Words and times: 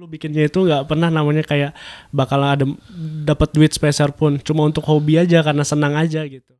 Dulu 0.00 0.16
bikinnya 0.16 0.48
itu 0.48 0.64
nggak 0.64 0.88
pernah 0.88 1.12
namanya 1.12 1.44
kayak 1.44 1.76
bakal 2.08 2.40
ada 2.40 2.64
dapat 3.20 3.52
duit 3.52 3.68
spesial 3.68 4.16
pun, 4.16 4.40
cuma 4.40 4.64
untuk 4.64 4.80
hobi 4.88 5.20
aja 5.20 5.44
karena 5.44 5.60
senang 5.60 5.92
aja 5.92 6.24
gitu. 6.24 6.56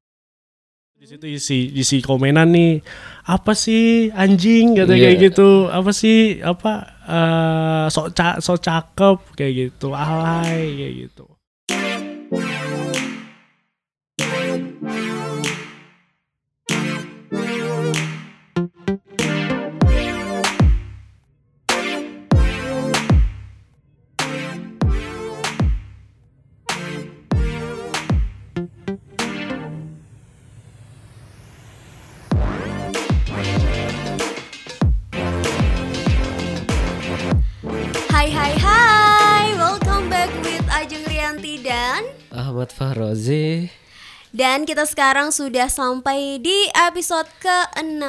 Di 1.00 1.08
situ 1.08 1.24
isi 1.24 1.72
isi 1.72 2.04
komenan 2.04 2.52
nih, 2.52 2.84
apa 3.24 3.56
sih 3.56 4.12
anjing 4.12 4.76
kata 4.76 4.92
Iya. 4.92 5.00
kayak 5.08 5.18
gitu, 5.32 5.72
apa 5.72 5.88
sih 5.96 6.44
apa 6.44 6.72
eh 7.08 7.84
sok 7.88 8.12
ca 8.12 8.36
sok 8.44 8.60
cakep 8.60 9.18
kayak 9.32 9.52
gitu, 9.56 9.96
alay 9.96 10.76
kayak 10.76 10.94
gitu. 11.08 11.24
Dan 44.30 44.62
kita 44.62 44.84
sekarang 44.84 45.30
sudah 45.30 45.66
sampai 45.66 46.38
di 46.38 46.54
episode 46.72 47.26
ke-6. 47.38 48.02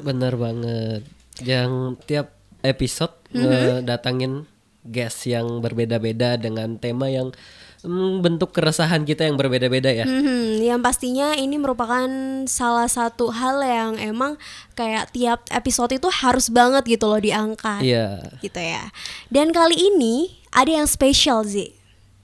bener 0.00 0.34
banget 0.34 1.02
yang 1.40 1.96
tiap 2.02 2.32
episode 2.60 3.12
Mhm. 3.30 3.82
datangin 3.82 4.44
guest 4.82 5.24
yang 5.24 5.58
berbeda-beda 5.58 6.36
dengan 6.36 6.76
tema 6.76 7.06
yang 7.06 7.32
hmm, 7.80 8.20
bentuk 8.20 8.52
keresahan 8.52 9.02
kita 9.02 9.24
yang 9.24 9.34
berbeda-beda 9.34 9.90
ya 9.90 10.04
Mhm, 10.04 10.60
yang 10.60 10.78
pastinya 10.78 11.34
ini 11.34 11.56
merupakan 11.56 12.06
salah 12.44 12.86
satu 12.86 13.32
hal 13.32 13.58
yang 13.58 13.92
emang 13.96 14.38
kayak 14.72 15.10
tiap 15.10 15.42
episode 15.48 15.90
itu 15.90 16.06
harus 16.12 16.46
banget 16.46 16.86
gitu 16.86 17.06
loh 17.06 17.18
diangkat. 17.18 17.80
iya 17.80 18.22
Gitu 18.38 18.54
ya. 18.54 18.92
Dan 19.28 19.50
kali 19.50 19.74
ini 19.74 20.30
ada 20.50 20.70
yang 20.72 20.86
spesial 20.86 21.42
Zi. 21.42 21.74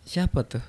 siapa 0.04 0.40
tuh 0.40 0.62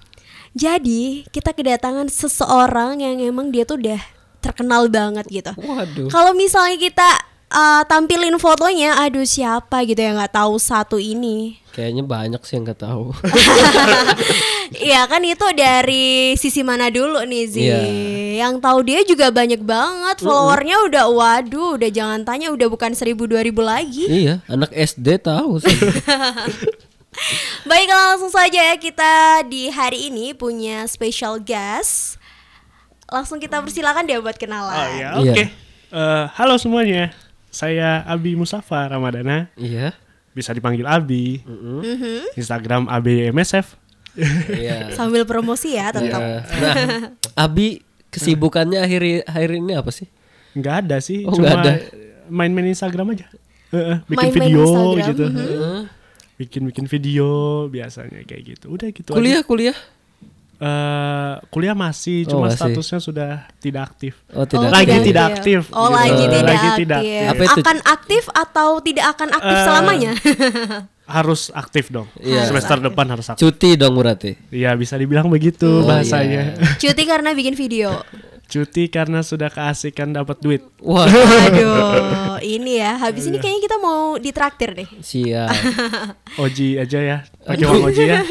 Jadi 0.59 1.23
kita 1.31 1.55
kedatangan 1.55 2.11
seseorang 2.11 2.99
yang 2.99 3.23
emang 3.23 3.47
dia 3.47 3.63
tuh 3.63 3.79
udah 3.79 4.01
terkenal 4.39 4.91
banget 4.91 5.23
gitu. 5.31 5.51
waduh 5.55 6.11
Kalau 6.11 6.35
misalnya 6.35 6.75
kita 6.75 7.09
uh, 7.47 7.81
tampilin 7.83 8.35
fotonya, 8.35 8.99
aduh 8.99 9.23
siapa 9.23 9.83
gitu 9.83 9.99
yang 9.99 10.19
nggak 10.19 10.35
tahu 10.35 10.59
satu 10.59 10.99
ini. 10.99 11.55
kayaknya 11.69 12.03
banyak 12.03 12.41
sih 12.43 12.59
yang 12.59 12.65
nggak 12.67 12.81
tahu 12.81 13.13
Iya 14.89 15.07
kan 15.07 15.21
itu 15.23 15.47
dari 15.55 16.33
sisi 16.35 16.59
mana 16.59 16.91
dulu 16.91 17.23
nih 17.23 17.43
Zi. 17.47 17.61
Iya. 17.65 17.79
Yang 18.45 18.53
tahu 18.59 18.79
dia 18.83 18.99
juga 19.01 19.31
banyak 19.31 19.61
banget 19.63 20.17
followernya 20.19 20.75
udah 20.91 21.05
waduh 21.09 21.69
udah 21.79 21.89
jangan 21.89 22.21
tanya 22.21 22.51
udah 22.51 22.67
bukan 22.67 22.91
1000 22.93 23.15
2000 23.15 23.53
lagi. 23.63 24.05
iya 24.05 24.35
anak 24.45 24.69
SD 24.71 25.23
tahu 25.23 25.57
sih 25.63 25.71
Baiklah 27.63 28.13
langsung 28.13 28.29
saja 28.29 28.59
ya 28.63 28.75
kita 28.75 29.11
di 29.45 29.67
hari 29.67 30.07
ini 30.07 30.31
punya 30.31 30.85
special 30.85 31.37
guest. 31.37 32.15
Langsung 33.05 33.37
kita 33.37 33.59
persilakan 33.59 34.05
dia 34.05 34.17
buat 34.17 34.37
kenalan. 34.37 34.71
Oh 34.71 34.87
ya, 34.91 35.09
Iya. 35.17 35.33
oke. 35.33 35.43
Eh, 35.89 36.25
halo 36.35 36.55
semuanya, 36.55 37.09
saya 37.49 38.05
Abi 38.05 38.37
Musafa 38.37 38.85
Ramadana, 38.87 39.49
iya 39.55 39.97
bisa 40.31 40.53
dipanggil 40.53 40.85
Abi. 40.85 41.41
Mhm. 41.41 42.37
Instagram 42.37 42.85
ABMSF. 42.87 43.73
iya 44.51 44.89
Sambil 44.97 45.25
promosi 45.25 45.73
ya 45.73 45.89
tetap. 45.89 46.21
Iya. 46.21 46.37
nah 46.45 46.75
Abi 47.35 47.81
kesibukannya 48.09 48.79
akhir 48.79 49.01
akhir 49.25 49.49
ini 49.55 49.73
apa 49.73 49.89
sih 49.89 50.05
Nggak 50.49 50.75
ada 50.85 50.97
sih, 50.97 51.25
Oh, 51.25 51.33
cuma 51.33 51.61
main-main 52.25 52.69
Instagram 52.69 53.13
aja. 53.13 53.25
Heeh, 53.69 54.01
bikin 54.05 54.17
Main-main 54.33 54.49
video 54.49 54.65
Instagram, 54.65 55.07
gitu. 55.09 55.25
mhm. 55.25 55.37
Heeh. 55.37 55.79
Bikin-bikin 56.39 56.87
video 56.87 57.27
biasanya 57.67 58.23
kayak 58.23 58.43
gitu. 58.49 58.65
Udah 58.71 58.87
gitu 58.89 59.11
kuliah 59.11 59.43
aja. 59.43 59.45
kuliah 59.45 59.77
Eh, 60.59 61.35
kuliah 61.47 61.71
masih, 61.71 62.27
Oh, 62.27 62.35
cuma 62.35 62.47
masih. 62.47 62.59
statusnya 62.59 62.99
sudah 62.99 63.31
tidak 63.57 63.79
aktif. 63.85 64.19
oh 64.29 64.43
tidak 64.43 64.67
Lagi 64.69 64.91
kuliah. 64.91 65.05
tidak 65.05 65.23
aktif. 65.33 65.59
Oh 65.71 65.87
Gitu. 65.87 65.95
lagi 65.95 66.11
Eh, 66.11 66.27
tidak 66.29 66.43
lagi 66.45 66.59
aktif. 66.65 66.79
tidak 66.81 66.99
aktif. 66.99 67.23
Apa 67.25 67.43
itu? 67.45 67.59
Akan 67.61 67.77
aktif 67.81 68.23
atau 68.29 68.69
tidak 68.81 69.05
akan 69.09 69.29
aktif 69.33 69.55
Eh, 69.55 69.63
selamanya? 69.63 70.11
Harus 71.09 71.41
aktif 71.51 71.85
dong. 71.87 72.05
Iya. 72.15 72.45
Semester 72.45 72.77
depan 72.81 73.07
harus 73.07 73.25
aktif. 73.25 73.41
cuti 73.41 73.73
dong 73.73 73.95
berarti 73.95 74.37
Iya 74.51 74.75
bisa 74.75 74.93
dibilang 74.93 75.25
begitu 75.25 75.65
Oh, 75.65 75.81
bahasanya. 75.81 76.53
Cuti 76.75 77.03
karena 77.03 77.31
bikin 77.31 77.55
video. 77.55 77.95
Cuti 78.49 78.89
karena 78.89 79.21
sudah 79.21 79.53
keasikan 79.53 80.09
dapat 80.09 80.41
duit. 80.41 80.65
wah 80.81 81.05
Aduh, 81.05 82.41
ini 82.41 82.81
ya. 82.81 82.97
Habis 82.97 83.29
ini 83.29 83.37
kayaknya 83.37 83.61
kita 83.69 83.77
mau 83.77 84.17
ditraktir 84.17 84.73
deh. 84.73 84.89
siap 85.05 85.53
Oji 86.43 86.81
aja 86.81 86.97
ya, 86.97 87.17
pakai 87.45 87.65
uang 87.69 87.93
Oji 87.93 88.03
ya. 88.09 88.25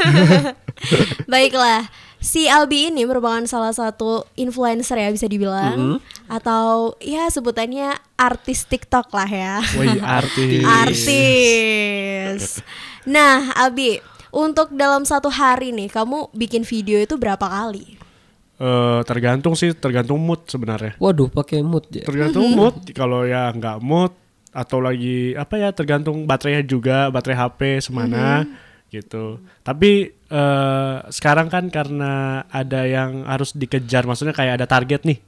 Baiklah, 1.30 1.86
si 2.18 2.50
Albi 2.50 2.90
ini 2.90 3.06
merupakan 3.06 3.46
salah 3.46 3.70
satu 3.70 4.26
influencer 4.34 4.98
ya 4.98 5.14
bisa 5.14 5.30
dibilang 5.30 6.02
atau 6.26 6.98
ya 6.98 7.30
sebutannya 7.30 7.94
artis 8.18 8.66
TikTok 8.66 9.14
lah 9.14 9.30
ya. 9.30 9.54
Woi 9.78 10.02
artis. 10.02 10.66
artis. 10.82 12.42
Nah, 13.06 13.54
Albi, 13.54 14.02
untuk 14.34 14.74
dalam 14.74 15.06
satu 15.06 15.30
hari 15.30 15.70
nih 15.70 15.88
kamu 15.88 16.34
bikin 16.34 16.66
video 16.66 16.98
itu 16.98 17.14
berapa 17.14 17.46
kali? 17.46 17.97
Eh, 18.58 19.00
tergantung 19.06 19.54
sih, 19.54 19.70
tergantung 19.70 20.18
mood 20.18 20.42
sebenarnya. 20.50 20.98
waduh 20.98 21.30
pakai 21.30 21.62
mood 21.62 21.86
ya 21.94 22.02
Tergantung 22.02 22.50
mood. 22.58 22.74
Kalau 22.90 23.22
ya 23.22 23.54
nggak 23.54 23.78
mood 23.78 24.10
atau 24.50 24.82
lagi 24.82 25.38
apa 25.38 25.54
ya 25.62 25.70
tergantung 25.70 26.26
baterainya 26.26 26.66
juga, 26.66 27.06
baterai 27.14 27.38
HP 27.38 27.60
semana 27.86 28.42
gitu. 28.90 29.38
Tapi 29.62 30.10
eh, 30.10 30.96
sekarang 31.06 31.46
kan 31.46 31.70
karena 31.70 32.42
ada 32.50 32.82
yang 32.82 33.22
harus 33.30 33.54
dikejar, 33.54 34.08
maksudnya 34.10 34.34
kayak 34.34 34.58
ada 34.58 34.66
target 34.66 35.06
nih. 35.06 35.18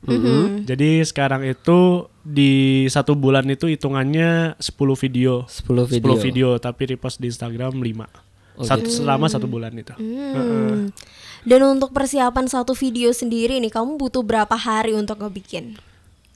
Jadi 0.66 1.06
sekarang 1.06 1.46
itu 1.46 2.10
di 2.26 2.84
satu 2.90 3.14
bulan 3.14 3.46
itu 3.46 3.70
hitungannya 3.70 4.58
10 4.58 4.74
video. 4.98 5.46
10 5.46 5.86
10 5.86 6.02
video, 6.02 6.14
video 6.18 6.48
tapi 6.58 6.90
repost 6.90 7.22
di 7.22 7.30
Instagram 7.30 7.78
5. 7.78 8.29
Oh, 8.60 8.68
Satu, 8.68 8.92
selama 8.92 9.24
satu 9.32 9.48
bulan 9.48 9.72
itu. 9.72 9.96
Hmm. 9.96 10.92
Dan 11.48 11.60
untuk 11.64 11.96
persiapan 11.96 12.44
satu 12.44 12.76
video 12.76 13.08
sendiri 13.08 13.56
nih, 13.56 13.72
kamu 13.72 13.96
butuh 13.96 14.20
berapa 14.20 14.52
hari 14.52 14.92
untuk 14.92 15.16
ngebikin? 15.24 15.80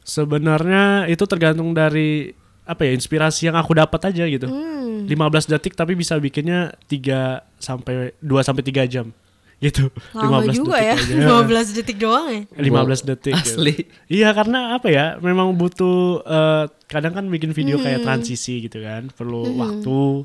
Sebenarnya 0.00 1.04
itu 1.04 1.20
tergantung 1.28 1.76
dari 1.76 2.32
apa 2.64 2.88
ya 2.88 2.96
inspirasi 2.96 3.52
yang 3.52 3.60
aku 3.60 3.76
dapat 3.76 4.00
aja 4.08 4.24
gitu. 4.24 4.48
Hmm. 4.48 5.04
15 5.04 5.52
detik 5.52 5.76
tapi 5.76 5.92
bisa 5.92 6.16
bikinnya 6.16 6.72
3 6.88 7.44
sampai 7.60 8.16
2 8.24 8.40
sampai 8.40 8.64
3 8.64 8.88
jam. 8.88 9.12
Gitu. 9.60 9.88
Lama 10.12 10.44
juga 10.48 10.80
ya, 10.80 10.96
aja. 10.96 11.44
15 11.44 11.76
detik 11.76 11.96
doang 12.00 12.26
ya. 12.32 12.42
15 12.56 13.04
detik. 13.04 13.32
gitu. 13.36 13.60
asli 13.60 13.74
Iya 14.08 14.32
karena 14.32 14.76
apa 14.80 14.88
ya 14.88 15.20
memang 15.20 15.52
butuh 15.56 16.24
eh, 16.24 16.64
kadang 16.88 17.12
kan 17.16 17.24
bikin 17.28 17.52
video 17.52 17.76
kayak 17.80 18.00
transisi 18.04 18.64
gitu 18.64 18.80
kan 18.80 19.12
perlu 19.12 19.44
waktu 19.60 20.24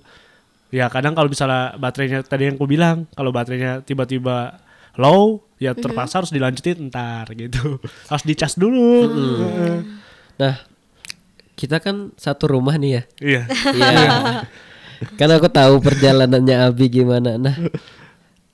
ya 0.69 0.85
kadang 0.87 1.17
kalau 1.17 1.27
misalnya 1.27 1.73
baterainya 1.75 2.21
tadi 2.21 2.49
yang 2.49 2.55
aku 2.55 2.65
bilang 2.65 3.09
kalau 3.13 3.33
baterainya 3.33 3.81
tiba-tiba 3.81 4.61
low 4.95 5.41
ya 5.57 5.73
terpaksa 5.73 6.21
harus 6.21 6.31
dilanjutin 6.31 6.89
ntar 6.89 7.29
gitu 7.33 7.77
harus 8.09 8.23
dicas 8.25 8.53
dulu 8.53 9.09
Heeh. 9.09 9.77
nah 10.37 10.53
kita 11.53 11.83
kan 11.83 12.13
satu 12.15 12.47
rumah 12.47 12.79
nih 12.79 12.91
ya 12.91 13.03
iya 13.19 13.41
Iya. 13.75 14.09
kan 15.19 15.29
aku 15.31 15.47
tahu 15.47 15.79
perjalanannya 15.79 16.55
Abi 16.67 16.91
gimana. 16.91 17.39
Nah, 17.39 17.55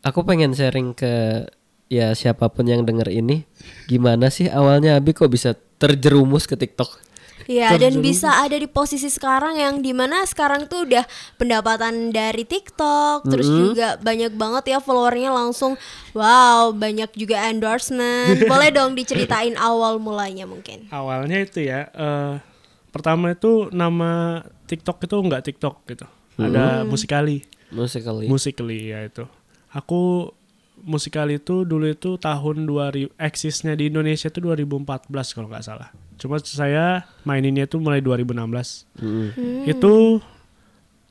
aku 0.05 0.21
pengen 0.21 0.53
sharing 0.53 0.93
ke 0.93 1.45
ya 1.89 2.13
siapa 2.13 2.49
pun 2.53 2.65
yang 2.69 2.85
denger 2.85 3.09
ini, 3.09 3.45
gimana 3.89 4.29
sih 4.29 4.49
awalnya 4.49 4.97
Abi 4.97 5.13
kok 5.13 5.29
bisa 5.29 5.57
terjerumus 5.81 6.45
ke 6.45 6.53
TikTok? 6.53 7.01
Iya 7.45 7.77
dan 7.77 8.01
bisa 8.01 8.41
ada 8.41 8.57
di 8.57 8.65
posisi 8.65 9.05
sekarang 9.05 9.61
yang 9.61 9.77
di 9.85 9.93
mana 9.93 10.25
sekarang 10.25 10.65
tuh 10.65 10.89
udah 10.89 11.05
pendapatan 11.37 12.09
dari 12.09 12.41
TikTok 12.41 13.29
terus 13.29 13.45
juga 13.45 14.01
banyak 14.01 14.33
banget 14.33 14.73
ya 14.73 14.79
followernya 14.81 15.29
langsung 15.29 15.77
wow 16.17 16.73
banyak 16.73 17.13
juga 17.13 17.45
endorsement. 17.49 18.41
Boleh 18.51 18.73
dong 18.73 18.97
diceritain 18.97 19.53
awal 19.61 20.01
mulanya 20.01 20.49
mungkin. 20.49 20.89
Awalnya 20.89 21.45
itu 21.45 21.69
ya 21.69 21.85
eh, 21.93 22.33
pertama 22.89 23.37
itu 23.37 23.69
nama 23.69 24.41
TikTok 24.65 25.05
itu 25.05 25.15
nggak 25.15 25.43
TikTok 25.45 25.75
gitu. 25.85 26.05
Ada 26.41 26.81
musikali. 26.83 27.45
Musikali. 27.69 28.25
Musically 28.25 28.89
ya 28.89 29.05
itu. 29.05 29.29
Aku 29.69 30.33
Musikali 30.85 31.39
itu 31.39 31.63
dulu 31.63 31.87
itu 31.87 32.19
tahun 32.19 32.67
2000 32.67 33.15
eksisnya 33.15 33.73
di 33.79 33.87
Indonesia 33.87 34.27
itu 34.27 34.43
2014 34.43 35.07
kalau 35.33 35.47
nggak 35.47 35.65
salah. 35.65 35.89
Cuma 36.15 36.39
saya 36.39 36.85
maininnya 37.21 37.63
itu 37.63 37.75
mulai 37.75 37.99
2016. 37.99 38.87
Mm. 38.95 39.27
Hmm. 39.31 39.63
Itu 39.65 39.93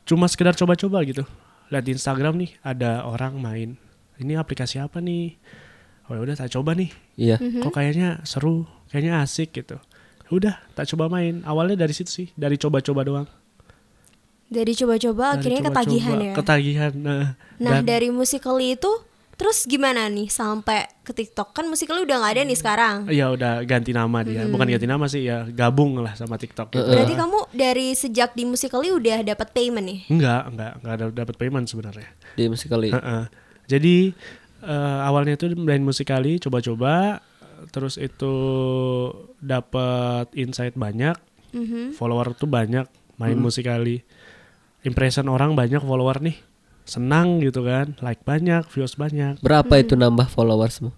cuma 0.02 0.26
sekedar 0.26 0.52
coba-coba 0.54 1.00
gitu. 1.02 1.24
lihat 1.66 1.80
di 1.82 1.92
Instagram 1.92 2.36
nih 2.36 2.60
ada 2.60 3.02
orang 3.02 3.34
main 3.34 3.74
ini 4.14 4.36
aplikasi 4.36 4.76
apa 4.76 5.00
nih 5.00 5.34
oh 6.04 6.12
ya 6.12 6.20
udah 6.22 6.36
tak 6.36 6.52
coba 6.52 6.76
nih 6.76 6.92
Iya. 7.16 7.40
kok 7.40 7.72
kayaknya 7.72 8.20
seru 8.22 8.68
kayaknya 8.86 9.18
asik 9.18 9.50
gitu 9.50 9.80
udah 10.28 10.54
tak 10.70 10.86
coba 10.86 11.08
main 11.08 11.40
awalnya 11.42 11.74
dari 11.78 11.90
situ 11.90 12.10
sih 12.12 12.28
dari 12.34 12.54
coba-coba 12.54 13.00
doang 13.02 13.26
Dari 14.44 14.70
coba-coba 14.70 15.34
akhirnya 15.34 15.64
coba-coba, 15.64 15.72
ketagihan 15.80 16.16
ya. 16.20 16.32
ketagihan 16.36 16.92
nah, 16.94 17.24
Nah, 17.58 17.80
dan- 17.80 17.88
dari 17.88 18.12
Musical.ly 18.12 18.76
itu 18.76 18.92
terus 19.34 19.64
gimana 19.64 20.06
nih 20.06 20.28
sampai 20.28 20.84
ke 21.04 21.12
TikTok? 21.12 21.52
Kan 21.52 21.68
Musical.ly 21.68 22.02
udah 22.02 22.16
nggak 22.18 22.32
ada 22.32 22.42
nih 22.42 22.56
sekarang. 22.56 22.96
Iya 23.06 23.30
udah 23.30 23.60
ganti 23.62 23.92
nama 23.92 24.18
dia, 24.20 24.44
bukan 24.44 24.64
ganti 24.66 24.88
nama 24.88 25.04
sih 25.04 25.22
ya 25.22 25.44
gabung 25.46 26.00
lah 26.00 26.16
sama 26.16 26.34
TikTok. 26.34 26.72
gitu. 26.72 26.80
Berarti 26.82 27.12
kamu 27.12 27.38
dari 27.52 27.92
sejak 27.92 28.32
di 28.32 28.42
Musical.ly 28.42 28.90
udah 28.90 29.18
dapat 29.22 29.52
payment 29.52 29.84
nih? 29.84 30.00
Enggak, 30.08 30.42
enggak, 30.48 30.72
enggak 30.80 30.92
ada 30.94 31.04
dapat 31.14 31.34
payment 31.36 31.66
sebenarnya. 31.66 32.08
Di 32.32 32.48
musikali. 32.48 32.88
Heeh. 32.90 33.22
Jadi 33.64 33.96
eh, 34.60 34.98
awalnya 35.04 35.36
itu 35.36 35.52
main 35.54 35.80
musikali, 35.80 36.40
coba-coba, 36.40 37.20
terus 37.68 37.96
itu 37.96 38.32
dapat 39.38 40.32
insight 40.34 40.72
banyak, 40.74 41.12
Mhm. 41.52 41.92
follower 41.92 42.32
tuh 42.32 42.48
banyak 42.48 42.88
main 43.14 43.36
musikali, 43.36 44.02
impression 44.82 45.28
orang 45.28 45.54
banyak 45.54 45.78
follower 45.78 46.18
nih, 46.18 46.34
senang 46.84 47.40
gitu 47.40 47.64
kan, 47.64 47.96
like 48.00 48.20
banyak, 48.22 48.64
views 48.70 48.94
banyak, 48.94 49.40
Berapa 49.40 49.80
itu 49.80 49.96
nambah 49.96 50.28
followersmu? 50.28 50.92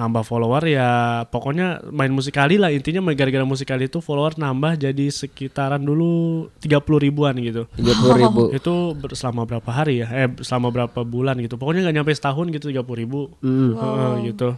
nambah 0.00 0.24
follower 0.24 0.64
ya 0.64 0.88
pokoknya 1.28 1.84
main 1.92 2.08
musikali 2.08 2.56
lah 2.56 2.72
intinya 2.72 3.04
gara-gara 3.12 3.44
musikali 3.44 3.84
itu 3.84 4.00
follower 4.00 4.32
nambah 4.40 4.80
jadi 4.80 5.12
sekitaran 5.12 5.82
dulu 5.82 6.48
30 6.64 6.72
ribuan 7.04 7.36
gitu. 7.36 7.68
30 7.76 8.16
ribu. 8.24 8.42
itu 8.58 8.74
selama 9.12 9.44
berapa 9.44 9.68
hari 9.68 10.00
ya 10.00 10.08
eh 10.08 10.28
selama 10.40 10.72
berapa 10.72 11.00
bulan 11.04 11.36
gitu 11.44 11.60
pokoknya 11.60 11.84
nggak 11.84 11.96
nyampe 12.00 12.12
setahun 12.16 12.48
gitu 12.48 12.72
tiga 12.72 12.80
ribu 12.86 13.28
Mm. 13.44 13.76
Heeh, 13.76 14.12
gitu 14.32 14.56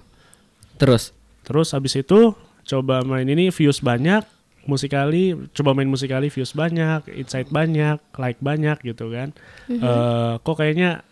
Terus 0.78 1.10
terus 1.42 1.74
habis 1.74 1.98
itu 1.98 2.38
coba 2.62 3.02
main 3.02 3.26
ini 3.26 3.50
views 3.50 3.82
banyak 3.82 4.22
musikali 4.64 5.34
coba 5.50 5.74
main 5.74 5.88
musikali 5.88 6.28
views 6.28 6.52
banyak 6.52 7.06
insight 7.12 7.50
banyak 7.50 7.98
like 8.16 8.38
banyak 8.38 8.78
gitu 8.82 9.10
kan. 9.10 9.34
Eh, 9.66 10.32
kok 10.38 10.56
kayaknya 10.56 11.02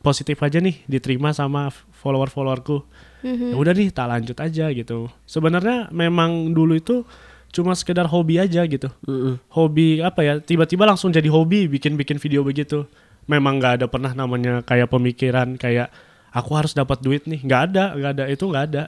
positif 0.00 0.38
aja 0.38 0.62
nih 0.62 0.86
diterima 0.86 1.34
sama 1.34 1.68
follower 1.98 2.30
followerku 2.30 2.86
Mhm. 3.26 3.50
ya 3.50 3.56
udah 3.58 3.74
nih 3.74 3.88
tak 3.90 4.06
lanjut 4.06 4.38
aja 4.38 4.70
gitu. 4.70 5.10
Sebenarnya 5.26 5.90
memang 5.90 6.54
dulu 6.54 6.78
itu 6.78 7.02
cuma 7.50 7.74
sekedar 7.74 8.06
hobi 8.06 8.38
aja 8.38 8.62
gitu. 8.62 8.86
Mm-mm. 9.02 9.40
hobi 9.50 9.98
apa 9.98 10.20
ya 10.22 10.38
tiba-tiba 10.38 10.86
langsung 10.86 11.10
jadi 11.10 11.26
hobi 11.26 11.66
bikin-bikin 11.66 12.22
video 12.22 12.46
begitu. 12.46 12.86
Memang 13.26 13.58
nggak 13.58 13.82
ada 13.82 13.86
pernah 13.90 14.14
namanya 14.14 14.62
kayak 14.62 14.86
pemikiran 14.86 15.58
kayak 15.58 15.90
aku 16.30 16.54
harus 16.54 16.70
dapat 16.70 17.02
duit 17.02 17.26
nih. 17.26 17.42
Nggak 17.42 17.60
ada 17.72 17.84
nggak 17.98 18.12
ada. 18.14 18.24
Itu 18.30 18.44
nggak 18.46 18.64
ada 18.70 18.84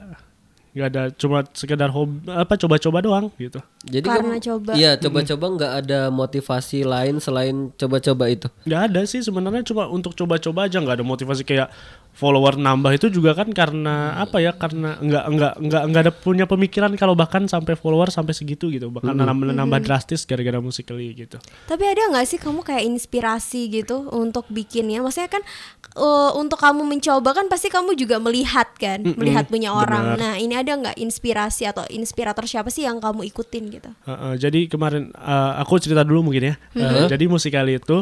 nggak 0.79 0.89
ada 0.95 1.03
cuma 1.19 1.43
sekedar 1.51 1.91
hobi 1.91 2.23
apa 2.31 2.55
coba-coba 2.55 3.03
doang 3.03 3.25
gitu 3.35 3.59
Jadi 3.79 4.03
Karena 4.03 4.35
kamu- 4.35 4.43
coba. 4.43 4.71
Iya, 4.75 4.91
coba-coba 4.97 5.45
nggak 5.55 5.73
ada 5.79 5.99
motivasi 6.09 6.83
lain 6.83 7.15
selain 7.17 7.71
coba-coba 7.73 8.27
itu. 8.27 8.47
nggak 8.63 8.81
ada 8.91 9.01
sih 9.07 9.23
sebenarnya 9.23 9.63
cuma 9.63 9.87
untuk 9.87 10.11
coba-coba 10.13 10.67
aja 10.67 10.77
nggak 10.77 10.99
ada 10.99 11.05
motivasi 11.05 11.43
kayak 11.43 11.71
follower 12.11 12.59
nambah 12.59 12.91
itu 12.91 13.07
juga 13.07 13.31
kan 13.31 13.47
karena 13.47 14.19
apa 14.19 14.37
ya 14.37 14.51
karena 14.51 14.99
nggak 14.99 15.25
nggak 15.29 15.53
nggak 15.61 15.83
nggak 15.87 16.01
ada 16.03 16.11
punya 16.11 16.43
pemikiran 16.43 16.91
kalau 16.93 17.15
bahkan 17.15 17.47
sampai 17.47 17.79
follower 17.79 18.11
sampai 18.11 18.35
segitu 18.35 18.67
gitu 18.67 18.91
bahkan 18.91 19.15
nambah 19.15 19.55
nambah 19.55 19.79
drastis 19.79 20.27
gara-gara 20.27 20.59
musikali 20.59 21.15
gitu 21.15 21.39
Tapi 21.63 21.83
ada 21.85 22.11
nggak 22.11 22.25
sih 22.27 22.35
kamu 22.35 22.59
kayak 22.61 22.83
inspirasi 22.83 23.71
gitu 23.71 24.11
untuk 24.11 24.43
bikinnya? 24.51 24.99
Maksudnya 24.99 25.31
kan 25.31 25.43
eh, 25.95 26.31
untuk 26.35 26.59
kamu 26.59 26.83
mencoba 26.83 27.31
kan 27.31 27.47
pasti 27.47 27.71
kamu 27.71 27.95
juga 27.95 28.19
melihat 28.19 28.67
kan, 28.75 28.99
melihat 29.15 29.47
punya 29.47 29.71
orang. 29.71 30.19
benar. 30.19 30.19
Nah 30.19 30.33
ini 30.35 30.53
ada 30.53 30.75
nggak 30.75 30.97
inspirasi 30.99 31.63
atau 31.63 31.87
inspirator 31.87 32.43
siapa 32.43 32.67
sih 32.67 32.83
yang 32.83 32.99
kamu 32.99 33.23
ikutin 33.25 33.68
gitu? 33.71 33.89
Heeh, 34.03 34.33
jadi 34.35 34.59
kemarin 34.65 35.09
eh, 35.11 35.51
aku 35.57 35.77
cerita 35.77 36.01
dulu 36.01 36.25
mungkin 36.25 36.49
ya. 36.49 36.55
Eh, 36.73 37.07
jadi 37.07 37.25
musikali 37.25 37.77
itu 37.77 38.01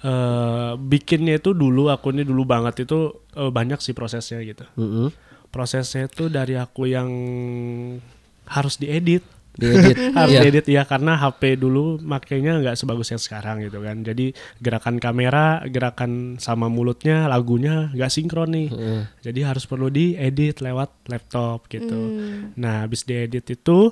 eh, 0.00 0.72
bikinnya 0.76 1.36
itu 1.36 1.50
dulu 1.52 1.88
aku 1.88 2.12
ini 2.12 2.22
dulu 2.22 2.44
banget 2.44 2.84
itu 2.84 2.98
eh, 3.32 3.48
banyak 3.48 3.78
sih 3.78 3.92
prosesnya 3.92 4.38
gitu. 4.40 4.64
Mm-mm. 4.74 5.08
Prosesnya 5.48 6.06
itu 6.06 6.28
dari 6.28 6.54
aku 6.54 6.86
yang 6.86 7.08
harus 8.46 8.76
diedit. 8.76 9.24
Diedit. 9.58 9.98
harus 10.18 10.38
Iya. 10.38 10.42
diedit 10.46 10.66
ya 10.70 10.86
karena 10.86 11.18
HP 11.18 11.58
dulu 11.58 11.98
makanya 11.98 12.62
nggak 12.62 12.78
sebagus 12.78 13.10
yang 13.10 13.18
sekarang 13.18 13.58
gitu 13.58 13.82
kan. 13.82 14.06
Jadi 14.06 14.30
gerakan 14.62 15.02
kamera, 15.02 15.66
gerakan 15.66 16.38
sama 16.38 16.70
mulutnya, 16.70 17.26
lagunya 17.26 17.90
nggak 17.90 18.06
sinkron 18.06 18.54
nih. 18.54 18.68
Heeh. 18.70 19.02
Jadi 19.18 19.40
harus 19.42 19.66
perlu 19.66 19.90
diedit 19.90 20.62
lewat 20.62 21.10
laptop 21.10 21.66
gitu. 21.66 21.90
Hmm. 21.90 22.54
Nah, 22.54 22.86
habis 22.86 23.02
diedit 23.02 23.50
itu 23.50 23.90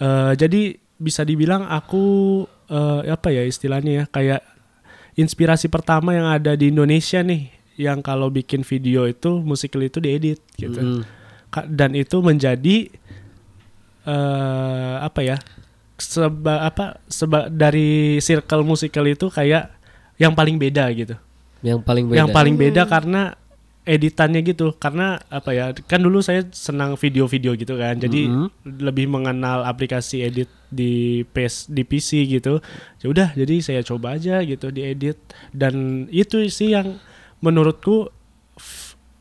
eh, 0.00 0.32
jadi 0.36 0.76
bisa 0.96 1.22
dibilang 1.22 1.68
aku 1.68 2.44
eh, 2.68 3.12
apa 3.12 3.28
ya 3.32 3.44
istilahnya 3.44 3.92
ya 3.92 4.04
kayak 4.08 4.40
inspirasi 5.16 5.68
pertama 5.72 6.12
yang 6.12 6.28
ada 6.28 6.56
di 6.56 6.68
Indonesia 6.72 7.20
nih 7.24 7.52
yang 7.76 8.00
kalau 8.00 8.32
bikin 8.32 8.64
video 8.64 9.04
itu 9.04 9.40
musikal 9.44 9.84
itu 9.84 10.00
diedit 10.00 10.40
gitu. 10.56 10.80
Mm. 10.80 11.02
Dan 11.72 11.96
itu 11.96 12.20
menjadi 12.20 12.88
eh 14.06 14.96
apa 15.00 15.20
ya? 15.24 15.36
Seba 15.96 16.68
apa 16.68 17.00
seba 17.08 17.48
dari 17.48 18.20
circle 18.20 18.60
musikal 18.68 19.08
itu 19.08 19.32
kayak 19.32 19.72
yang 20.20 20.36
paling 20.36 20.60
beda 20.60 20.84
gitu 20.92 21.16
Yang 21.64 21.80
paling 21.88 22.04
beda. 22.08 22.16
yang 22.20 22.28
paling 22.32 22.56
beda 22.60 22.82
karena 22.84 23.32
editannya 23.86 24.42
gitu. 24.42 24.74
Karena 24.76 25.22
apa 25.30 25.54
ya 25.54 25.70
kan 25.86 26.02
dulu 26.02 26.18
saya 26.18 26.42
senang 26.50 26.98
video-video 26.98 27.54
gitu 27.54 27.78
kan. 27.78 27.96
Jadi 27.96 28.26
Mhm. 28.26 28.46
lebih 28.82 29.06
mengenal 29.06 29.62
aplikasi 29.62 30.26
edit 30.26 30.50
di 30.68 31.22
PS 31.30 31.70
di 31.70 31.86
PC 31.86 32.26
gitu. 32.26 32.58
Ya 33.00 33.06
udah 33.06 33.28
jadi 33.32 33.62
saya 33.62 33.80
coba 33.86 34.18
aja 34.18 34.42
gitu 34.42 34.68
diedit. 34.68 35.16
Dan 35.54 36.06
itu 36.10 36.42
sih 36.50 36.74
yang 36.74 36.98
menurutku 37.38 38.10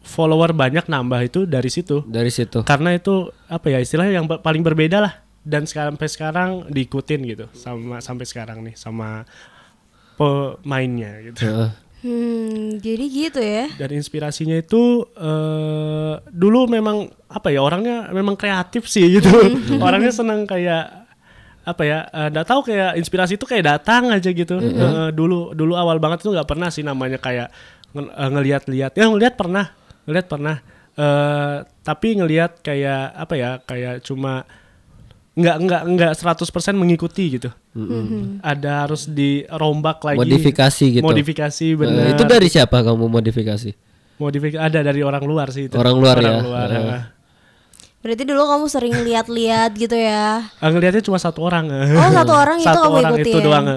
follower 0.01 0.53
banyak 0.53 0.85
nambah 0.85 1.21
itu 1.23 1.39
dari 1.45 1.69
situ. 1.69 2.01
Dari 2.06 2.29
situ. 2.29 2.62
karena 2.62 2.94
itu 2.94 3.29
apa 3.45 3.69
ya 3.69 3.77
istilahnya 3.77 4.17
yang 4.17 4.25
paling 4.27 4.65
berbeda 4.65 4.97
lah. 5.00 5.13
Dan 5.45 5.69
sekarang 5.69 5.94
sampai 5.94 6.09
sekarang 6.09 6.50
diikutin 6.73 7.21
gitu. 7.29 7.45
Sama 7.53 8.01
sampai 8.01 8.25
sekarang 8.25 8.65
nih 8.65 8.73
sama 8.73 9.29
pemainnya 10.17 11.21
gitu. 11.21 11.45
Heeh. 11.45 11.69
Hmm, 12.05 12.77
jadi 12.77 13.05
gitu 13.09 13.41
ya. 13.41 13.65
dan 13.81 13.89
inspirasinya 13.89 14.62
itu 14.62 15.01
eh 15.17 16.13
dulu 16.29 16.69
memang 16.69 17.09
apa 17.25 17.50
ya 17.50 17.65
orangnya 17.65 18.13
memang 18.13 18.38
kreatif 18.38 18.85
sih 18.85 19.17
gitu. 19.17 19.33
Orangnya 19.85 20.13
senang 20.13 20.45
kayak 20.45 21.09
apa 21.65 21.81
ya 21.81 22.05
nggak 22.29 22.45
tahu 22.45 22.62
kayak 22.69 23.01
inspirasi 23.01 23.41
itu 23.41 23.50
kayak 23.50 23.65
datang 23.65 24.13
aja 24.13 24.29
gitu. 24.29 24.53
Eh, 24.62 25.09
dulu 25.17 25.57
dulu 25.57 25.74
awal 25.74 25.97
banget 25.97 26.21
itu 26.21 26.29
nggak 26.29 26.45
pernah 26.45 26.69
sih 26.69 26.85
namanya 26.85 27.17
kayak 27.17 27.50
eh, 27.97 28.29
ngelihat-lihat 28.29 28.93
ya 28.93 29.09
ngelihat 29.09 29.33
pernah 29.33 29.74
ngelihat 30.05 30.27
pernah. 30.29 30.62
Eh 30.93 31.57
tapi 31.81 32.21
ngelihat 32.21 32.62
kayak 32.62 33.17
apa 33.17 33.33
ya 33.33 33.51
kayak 33.65 34.05
cuma 34.05 34.45
nggak 35.36 35.56
nggak 35.60 35.82
nggak 35.89 36.12
100% 36.15 36.48
mengikuti 36.74 37.36
gitu 37.36 37.51
ada 38.39 38.72
harus 38.82 39.04
dirombak 39.06 40.00
lagi 40.01 40.15
Modifikasi 40.18 40.86
gitu. 40.94 41.04
modifikasi 41.04 41.65
Eh, 41.65 41.75
benar 41.75 42.06
itu 42.10 42.24
dari 42.24 42.48
siapa 42.48 42.80
kamu 42.80 43.06
modifikasi? 43.06 43.72
modifikasi 44.15 44.56
ada 44.58 44.80
dari 44.80 45.04
orang 45.04 45.20
luar 45.22 45.51
sih 45.51 45.68
itu. 45.68 45.75
Orang 45.75 46.00
luar 46.00 46.15
ya? 46.18 46.39
luar, 46.39 46.68
ah. 46.72 47.04
Berarti 48.00 48.24
dulu 48.24 48.48
kamu 48.48 48.65
sering 48.65 48.96
lihat-lihat 48.96 49.75
gitu 49.75 49.92
ya. 49.92 50.46
Ah, 50.56 50.70
ngelihatnya 50.70 51.01
cuma 51.01 51.18
satu 51.18 51.42
orang 51.42 51.68
Oh, 51.68 52.12
satu 52.13 52.32
orang 52.32 52.58
itu 52.63 52.70
Satu 52.70 52.80
kamu 52.82 52.96
orang 52.96 53.12
ikutin. 53.13 53.27
itu 53.27 53.39
doang 53.42 53.65
ah. 53.65 53.75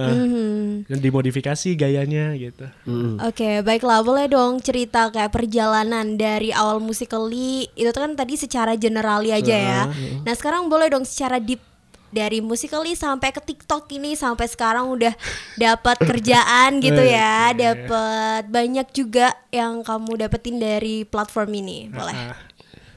Dan 0.89 1.05
dimodifikasi 1.05 1.77
gayanya 1.77 2.33
gitu 2.33 2.65
Mm-mm. 2.89 3.21
Oke, 3.21 3.61
baiklah. 3.61 4.01
Boleh 4.01 4.25
dong 4.25 4.65
cerita 4.65 5.13
kayak 5.13 5.37
perjalanan 5.37 6.17
dari 6.17 6.49
awal 6.49 6.81
musikali 6.81 7.69
itu 7.77 7.93
kan 7.93 8.17
tadi 8.17 8.41
secara 8.41 8.73
generali 8.73 9.29
aja 9.29 9.53
ya. 9.53 9.81
Nah, 10.25 10.33
sekarang 10.33 10.73
boleh 10.73 10.89
dong 10.89 11.05
secara 11.05 11.37
deep 11.37 11.61
dari 12.09 12.41
musikali 12.41 12.97
sampai 12.97 13.37
ke 13.37 13.41
TikTok 13.45 13.85
ini 13.93 14.17
sampai 14.17 14.49
sekarang 14.49 14.89
udah 14.89 15.13
dapat 15.61 15.97
kerjaan 16.09 16.81
gitu 16.81 17.05
ya, 17.05 17.53
dapat 17.53 18.49
banyak 18.49 18.89
juga 18.97 19.37
yang 19.53 19.85
kamu 19.85 20.25
dapetin 20.25 20.57
dari 20.57 21.05
platform 21.05 21.53
ini. 21.53 21.93
Boleh. 21.93 22.17
Ah, 22.17 22.37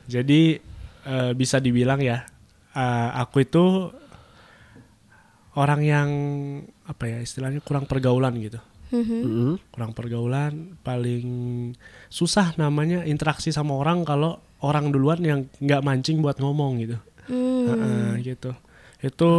jadi 0.07 0.63
eh, 1.03 1.31
bisa 1.35 1.59
dibilang 1.59 1.99
ya 1.99 2.23
ah, 2.71 3.19
aku 3.19 3.43
itu 3.43 3.91
orang 5.53 5.81
yang 5.81 6.09
apa 6.85 7.07
ya 7.07 7.17
istilahnya 7.19 7.59
kurang 7.59 7.85
pergaulan 7.85 8.35
gitu 8.37 8.59
Mhm. 8.91 9.07
Mm-mm. 9.23 9.51
kurang 9.71 9.95
pergaulan 9.95 10.75
paling 10.83 11.23
susah 12.11 12.51
namanya 12.55 13.07
interaksi 13.07 13.47
sama 13.47 13.71
orang 13.73 14.03
kalau 14.03 14.35
orang 14.59 14.91
duluan 14.91 15.23
yang 15.23 15.39
nggak 15.57 15.79
mancing 15.79 16.19
buat 16.19 16.35
ngomong 16.37 16.73
gitu 16.79 16.97
Hmm. 17.21 17.69
Heeh, 17.69 18.33
gitu 18.33 18.51
itu 18.99 19.31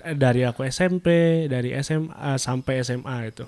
eh, 0.00 0.16
dari 0.16 0.46
aku 0.46 0.64
SMP 0.64 1.06
dari 1.46 1.74
SMA 1.76 2.38
sampai 2.38 2.80
SMA 2.80 3.28
itu 3.28 3.44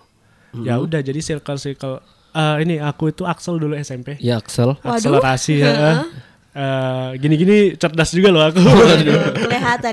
Ya 0.54 0.76
udah 0.76 1.00
jadi 1.00 1.18
circle-circle 1.18 1.98
eh, 2.30 2.56
ini 2.62 2.78
aku 2.78 3.10
itu 3.10 3.22
Axel 3.24 3.56
dulu 3.56 3.74
SMP. 3.74 4.14
Ya 4.20 4.38
Axel. 4.38 4.76
Waduh. 4.76 4.92
Akselerasi 4.92 5.54
ya. 5.58 6.04
Eh, 6.54 7.10
gini-gini 7.18 7.74
cerdas 7.74 8.14
juga 8.14 8.30
loh 8.30 8.46
aku. 8.46 8.62
kelihatan 8.62 9.02
ya 9.02 9.18
kelihatan. 9.34 9.92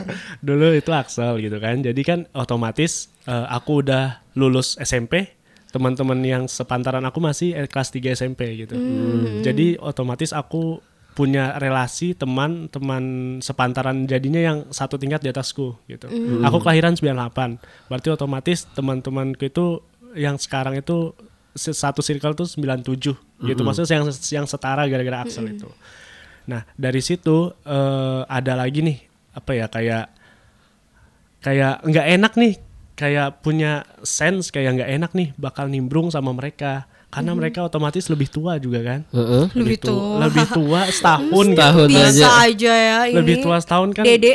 dulu 0.46 0.76
itu 0.76 0.92
Axel 0.92 1.40
gitu 1.40 1.56
kan. 1.56 1.80
Jadi 1.80 2.00
kan 2.04 2.28
otomatis 2.36 3.08
eh, 3.24 3.46
aku 3.48 3.80
udah 3.80 4.20
lulus 4.36 4.76
SMP, 4.76 5.32
teman-teman 5.72 6.20
yang 6.20 6.44
sepantaran 6.44 7.00
aku 7.08 7.24
masih 7.24 7.56
eh, 7.56 7.64
kelas 7.64 7.88
3 7.88 8.20
SMP 8.20 8.52
gitu. 8.68 8.76
Jadi 9.40 9.80
otomatis 9.80 10.36
aku 10.36 10.84
punya 11.16 11.56
relasi 11.56 12.12
teman-teman 12.12 13.38
sepantaran 13.40 14.04
jadinya 14.04 14.44
yang 14.44 14.58
satu 14.68 15.00
tingkat 15.00 15.24
di 15.24 15.32
atasku 15.32 15.72
gitu. 15.88 16.10
Aku 16.44 16.60
kelahiran 16.60 17.00
98. 17.00 17.88
Berarti 17.88 18.08
otomatis 18.12 18.68
teman-temanku 18.76 19.40
itu 19.48 19.80
yang 20.20 20.36
sekarang 20.36 20.76
itu 20.76 21.16
satu 21.54 22.02
circle 22.02 22.34
tuh 22.34 22.46
97 22.50 23.14
gitu. 23.46 23.62
Maksudnya 23.62 24.02
yang 24.02 24.06
yang 24.10 24.46
setara 24.50 24.84
gara-gara 24.90 25.22
Axel 25.22 25.46
itu. 25.54 25.70
Nah, 26.44 26.66
dari 26.76 27.00
situ 27.00 27.54
eh, 27.64 28.20
ada 28.26 28.52
lagi 28.58 28.84
nih 28.84 28.98
apa 29.34 29.50
ya 29.54 29.66
kayak 29.66 30.06
kayak 31.42 31.74
nggak 31.82 32.06
enak 32.20 32.32
nih 32.38 32.54
kayak 32.94 33.42
punya 33.42 33.82
sense 34.06 34.54
kayak 34.54 34.78
nggak 34.78 34.90
enak 34.96 35.10
nih 35.12 35.28
bakal 35.34 35.66
nimbrung 35.66 36.08
sama 36.14 36.30
mereka 36.30 36.86
karena 37.14 37.30
mereka 37.32 37.62
otomatis 37.62 38.04
lebih 38.06 38.26
tua 38.26 38.58
juga 38.58 38.82
kan 38.82 39.00
Heeh. 39.08 39.44
Lebih 39.54 39.78
tu- 39.78 39.88
tua. 39.88 40.18
lebih 40.20 40.44
tua 40.48 40.80
setahun 40.96 41.46
gitu. 41.46 41.54
Setahun 41.54 41.88
Bisa 41.88 42.02
aja. 42.04 42.28
aja 42.44 42.72
ya 42.74 42.98
ini. 43.06 43.14
lebih 43.14 43.36
tua 43.38 43.56
setahun 43.56 43.88
kan 43.92 44.02
Dede. 44.02 44.34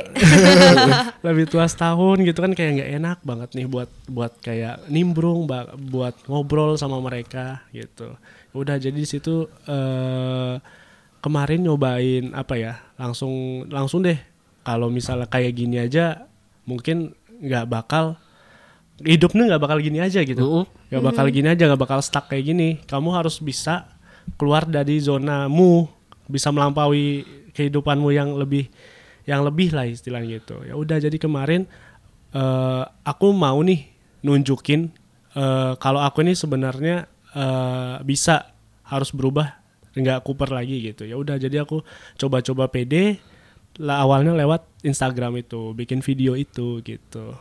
lebih 1.27 1.45
tua 1.45 1.65
setahun 1.65 2.17
gitu 2.21 2.39
kan 2.39 2.51
kayak 2.51 2.71
nggak 2.73 2.91
enak 2.95 3.17
banget 3.21 3.49
nih 3.53 3.67
buat 3.67 3.89
buat 4.07 4.33
kayak 4.39 4.87
nimbrung 4.87 5.43
buat 5.85 6.15
ngobrol 6.25 6.75
sama 6.75 6.97
mereka 6.99 7.61
gitu 7.69 8.15
udah 8.49 8.75
jadi 8.75 8.95
di 8.95 9.05
situ 9.05 9.45
eh, 9.65 10.53
kemarin 11.19 11.59
nyobain 11.61 12.31
apa 12.31 12.55
ya 12.55 12.73
langsung 12.95 13.31
langsung 13.67 14.01
deh 14.01 14.17
kalau 14.61 14.87
misalnya 14.87 15.27
kayak 15.27 15.51
gini 15.51 15.77
aja 15.77 16.25
mungkin 16.63 17.11
nggak 17.39 17.65
bakal 17.67 18.15
hidupnya 19.03 19.55
nggak 19.55 19.61
bakal 19.61 19.77
gini 19.79 19.99
aja 20.03 20.23
gitu. 20.23 20.41
Nggak 20.91 21.03
bakal 21.03 21.25
gini 21.31 21.47
aja 21.51 21.63
nggak 21.69 21.81
bakal 21.81 21.99
stuck 22.03 22.27
kayak 22.27 22.45
gini. 22.47 22.69
Kamu 22.87 23.15
harus 23.15 23.39
bisa 23.39 23.87
keluar 24.37 24.67
dari 24.69 25.01
zonamu 25.01 25.89
bisa 26.29 26.53
melampaui 26.53 27.25
kehidupanmu 27.57 28.13
yang 28.13 28.37
lebih 28.37 28.69
yang 29.25 29.41
lebih 29.41 29.73
lah 29.73 29.89
istilahnya 29.89 30.37
gitu 30.37 30.61
ya 30.61 30.77
udah 30.77 31.01
jadi 31.01 31.17
kemarin 31.17 31.65
eh, 32.33 32.83
aku 32.85 33.33
mau 33.33 33.57
nih 33.65 33.89
nunjukin 34.21 34.93
eh, 35.33 35.73
kalau 35.81 36.05
aku 36.05 36.21
ini 36.21 36.37
sebenarnya 36.37 37.09
eh, 37.33 37.95
bisa 38.05 38.53
harus 38.85 39.09
berubah 39.09 39.57
nggak 39.93 40.25
kuper 40.25 40.49
lagi 40.53 40.81
gitu. 40.81 41.03
Ya 41.05 41.17
udah 41.17 41.35
jadi 41.35 41.65
aku 41.65 41.81
coba-coba 42.17 42.69
pede 42.69 43.19
lah 43.79 44.03
awalnya 44.03 44.35
lewat 44.35 44.65
Instagram 44.83 45.39
itu 45.39 45.71
bikin 45.77 46.01
video 46.01 46.33
itu 46.35 46.81
gitu. 46.83 47.35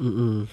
Mm-mm. 0.00 0.50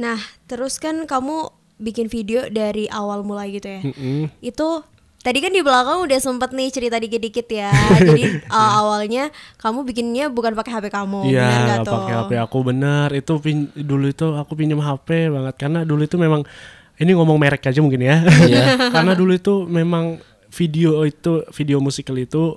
Nah, 0.00 0.16
terus 0.46 0.76
kan 0.76 1.04
kamu 1.04 1.52
bikin 1.76 2.06
video 2.06 2.44
dari 2.46 2.88
awal 2.88 3.20
mulai 3.20 3.52
gitu 3.52 3.68
ya. 3.68 3.80
Mm-mm. 3.82 4.32
Itu 4.40 4.80
tadi 5.20 5.38
kan 5.38 5.48
di 5.48 5.60
belakang 5.60 6.00
udah 6.00 6.18
sempet 6.18 6.50
nih 6.50 6.68
cerita 6.70 6.96
dikit-dikit 6.96 7.44
ya. 7.46 7.68
Jadi 8.02 8.22
uh, 8.46 8.70
awalnya 8.78 9.28
kamu 9.56 9.84
bikinnya 9.84 10.28
bukan 10.28 10.52
pakai 10.54 10.72
HP 10.74 10.86
kamu, 10.88 11.20
benar 11.22 11.30
Iya, 11.30 11.48
nggak 11.62 11.78
tuh? 11.84 11.92
pakai 11.94 12.14
HP 12.16 12.30
aku 12.38 12.58
benar. 12.62 13.08
Itu 13.12 13.32
pin, 13.38 13.68
dulu 13.70 14.08
itu 14.08 14.26
aku 14.30 14.52
pinjam 14.54 14.80
HP 14.80 15.28
banget 15.28 15.54
karena 15.58 15.80
dulu 15.82 16.00
itu 16.00 16.16
memang 16.16 16.42
ini 16.96 17.12
ngomong 17.12 17.36
merek 17.36 17.60
aja 17.62 17.80
mungkin 17.80 18.00
ya. 18.00 18.24
Iya. 18.24 18.64
karena 18.94 19.12
dulu 19.12 19.32
itu 19.32 19.64
memang 19.64 20.16
video 20.48 21.04
itu 21.04 21.44
video 21.50 21.78
musikal 21.78 22.12
itu 22.14 22.56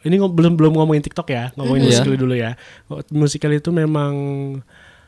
ini 0.00 0.14
ngom- 0.14 0.30
belum 0.30 0.54
belum 0.54 0.72
ngomongin 0.74 1.02
TikTok 1.02 1.26
ya, 1.28 1.50
ngomongin 1.54 1.82
Mhm. 1.82 1.88
musikal 1.90 2.14
dulu 2.16 2.34
ya. 2.34 2.54
Musikal 3.10 3.50
itu 3.50 3.70
memang 3.70 4.12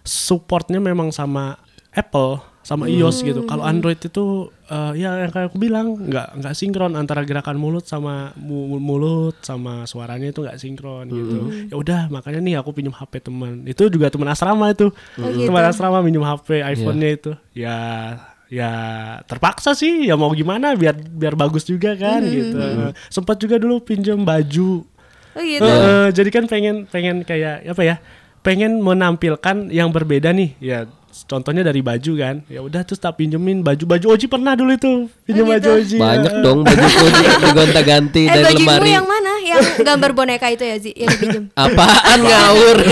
supportnya 0.03 0.79
memang 0.79 1.11
sama 1.11 1.57
Apple 1.91 2.39
sama 2.61 2.87
iOS 2.87 3.25
gitu. 3.25 3.41
Kalau 3.43 3.65
Android 3.65 3.97
itu 3.97 4.25
eh, 4.69 4.93
ya 4.95 5.17
yang 5.19 5.33
kayak 5.33 5.51
aku 5.51 5.59
bilang 5.59 5.97
nggak 5.97 6.39
nggak 6.39 6.55
sinkron 6.55 6.93
antara 6.93 7.25
gerakan 7.25 7.57
mulut 7.57 7.83
sama 7.83 8.31
mu- 8.37 8.79
mulut 8.79 9.35
sama 9.41 9.83
suaranya 9.85 10.29
itu 10.29 10.45
nggak 10.45 10.61
sinkron 10.61 11.09
gitu. 11.09 11.39
Ya 11.67 11.75
udah 11.75 12.01
makanya 12.07 12.39
nih 12.39 12.55
aku 12.61 12.71
pinjam 12.71 12.93
HP 12.93 13.25
teman. 13.25 13.65
Itu 13.65 13.89
juga 13.89 14.07
teman 14.07 14.29
asrama 14.29 14.71
itu. 14.71 14.93
Oh, 15.17 15.25
gitu. 15.27 15.49
Teman 15.49 15.65
asrama 15.67 15.99
minjem 15.99 16.23
HP 16.23 16.61
iPhone-nya 16.63 17.09
itu. 17.11 17.33
Ya 17.57 17.77
ya 18.51 18.71
terpaksa 19.31 19.73
sih 19.73 20.07
ya 20.07 20.19
mau 20.19 20.31
gimana 20.31 20.75
biar 20.75 20.95
biar 20.95 21.35
bagus 21.35 21.65
juga 21.65 21.97
kan 21.97 22.21
gitu. 22.23 22.61
Sempat 23.09 23.41
juga 23.41 23.57
dulu 23.57 23.81
pinjam 23.81 24.21
baju. 24.21 24.85
Oh 25.31 25.43
gitu. 25.43 25.65
Eh, 25.65 26.09
jadi 26.13 26.29
kan 26.29 26.45
pengen 26.45 26.85
pengen 26.87 27.25
kayak 27.25 27.63
apa 27.65 27.83
ya? 27.83 27.97
Pengen 28.41 28.81
menampilkan 28.81 29.69
yang 29.69 29.89
berbeda 29.89 30.31
nih. 30.31 30.57
Ya 30.59 30.89
contohnya 31.23 31.61
dari 31.61 31.81
baju 31.81 32.13
kan. 32.15 32.41
Ya 32.47 32.61
udah 32.61 32.81
terus 32.83 32.97
tak 32.97 33.15
pinjemin 33.15 33.61
baju 33.61 33.85
baju 33.85 34.07
Oji 34.11 34.27
pernah 34.27 34.55
dulu 34.55 34.73
itu 34.73 34.93
pinjam 35.23 35.45
Oh, 35.45 35.51
baju 35.51 35.61
gitu. 35.61 35.71
Oji. 35.77 35.97
Banyak 35.99 36.33
Eh, 36.33 36.41
dong 36.41 36.59
baju 36.63 36.87
digonta-ganti 37.43 38.23
eh 38.27 38.33
dari 38.33 38.55
lemari. 38.57 38.91
yang 38.91 39.05
mana? 39.05 39.33
Yang 39.43 39.61
gambar 39.83 40.11
boneka 40.13 40.47
itu 40.49 40.63
ya 40.63 40.77
Zi, 40.77 40.91
yang 40.95 41.11
dipinjam. 41.11 41.43
Apaan 41.55 42.19
ngawur? 42.21 42.77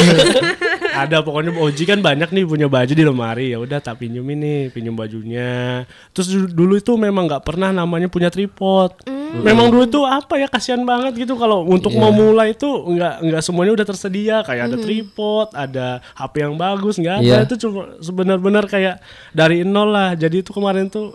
ada 1.00 1.20
pokoknya 1.20 1.52
Oji 1.54 1.84
kan 1.84 1.98
banyak 1.98 2.28
nih 2.28 2.42
punya 2.42 2.66
baju 2.66 2.90
di 2.90 3.00
lemari. 3.00 3.46
Ya 3.50 3.58
udah 3.58 3.78
tak 3.78 3.98
pinjemin 3.98 4.34
nih 4.34 4.58
pinjem 4.68 4.92
bajunya. 4.92 5.84
Terus 6.10 6.26
du- 6.26 6.48
dulu 6.48 6.74
itu 6.74 6.94
memang 6.94 7.26
nggak 7.26 7.42
pernah 7.42 7.70
namanya 7.70 8.06
punya 8.06 8.26
tripod. 8.26 8.94
Memang 9.38 9.68
dulu 9.68 9.84
itu 9.84 10.00
apa 10.02 10.34
ya 10.34 10.46
kasihan 10.46 10.80
banget 10.82 11.14
gitu 11.18 11.36
kalau 11.36 11.60
untuk 11.62 11.92
mau 11.92 12.08
mulai 12.10 12.52
itu 12.52 12.64
nggak 12.64 13.14
nggak 13.22 13.42
semuanya 13.42 13.72
udah 13.74 13.86
tersedia. 13.86 14.36
Kayak 14.40 14.64
ada 14.66 14.76
tripod 14.78 15.48
ada 15.52 15.86
HP 16.14 16.34
yang 16.40 16.54
bagus 16.54 16.96
nggak 16.96 17.16
ada. 17.18 17.24
Iya. 17.24 17.38
itu 17.44 17.54
cuma 17.58 17.94
sebenar-benar 17.98 18.64
kayak 18.64 18.98
dari 19.30 19.62
nol 19.62 19.88
lah. 19.88 20.12
Jadi 20.12 20.40
itu 20.40 20.50
kemarin 20.50 20.88
tuh 20.88 21.12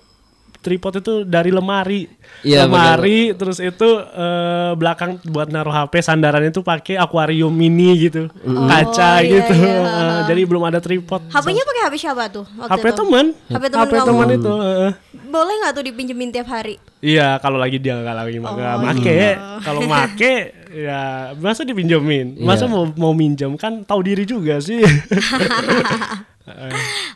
tripod 0.63 0.93
itu 0.97 1.13
dari 1.21 1.51
lemari 1.51 2.07
Iya, 2.41 2.63
lemari 2.63 3.31
terus 3.33 3.59
itu 3.59 3.83
eh, 3.99 4.71
belakang 4.73 5.19
buat 5.23 5.47
naruh 5.47 5.75
HP 5.75 5.99
sandarannya 5.99 6.49
itu 6.49 6.61
pakai 6.61 6.95
akuarium 6.95 7.51
mini 7.51 7.91
gitu 8.01 8.31
kaca 8.41 9.11
Oh, 9.13 9.17
iya, 9.19 9.43
gitu 9.43 9.53
iya. 9.53 9.75
Eh, 9.83 10.19
jadi 10.25 10.41
belum 10.43 10.63
ada 10.63 10.79
tripod 10.79 11.27
HP-nya 11.27 11.61
pakai 11.61 11.81
HP 11.83 11.95
siapa 11.99 12.23
tuh? 12.27 12.47
waktu 12.55 12.71
HP 12.71 12.85
teman 12.95 13.25
HP 13.45 13.63
teman 13.67 13.85
kamu. 13.85 14.07
teman 14.07 14.27
itu 14.31 14.51
eh. 14.81 14.93
Boleh 15.25 15.53
nggak 15.57 15.73
tuh 15.73 15.83
dipinjemin 15.83 16.29
tiap 16.29 16.47
hari? 16.47 16.77
iya 16.99 17.35
kalau 17.37 17.57
lagi 17.57 17.77
dia 17.77 17.93
nggak 17.93 18.15
lagi 18.15 18.37
Oh, 18.39 18.55
make 18.79 19.03
iya. 19.03 19.59
kalau 19.59 19.83
make 19.91 20.33
ya 20.71 21.01
masa 21.35 21.61
dipinjemin 21.61 22.39
masa 22.39 22.63
Iya. 22.63 22.71
mau 22.71 22.83
mau 22.95 23.11
minjem 23.11 23.51
kan 23.53 23.83
tahu 23.83 24.01
diri 24.01 24.23
juga 24.23 24.57
sih 24.57 24.79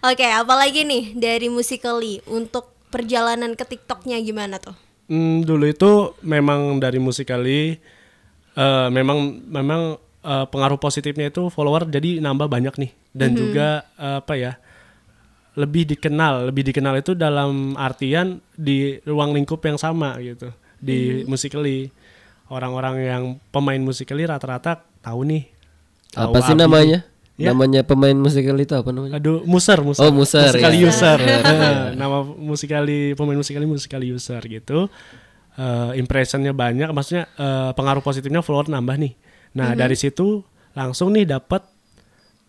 Oke, 0.02 0.24
apalagi 0.26 0.82
nih 0.84 1.12
dari 1.14 1.48
Musically 1.48 2.24
untuk 2.26 2.77
perjalanan 2.90 3.54
ke 3.54 3.64
TikToknya 3.68 4.20
gimana 4.24 4.58
tuh? 4.58 4.76
Hmm, 5.08 5.44
dulu 5.44 5.66
itu 5.68 6.16
memang 6.24 6.84
dari 6.84 7.00
musikali 7.00 7.80
eh, 8.58 8.88
memang 8.92 9.40
memang 9.48 9.96
eh, 10.24 10.46
pengaruh 10.52 10.76
positifnya 10.76 11.32
itu 11.32 11.48
follower 11.48 11.88
jadi 11.88 12.20
nambah 12.20 12.52
banyak 12.52 12.76
nih 12.76 12.92
dan 13.16 13.32
juga 13.32 13.88
eh, 13.96 14.20
apa 14.20 14.34
ya 14.36 14.54
lebih 15.58 15.90
dikenal 15.90 16.54
lebih 16.54 16.70
dikenal 16.70 17.02
itu 17.02 17.18
dalam 17.18 17.74
artian 17.80 18.38
di 18.54 19.00
ruang 19.08 19.34
lingkup 19.34 19.64
yang 19.66 19.80
sama 19.80 20.20
gitu 20.22 20.54
di 20.78 21.26
musikali 21.26 21.90
orang-orang 22.54 22.96
yang 23.02 23.24
pemain 23.50 23.82
musikali 23.82 24.24
rata-rata 24.30 24.86
tahu 25.02 25.26
nih 25.26 25.44
tahu 26.14 26.32
Apa 26.36 26.40
sih 26.46 26.54
Abi. 26.54 26.62
namanya? 26.62 27.00
Ya. 27.38 27.54
Namanya 27.54 27.86
pemain 27.86 28.18
musikal 28.18 28.58
itu 28.58 28.74
apa 28.74 28.90
namanya? 28.90 29.22
Aduh, 29.22 29.46
muser, 29.46 29.78
muser. 29.86 30.02
Oh, 30.02 30.10
muser, 30.10 30.50
Musikali 30.50 30.78
iya. 30.82 30.90
user. 30.90 31.20
Nama 31.94 32.18
musikali 32.26 33.14
pemain 33.14 33.38
musikali 33.38 33.66
musikali 33.70 34.10
user 34.10 34.42
gitu. 34.42 34.90
Eh, 35.58 35.92
impressionnya 36.02 36.54
banyak, 36.54 36.90
maksudnya 36.94 37.30
eh, 37.38 37.72
pengaruh 37.78 38.02
positifnya 38.02 38.42
follower 38.42 38.74
nambah 38.74 38.98
nih. 38.98 39.14
Nah 39.58 39.74
dari 39.74 39.98
situ 39.98 40.42
langsung 40.78 41.14
nih 41.14 41.30
dapat 41.30 41.66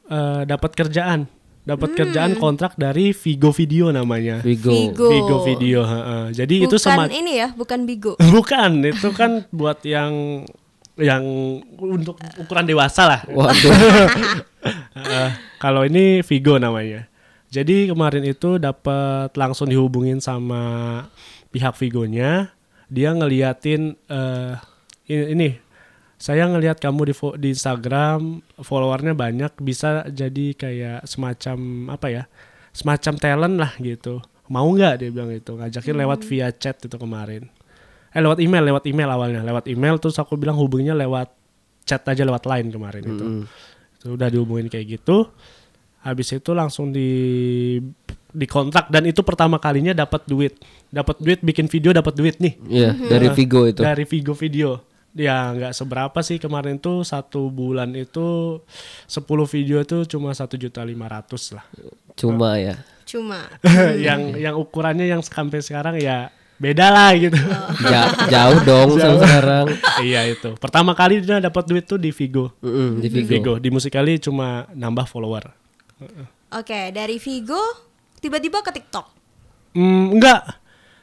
eh, 0.09 0.49
dapat 0.49 0.77
kerjaan, 0.77 1.25
dapat 1.69 1.93
kerjaan 1.93 2.37
kontrak 2.37 2.77
dari 2.77 3.13
Vigo 3.13 3.53
Video 3.53 3.89
namanya. 3.93 4.45
Vigo. 4.45 4.73
Vigo. 4.73 5.09
Vigo 5.09 5.37
Video. 5.41 5.85
heeh. 5.85 6.25
Jadi 6.33 6.65
itu 6.65 6.77
bukan 6.77 6.85
sama 6.85 7.13
ini 7.13 7.41
ya, 7.41 7.53
bukan 7.53 7.85
Bigo. 7.85 8.13
bukan 8.37 8.85
itu 8.85 9.09
kan 9.17 9.45
buat 9.57 9.85
yang 9.85 10.45
yang 10.99 11.25
untuk 11.79 12.19
ukuran 12.39 12.67
dewasa 12.67 13.03
lah. 13.07 13.21
Waduh. 13.31 13.75
Eh, 14.99 15.31
kalau 15.63 15.87
ini 15.87 16.21
Vigo 16.27 16.59
namanya. 16.59 17.07
Jadi 17.49 17.89
kemarin 17.89 18.27
itu 18.27 18.59
dapat 18.59 19.31
langsung 19.39 19.71
dihubungin 19.71 20.19
sama 20.19 21.07
pihak 21.55 21.79
Vigonya. 21.79 22.51
Dia 22.91 23.15
ngeliatin 23.15 23.95
eh 24.11 24.59
ini, 25.09 25.25
ini, 25.33 25.49
saya 26.19 26.51
ngelihat 26.51 26.83
kamu 26.83 27.01
di, 27.09 27.15
fo- 27.15 27.39
di 27.39 27.55
Instagram 27.55 28.43
followernya 28.59 29.15
banyak 29.15 29.55
bisa 29.63 30.05
jadi 30.11 30.53
kayak 30.59 31.07
semacam 31.07 31.59
apa 31.95 32.07
ya 32.11 32.23
semacam 32.75 33.15
talent 33.17 33.57
lah 33.57 33.73
gitu 33.79 34.19
mau 34.51 34.67
nggak 34.67 34.95
dia 34.99 35.11
bilang 35.15 35.31
itu 35.31 35.55
ngajakin 35.55 35.95
lewat 35.95 36.21
via 36.27 36.51
chat 36.51 36.77
itu 36.83 36.97
kemarin 36.99 37.47
eh 38.19 38.23
lewat 38.27 38.43
email 38.43 38.65
lewat 38.67 38.85
email 38.91 39.09
awalnya. 39.15 39.41
Lewat 39.47 39.71
email 39.71 39.95
terus 40.03 40.19
aku 40.19 40.35
bilang 40.35 40.59
hubunginya 40.59 40.99
lewat 40.99 41.31
chat 41.87 42.03
aja 42.03 42.27
lewat 42.27 42.43
line 42.51 42.69
kemarin 42.75 43.03
itu. 43.07 43.25
Itu 44.03 44.19
udah 44.19 44.27
dihubungin 44.27 44.67
kayak 44.67 44.99
gitu. 44.99 45.31
Habis 46.03 46.35
itu 46.35 46.51
langsung 46.51 46.91
di 46.91 47.11
dikontrak. 48.35 48.91
Dan 48.91 49.07
itu 49.07 49.23
pertama 49.23 49.63
kalinya 49.63 49.95
dapat 49.95 50.27
duit. 50.27 50.59
Dapat 50.91 51.23
duit 51.23 51.39
bikin 51.47 51.71
video 51.71 51.95
dapat 51.95 52.19
duit 52.19 52.43
nih. 52.43 52.59
Iya, 52.67 52.91
dari 53.07 53.29
Vigo 53.31 53.63
itu. 53.71 53.81
dari 53.87 54.03
Vigo 54.03 54.35
video. 54.35 54.83
Ya 55.17 55.51
nggak 55.55 55.73
seberapa 55.75 56.19
sih 56.21 56.43
kemarin 56.43 56.83
tuh. 56.83 57.07
Satu 57.07 57.49
bulan 57.55 57.95
itu 57.95 58.59
10 59.07 59.25
video 59.47 59.87
tuh 59.87 60.05
cuma 60.11 60.35
satu 60.35 60.59
juta 60.59 60.83
lima 60.83 61.07
ratus 61.07 61.55
lah. 61.55 61.65
Cuma 62.19 62.59
ya. 62.59 62.83
Cuma. 63.09 63.49
Yang 64.07 64.37
yang 64.43 64.55
ukurannya 64.61 65.09
yang 65.09 65.25
sampai 65.25 65.65
sekarang 65.65 65.97
ya 65.97 66.29
beda 66.59 66.87
lah 66.89 67.11
gitu 67.15 67.39
Ja- 67.91 68.11
jauh 68.27 68.59
dong 68.63 68.99
sama 68.99 69.19
sekarang. 69.21 69.67
iya 70.05 70.27
itu 70.27 70.59
pertama 70.59 70.93
kali 70.93 71.23
dia 71.23 71.39
dapat 71.39 71.65
duit 71.65 71.83
tuh 71.83 71.97
di 71.97 72.11
Vigo 72.11 72.51
Mm-mm, 72.59 72.99
di 72.99 73.07
di 73.07 73.23
Vigo. 73.23 73.31
Vigo 73.31 73.53
di 73.57 73.69
Musikali 73.71 74.19
cuma 74.19 74.67
nambah 74.71 75.07
follower 75.07 75.55
Oke, 76.51 76.91
dari 76.91 77.19
Vigo 77.19 77.61
tiba-tiba 78.19 78.63
ke 78.63 78.73
TikTok. 78.73 79.07
Hmm, 79.75 80.15
enggak. 80.15 80.47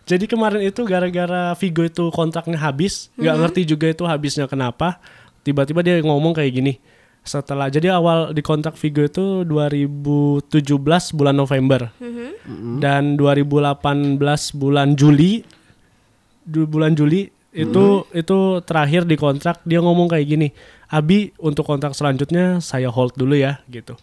Jadi 0.06 0.26
kemarin 0.26 0.62
itu 0.64 0.82
gara-gara 0.82 1.54
Vigo 1.54 1.82
itu 1.82 2.10
kontraknya 2.10 2.58
habis, 2.58 3.14
nggak 3.14 3.36
ngerti 3.36 3.62
juga 3.68 3.86
itu 3.86 4.04
habisnya 4.06 4.46
kenapa. 4.46 4.98
Tiba-tiba 5.42 5.82
dia 5.82 6.02
ngomong 6.02 6.34
kayak 6.34 6.50
gini. 6.50 6.74
Setelah 7.26 7.68
jadi 7.68 7.90
awal 7.90 8.32
di 8.32 8.40
kontrak 8.40 8.78
Vigo 8.78 9.02
itu 9.02 9.42
2017 9.44 10.46
bulan 11.12 11.34
November. 11.34 11.90
Dan 12.78 13.18
2018 13.18 13.82
bulan 14.54 14.94
Juli 14.94 15.42
du- 16.46 16.70
bulan 16.70 16.94
Juli 16.94 17.26
itu 17.52 17.86
itu 18.12 18.38
terakhir 18.62 19.04
di 19.04 19.16
kontrak 19.16 19.64
dia 19.64 19.82
ngomong 19.82 20.06
kayak 20.06 20.28
gini. 20.28 20.48
Abi 20.86 21.34
untuk 21.42 21.66
kontrak 21.66 21.98
selanjutnya 21.98 22.62
saya 22.62 22.94
hold 22.94 23.18
dulu 23.18 23.34
ya 23.34 23.58
gitu. 23.66 23.98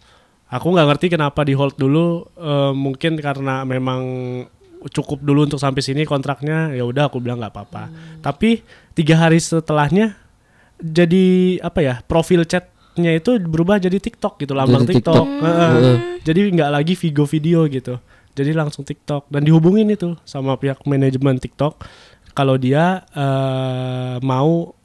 Aku 0.51 0.69
nggak 0.69 0.89
ngerti 0.91 1.07
kenapa 1.09 1.47
di 1.47 1.55
hold 1.55 1.79
dulu. 1.79 2.27
eh, 2.35 2.73
mungkin 2.75 3.17
karena 3.17 3.63
memang 3.63 4.03
cukup 4.91 5.23
dulu 5.23 5.47
untuk 5.47 5.63
sampai 5.63 5.79
sini 5.79 6.03
kontraknya. 6.03 6.75
Ya 6.75 6.83
udah 6.83 7.07
aku 7.07 7.23
bilang 7.23 7.39
nggak 7.39 7.55
apa-apa. 7.55 7.87
Tapi 8.19 8.67
tiga 8.93 9.15
hari 9.15 9.39
setelahnya 9.39 10.19
jadi 10.83 11.57
apa 11.63 11.79
ya 11.79 11.95
profil 12.03 12.43
chatnya 12.93 13.17
itu 13.17 13.41
berubah 13.41 13.81
jadi 13.81 13.97
TikTok 13.97 14.37
gitu 14.45 14.53
lambang 14.53 14.85
Jadi 14.85 15.01
TikTok. 15.01 15.25
TikTok. 15.25 15.27
Heeh. 15.49 15.73
Heeh. 15.73 15.97
Jadi 16.29 16.41
nggak 16.53 16.71
lagi 16.77 16.93
Vigo 16.93 17.25
video 17.25 17.65
gitu. 17.65 17.97
Jadi 18.37 18.53
langsung 18.53 18.85
TikTok 18.85 19.33
dan 19.33 19.49
dihubungin 19.49 19.89
itu 19.89 20.13
sama 20.29 20.61
pihak 20.61 20.85
manajemen 20.85 21.41
TikTok 21.41 21.81
kalau 22.37 22.61
dia 22.61 23.01
eh, 23.17 24.17
mau 24.21 24.77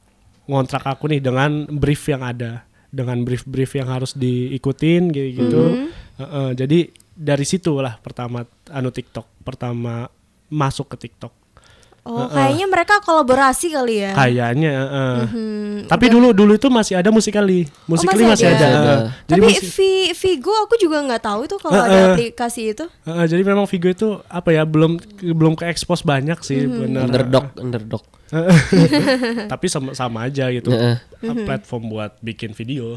ngontrak 0.48 0.88
aku 0.88 1.12
nih 1.12 1.20
dengan 1.20 1.68
brief 1.68 2.08
yang 2.08 2.24
ada, 2.24 2.64
dengan 2.88 3.20
brief-brief 3.24 3.76
yang 3.76 3.88
harus 3.92 4.16
diikutin 4.16 5.12
gitu. 5.12 5.92
Heeh, 6.16 6.50
jadi 6.56 6.88
dari 7.12 7.44
situ 7.44 7.76
lah 7.76 8.00
pertama 8.00 8.48
anu 8.72 8.88
TikTok, 8.88 9.44
pertama 9.44 10.08
masuk 10.48 10.96
ke 10.96 11.08
TikTok. 11.08 11.32
Oh, 12.08 12.24
kayaknya 12.26 12.64
mereka 12.64 13.04
kolaborasi 13.04 13.68
kali 13.68 14.00
ya. 14.00 14.16
Kayaknya 14.16 14.70
heeh. 14.72 15.16
Hmm, 15.28 15.76
Tapi 15.84 16.08
dulu 16.08 16.32
dulu 16.32 16.56
itu 16.56 16.66
masih 16.66 16.96
ada 16.96 17.12
musikali. 17.12 17.68
Musikali 17.84 18.24
masih 18.24 18.48
masih, 18.48 18.48
ada? 18.48 18.56
ada. 18.56 18.64
Masih 18.64 18.80
ada. 18.80 18.94
Jadi 19.28 19.28
Tapi 19.28 19.52
musik- 19.52 19.68
Vi- 19.70 20.12
Vigo 20.16 20.54
aku 20.58 20.74
juga 20.74 21.04
nggak 21.04 21.20
tahu 21.20 21.40
itu 21.44 21.56
kalau 21.60 21.76
ada 21.78 21.92
Heeh. 21.92 22.08
aplikasi 22.16 22.72
itu. 22.72 22.84
Heeh, 23.04 23.24
jadi 23.28 23.42
memang 23.44 23.68
Vigo 23.68 23.86
itu 23.86 24.08
apa 24.24 24.48
ya 24.48 24.64
belum 24.64 24.96
belum 25.20 25.52
ke 25.52 25.68
expose 25.68 26.00
banyak 26.00 26.40
sih 26.40 26.64
benar. 26.64 27.04
Underdog, 27.04 27.44
underdog. 27.54 28.02
Tapi 29.52 29.66
sama 29.66 29.92
sama 29.92 30.24
aja 30.24 30.48
gitu. 30.48 30.72
Heeh. 30.72 30.96
Platform 31.44 31.88
buat 31.88 32.16
bikin 32.20 32.52
video. 32.52 32.96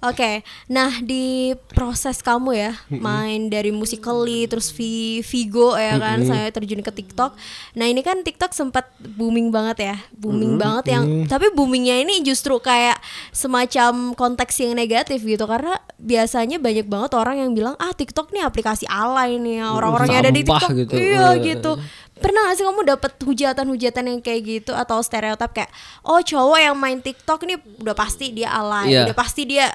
Oke, 0.00 0.40
nah 0.66 0.90
di 0.98 1.24
proses 1.68 2.18
kamu 2.18 2.50
ya 2.52 2.72
main 2.90 3.46
dari 3.46 3.70
Musical.ly 3.70 4.46
terus 4.46 4.70
Vi- 4.70 5.20
Vigo 5.20 5.72
ya 5.72 5.94
kan 5.96 6.18
saya 6.24 6.46
terjun 6.48 6.80
ke 6.80 6.90
TikTok. 6.90 7.36
Nah 7.74 7.86
ini 7.86 8.00
kan 8.00 8.20
TikTok 8.20 8.50
sempat 8.50 8.86
booming 8.98 9.48
banget 9.48 9.78
ya, 9.84 9.96
booming 10.12 10.56
banget 10.56 10.84
yang 10.90 11.04
tapi 11.24 11.50
boomingnya 11.50 12.00
ini 12.00 12.20
justru 12.20 12.58
kayak 12.58 12.98
semacam 13.30 13.92
konteks 14.12 14.56
yang 14.58 14.72
negatif 14.72 15.20
gitu 15.20 15.44
karena 15.44 15.74
biasanya 15.96 16.56
banyak 16.56 16.84
banget 16.84 17.12
orang 17.12 17.36
yang 17.38 17.50
bilang 17.52 17.74
ah 17.76 17.92
TikTok 17.92 18.30
nih 18.30 18.42
aplikasi 18.42 18.86
alay 18.86 19.36
nih 19.36 19.60
orang-orang 19.62 20.08
yang 20.10 20.22
ada 20.22 20.32
di 20.32 20.42
TikTok 20.42 20.70
gitu. 20.76 20.92
iya 20.94 21.26
Eh. 21.30 21.42
gitu. 21.44 21.72
Pernah 22.14 22.46
gak 22.46 22.56
sih 22.56 22.64
kamu 22.64 22.82
dapet 22.86 23.12
hujatan-hujatan 23.18 24.04
yang 24.06 24.20
kayak 24.20 24.40
gitu 24.44 24.72
atau 24.72 24.98
stereotip 24.98 25.50
kayak 25.50 25.68
oh 26.02 26.18
cowok 26.18 26.58
yang 26.58 26.74
main 26.74 26.98
TikTok 26.98 27.42
nih 27.42 27.58
udah 27.78 27.92
pasti 27.92 28.30
dia 28.30 28.48
alay, 28.50 28.88
Iya. 28.88 29.04
udah 29.04 29.16
pasti 29.16 29.42
dia 29.44 29.66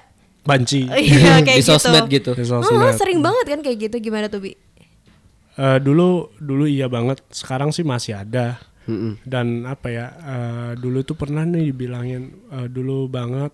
Banci. 0.49 0.89
Iya 1.05 1.39
kayak 1.39 1.57
Di 1.57 1.63
sosmed 1.63 2.05
gitu. 2.09 2.33
Di 2.33 2.43
Oh, 2.49 2.59
sosmed. 2.59 2.97
sering 2.97 3.21
banget 3.21 3.45
kan 3.47 3.59
kayak 3.61 3.77
gitu 3.85 3.95
gimana 4.01 4.25
tuh 4.25 4.41
Bi? 4.41 4.57
Eh, 5.55 5.77
dulu 5.77 6.33
dulu 6.35 6.65
iya 6.65 6.87
banget. 6.87 7.21
Sekarang 7.29 7.69
sih 7.69 7.83
masih 7.83 8.17
ada. 8.17 8.57
Mm-mm. 8.83 9.21
Dan 9.21 9.63
apa 9.63 9.87
ya? 9.87 10.07
eh, 10.17 10.71
dulu 10.75 11.03
tuh 11.03 11.13
pernah 11.13 11.43
nih 11.43 11.69
dibilangin 11.69 12.23
eh, 12.49 12.67
dulu 12.67 13.05
banget 13.05 13.53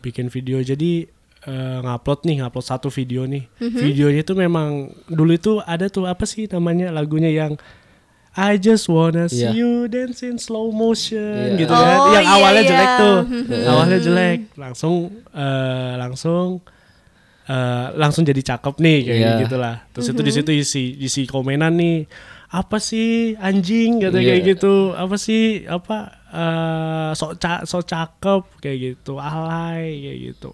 bikin 0.00 0.26
video. 0.26 0.58
Jadi 0.58 1.06
eh, 1.42 1.78
ngupload 1.78 2.24
nih, 2.24 2.42
ngupload 2.42 2.66
satu 2.66 2.88
video 2.88 3.22
nih. 3.24 3.46
Videonya 3.60 4.22
tuh 4.22 4.34
memang 4.34 4.68
dulu 5.06 5.30
itu 5.30 5.52
ada 5.60 5.86
tuh 5.86 6.04
apa 6.04 6.24
sih 6.24 6.48
namanya 6.48 6.90
lagunya 6.90 7.30
yang 7.30 7.54
I 8.32 8.56
just 8.56 8.88
wanna 8.88 9.28
see 9.28 9.44
Iya. 9.44 9.52
you 9.52 9.70
dance 9.86 10.24
in 10.24 10.40
slow 10.40 10.72
motion 10.72 11.52
Iya. 11.52 11.60
gitu 11.60 11.72
kan. 11.72 11.96
Oh, 12.00 12.12
Yang 12.16 12.24
iya, 12.24 12.32
awalnya 12.32 12.62
iya. 12.62 12.70
jelek 12.72 12.90
tuh. 12.96 13.18
Mhm. 13.28 13.62
awalnya 13.68 13.98
jelek, 14.00 14.38
langsung 14.56 14.94
eh, 15.30 15.92
langsung 16.00 16.46
eh, 17.44 17.86
langsung 17.92 18.22
jadi 18.22 18.40
cakep 18.40 18.74
nih 18.78 18.98
kayak 19.04 19.20
Iya. 19.20 19.42
gitu 19.44 19.56
lah. 19.58 19.76
Terus 19.92 20.06
itu 20.08 20.22
di 20.22 20.32
situ 20.32 20.50
isi 20.54 20.84
isi 20.98 21.22
komenan 21.26 21.76
nih. 21.76 22.08
Apa 22.48 22.76
sih 22.78 23.32
anjing 23.36 24.00
kata 24.00 24.16
Iya. 24.16 24.26
kayak 24.28 24.42
gitu. 24.56 24.74
Apa 24.92 25.16
sih 25.16 25.68
apa 25.68 25.96
eh, 26.32 27.10
sok 27.12 27.36
ca 27.36 27.68
sok 27.68 27.84
cakep 27.84 28.42
kayak 28.60 28.78
gitu. 28.80 29.20
Alay 29.20 30.00
kayak 30.00 30.18
gitu. 30.32 30.52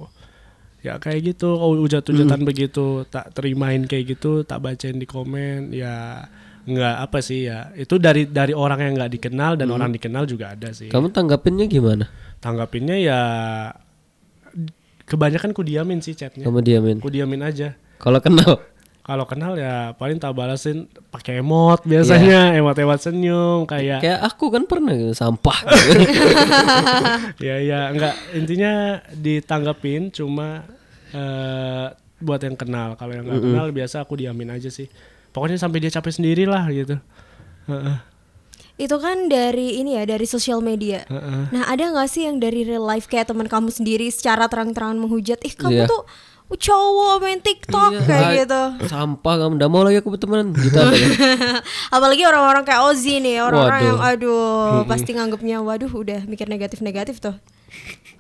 Ya 0.78 0.94
kayak 0.96 1.34
gitu, 1.34 1.50
oh, 1.52 1.74
ujat-ujatan 1.74 2.46
begitu, 2.46 3.02
tak 3.10 3.34
terimain 3.34 3.82
kayak 3.82 4.14
gitu, 4.14 4.46
tak 4.46 4.62
bacain 4.62 4.94
di 4.94 5.10
komen, 5.10 5.74
ya 5.74 6.22
nggak 6.68 6.96
apa 7.08 7.18
sih 7.24 7.48
ya. 7.48 7.72
Itu 7.72 7.96
dari 7.96 8.28
dari 8.28 8.52
orang 8.52 8.84
yang 8.84 8.92
nggak 9.00 9.12
dikenal 9.16 9.56
dan 9.56 9.72
orang 9.72 9.88
dikenal 9.88 10.28
juga 10.28 10.52
ada 10.52 10.68
sih. 10.76 10.92
Kamu 10.92 11.08
tanggapinnya 11.08 11.64
gimana? 11.64 12.04
Tanggapinnya 12.44 12.96
ya 13.00 13.20
kebanyakan 15.08 15.56
ku 15.56 15.64
diamin 15.64 16.04
sih 16.04 16.12
chatnya. 16.12 16.44
Kamu 16.44 16.60
diamin. 16.60 17.00
Ku 17.00 17.08
diamin 17.08 17.40
aja. 17.40 17.72
Kalau 17.98 18.20
kenal, 18.20 18.60
Kalau 19.08 19.24
kenal 19.24 19.56
ya 19.56 19.96
paling 19.96 20.20
tak 20.20 20.36
balasin 20.36 20.84
pakai 21.08 21.40
emot 21.40 21.80
biasanya, 21.88 22.52
emot-emot 22.60 23.00
senyum 23.00 23.64
kayak 23.64 24.04
kayak 24.04 24.20
aku 24.20 24.52
kan 24.52 24.68
pernah 24.68 24.92
gitu, 24.92 25.16
sampah. 25.16 25.64
gitu. 25.96 26.28
ya 27.48 27.56
ya 27.56 27.88
enggak 27.88 28.12
intinya 28.36 29.00
ditanggapin 29.16 30.12
cuma 30.12 30.60
eh 31.16 31.88
buat 32.20 32.40
yang 32.44 32.52
kenal. 32.60 33.00
Kalau 33.00 33.16
yang 33.16 33.24
nggak 33.24 33.42
kenal 33.48 33.66
biasa 33.72 34.04
aku 34.04 34.20
diamin 34.20 34.52
aja 34.52 34.68
sih. 34.68 34.92
Pokoknya 35.30 35.58
sampai 35.58 35.78
dia 35.78 35.92
capek 35.92 36.12
sendiri 36.12 36.44
lah 36.44 36.64
gitu. 36.68 36.96
Heeh. 37.68 37.96
Itu 38.78 38.96
kan 39.02 39.26
dari 39.26 39.82
ini 39.82 39.98
ya 39.98 40.06
dari 40.06 40.22
sosial 40.22 40.62
media. 40.62 41.02
Heeh. 41.06 41.50
Nah 41.50 41.66
ada 41.66 41.84
nggak 41.90 42.08
sih 42.08 42.24
yang 42.24 42.38
dari 42.38 42.62
real 42.62 42.82
life 42.82 43.06
kayak 43.06 43.26
teman 43.26 43.50
kamu 43.50 43.68
sendiri 43.68 44.06
secara 44.08 44.46
terang-terangan 44.46 44.96
menghujat, 44.96 45.42
ih 45.42 45.52
kamu 45.52 45.84
Iya. 45.84 45.90
tuh 45.90 46.02
cowok 46.48 47.20
main 47.20 47.44
TikTok 47.44 47.92
Iya, 47.92 48.00
kayak 48.08 48.30
gitu. 48.40 48.62
Sampah 48.88 49.34
kamu 49.36 49.60
udah 49.60 49.68
mau 49.68 49.84
lagi 49.84 50.00
aku 50.00 50.16
bertemanan 50.16 50.56
gitu 50.56 50.80
apa 50.80 50.94
ya? 50.96 51.08
Apalagi 51.96 52.22
orang-orang 52.24 52.64
kayak 52.64 52.88
Ozzy 52.88 53.20
nih, 53.20 53.44
orang-orang 53.44 53.80
yang 53.84 54.00
aduh 54.00 54.80
pasti 54.88 55.12
nganggapnya 55.12 55.60
waduh 55.60 55.92
udah 55.92 56.24
mikir 56.24 56.48
negatif-negatif 56.48 57.20
tuh. 57.20 57.36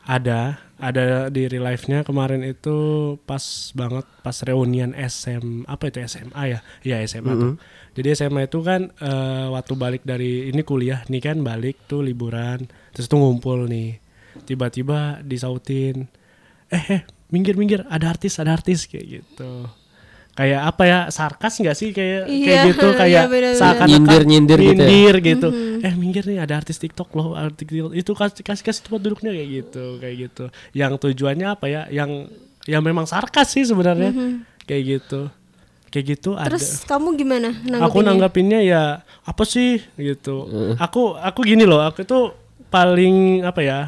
Ada, 0.08 0.56
ada 0.80 1.28
di 1.28 1.44
real 1.52 1.68
life-nya 1.68 2.00
kemarin 2.00 2.40
itu 2.40 2.76
pas 3.28 3.44
banget 3.76 4.08
pas 4.24 4.32
reunian 4.40 4.96
SM 4.96 5.68
apa 5.68 5.92
itu 5.92 6.00
SMA 6.08 6.42
ya? 6.48 6.58
Iya 6.80 7.04
SMA 7.04 7.28
tuh. 7.36 7.54
Jadi 7.92 8.08
SMA 8.16 8.48
itu 8.48 8.64
kan 8.64 8.88
eh, 8.88 9.46
waktu 9.52 9.72
balik 9.76 10.02
dari 10.08 10.48
ini 10.48 10.64
kuliah 10.64 11.04
nih 11.12 11.20
kan 11.20 11.36
balik 11.44 11.76
tuh 11.84 12.00
liburan, 12.00 12.64
terus 12.96 13.04
tuh 13.04 13.20
ngumpul 13.20 13.68
nih. 13.68 14.00
Tiba-tiba 14.48 15.20
disautin, 15.20 16.08
eh 16.72 16.84
eh 16.88 17.02
minggir 17.28 17.60
minggir 17.60 17.84
ada 17.92 18.08
artis 18.08 18.40
ada 18.40 18.56
artis 18.56 18.88
kayak 18.88 19.20
gitu. 19.20 19.68
Kayak 20.38 20.60
apa 20.64 20.82
ya 20.86 20.98
sarkas 21.08 21.58
nggak 21.58 21.74
sih 21.74 21.90
kayak 21.90 22.22
kayak 22.24 22.46
Iya, 22.54 22.62
gitu 22.70 22.86
iya, 22.90 22.96
kayak 22.96 23.22
bener-bener. 23.26 23.58
seakan-akan 23.58 23.90
Nyindir-nyindir 23.90 24.58
gitu 24.60 24.70
ya? 24.70 24.86
nyindir 24.86 25.14
gitu. 25.20 25.48
Eh 25.80 25.92
minggir 25.92 26.24
nih 26.24 26.38
ada 26.38 26.54
artis 26.54 26.78
TikTok 26.78 27.10
loh, 27.12 27.34
artis 27.34 27.58
TikTok. 27.60 27.90
itu 27.92 28.10
kasih 28.12 28.42
kasih 28.42 28.62
kasih 28.62 28.80
tempat 28.80 29.00
duduknya 29.02 29.30
kayak 29.32 29.48
gitu, 29.50 29.84
kayak 29.98 30.16
gitu. 30.20 30.44
Yang 30.72 30.92
tujuannya 31.00 31.46
apa 31.48 31.66
ya? 31.66 31.82
Yang 31.88 32.30
yang 32.64 32.80
memang 32.80 33.02
sarkas 33.04 33.50
sih 33.50 33.64
sebenarnya. 33.64 34.14
Kayak 34.62 34.82
gitu. 34.86 35.20
kayak 35.88 36.04
gitu 36.12 36.36
Terus 36.36 36.84
kamu 36.84 37.16
gimana 37.16 37.48
ada 37.48 37.80
aku 37.82 37.98
nanggepinnya? 37.98 38.04
nanggapinnya 38.04 38.60
ya 38.62 38.82
apa 39.24 39.42
sih 39.42 39.80
gitu 39.96 40.44
aku 40.76 41.16
aku 41.16 41.40
gini 41.42 41.64
loh 41.64 41.80
aku 41.80 42.04
tuh 42.04 42.36
paling 42.68 43.40
apa 43.40 43.60
ya 43.60 43.78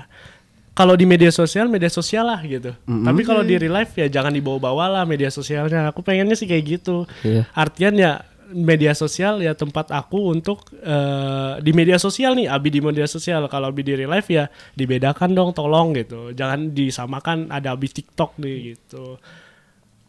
kalau 0.71 0.95
di 0.95 1.05
media 1.05 1.29
sosial 1.35 1.67
media 1.67 1.91
sosial 1.91 2.25
lah 2.25 2.41
gitu. 2.47 2.71
Tapi 2.87 3.21
kalau 3.27 3.43
di 3.43 3.59
real 3.59 3.75
life 3.75 3.93
ya 3.99 4.07
jangan 4.07 4.31
dibawa-bawa 4.31 5.01
lah 5.01 5.05
media 5.05 5.29
sosialnya. 5.29 5.91
Aku 5.91 6.01
pengennya 6.01 6.39
sih 6.39 6.47
kayak 6.47 6.65
gitu. 6.81 7.05
Iya. 7.27 7.45
artian 7.53 7.95
ya 7.99 8.23
media 8.51 8.91
sosial 8.99 9.39
ya 9.39 9.55
tempat 9.55 9.95
aku 9.95 10.35
untuk 10.35 10.67
eh, 10.83 11.59
di 11.63 11.71
media 11.75 11.99
sosial 11.99 12.39
nih. 12.39 12.47
Abi 12.47 12.71
di 12.71 12.81
media 12.81 13.07
sosial. 13.11 13.47
Kalau 13.51 13.71
Abi 13.71 13.83
di 13.83 13.99
real 13.99 14.11
life 14.15 14.31
ya 14.31 14.47
dibedakan 14.79 15.35
dong 15.35 15.51
tolong 15.53 15.93
gitu. 15.99 16.31
Jangan 16.33 16.71
disamakan 16.71 17.51
ada 17.51 17.75
Abi 17.75 17.91
TikTok 17.91 18.39
nih 18.39 18.57
gitu. 18.75 19.19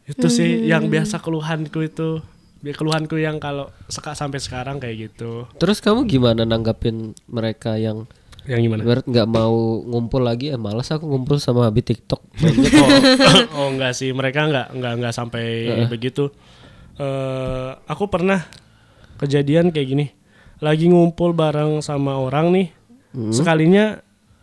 Itu 0.05 0.27
sih 0.29 0.69
yang 0.69 0.87
biasa 0.93 1.19
keluhanku 1.19 1.81
itu. 1.83 2.21
Keluhanku 2.61 3.17
yang 3.17 3.41
kalau 3.41 3.73
seka 3.89 4.13
sampai 4.13 4.37
sekarang 4.37 4.77
kayak 4.77 5.09
gitu. 5.09 5.49
Terus 5.57 5.81
kamu 5.81 6.05
gimana 6.05 6.45
nanggapin 6.45 7.17
mereka 7.25 7.73
yang 7.81 8.05
yang 8.49 8.61
gimana? 8.65 8.81
Ibarat 8.81 9.05
nggak 9.05 9.27
mau 9.29 9.85
ngumpul 9.85 10.21
lagi? 10.25 10.49
Eh 10.49 10.57
malas 10.57 10.89
aku 10.89 11.05
ngumpul 11.05 11.37
sama 11.37 11.69
Abi 11.69 11.85
TikTok. 11.85 12.21
oh, 12.81 12.89
oh 13.57 13.67
enggak 13.69 13.93
sih. 13.93 14.09
Mereka 14.09 14.49
enggak 14.49 14.67
enggak 14.73 14.93
enggak 14.97 15.13
sampai 15.13 15.45
begitu. 15.85 16.33
Eh 16.97 17.69
aku 17.85 18.09
pernah 18.09 18.41
kejadian 19.21 19.69
kayak 19.69 19.87
gini. 19.87 20.05
Lagi 20.61 20.89
ngumpul 20.89 21.37
bareng 21.37 21.81
sama 21.85 22.17
orang 22.17 22.53
nih 22.53 22.67
sekalinya 23.33 23.99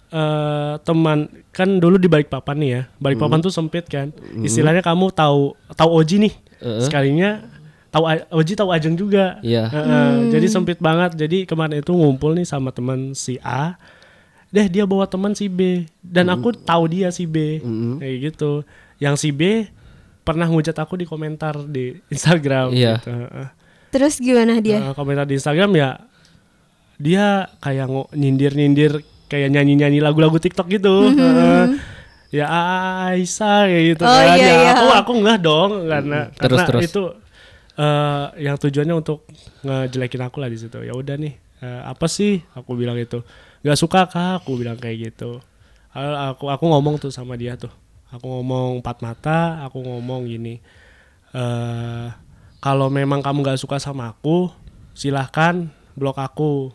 eh 0.08 0.74
teman 0.84 1.28
kan 1.50 1.82
dulu 1.82 1.98
di 1.98 2.06
Balikpapan 2.06 2.56
nih 2.58 2.70
ya. 2.70 2.82
Balikpapan 3.02 3.42
tuh 3.42 3.50
sempit 3.50 3.90
kan. 3.90 4.14
Istilahnya 4.40 4.80
kamu 4.80 5.10
tahu 5.10 5.58
tahu 5.74 5.90
Oji 5.90 6.22
nih. 6.22 6.34
Sekalinya 6.86 7.57
tahu 7.88 8.04
Oji 8.30 8.52
tahu 8.52 8.68
Ajeng 8.68 8.94
juga 8.94 9.40
Iya. 9.40 9.66
Heeh, 9.66 10.10
jadi 10.30 10.46
sempit 10.46 10.76
banget 10.78 11.14
jadi 11.14 11.44
kemarin 11.44 11.78
itu 11.78 11.90
ngumpul 11.90 12.32
nih 12.32 12.44
sama 12.44 12.68
teman 12.68 13.12
si 13.12 13.40
A 13.40 13.76
deh 14.48 14.64
dia 14.64 14.84
bawa 14.84 15.04
teman 15.04 15.32
si 15.32 15.44
B 15.44 15.84
dan 16.00 16.28
aku 16.28 16.52
tahu 16.52 16.84
dia 16.86 17.08
si 17.08 17.24
B 17.24 17.60
kayak 17.96 18.16
gitu 18.28 18.64
yang 18.96 19.12
si 19.12 19.28
B 19.28 19.68
pernah 20.20 20.44
ngujat 20.44 20.72
aku 20.74 20.96
di 20.96 21.04
komentar 21.04 21.56
di 21.62 21.96
Instagram 22.08 22.72
Iya. 22.72 22.96
gitu. 22.98 23.08
Heeh. 23.08 23.48
Terus 23.88 24.14
gimana 24.18 24.60
dia? 24.60 24.78
Nah, 24.78 24.92
komentar 24.92 25.24
di 25.24 25.36
Instagram 25.36 25.72
ya 25.72 25.90
dia 26.96 27.24
kayak 27.58 27.86
nyindir 28.12 28.52
nyindir 28.52 28.92
kayak 29.26 29.48
nyanyi 29.48 29.76
nyanyi 29.76 29.98
lagu-lagu 29.98 30.36
TikTok 30.36 30.68
gitu 30.68 31.08
Heeh. 31.08 31.78
ya 32.30 32.44
Aisyah 33.08 33.64
kayak 33.64 33.84
gitu 33.86 34.02
Oh, 34.02 34.10
kan 34.10 34.26
iya, 34.34 34.44
ya 34.44 34.54
iya. 34.58 34.72
aku 34.74 34.86
aku 34.92 35.12
enggak 35.16 35.38
dong 35.38 35.70
karena 35.86 36.18
Terus, 36.34 36.58
karena 36.58 36.64
terus. 36.66 36.82
itu 36.84 37.02
eh, 37.78 38.26
yang 38.42 38.58
tujuannya 38.58 38.94
untuk 38.98 39.24
ngejelekin 39.62 40.22
aku 40.26 40.42
lah 40.42 40.50
di 40.50 40.58
situ. 40.58 40.82
Ya 40.82 40.92
udah 40.92 41.14
nih 41.14 41.34
eh, 41.62 41.82
apa 41.86 42.10
sih? 42.10 42.42
Aku 42.58 42.74
bilang 42.74 42.98
itu. 42.98 43.22
Nggak 43.62 43.78
suka 43.78 44.10
kak. 44.10 44.42
Aku 44.42 44.58
bilang 44.58 44.76
kayak 44.76 45.14
gitu. 45.14 45.38
Eh, 45.94 46.16
aku 46.34 46.50
aku 46.50 46.64
ngomong 46.66 46.98
tuh 46.98 47.14
sama 47.14 47.38
dia 47.38 47.54
tuh. 47.54 47.70
Aku 48.08 48.24
ngomong 48.24 48.80
empat 48.80 49.04
mata 49.04 49.60
aku 49.68 49.84
ngomong 49.84 50.24
gini 50.24 50.64
eh 51.36 52.08
kalau 52.56 52.88
memang 52.88 53.20
kamu 53.20 53.44
nggak 53.44 53.60
suka 53.60 53.76
sama 53.76 54.16
aku 54.16 54.48
silahkan 54.96 55.68
blok 55.94 56.18
aku. 56.18 56.72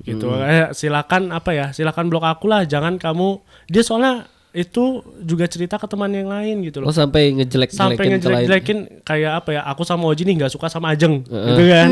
Gitu. 0.00 0.24
Eh, 0.40 0.72
silakan 0.72 1.36
apa 1.36 1.52
ya 1.52 1.66
silakan 1.76 2.08
blok 2.08 2.24
aku 2.24 2.48
lah. 2.48 2.64
Jangan 2.64 2.96
kamu 2.96 3.44
dia 3.68 3.84
soalnya 3.84 4.26
itu 4.50 5.06
juga 5.22 5.46
cerita 5.46 5.78
ke 5.78 5.86
teman 5.86 6.10
yang 6.10 6.26
lain 6.26 6.66
gitu 6.66 6.82
loh. 6.82 6.90
Oh 6.90 6.94
sampai 6.94 7.30
ngejelek-jelekin 7.38 7.78
sampai 7.78 8.04
ngejelek-jelekin 8.10 8.78
kayak 9.06 9.32
apa 9.44 9.50
ya 9.54 9.62
aku 9.62 9.86
sama 9.86 10.10
Oji 10.10 10.26
nih 10.26 10.42
nggak 10.42 10.52
suka 10.52 10.66
sama 10.66 10.90
Ajeng 10.90 11.22
gitu 11.22 11.62
kan? 11.70 11.88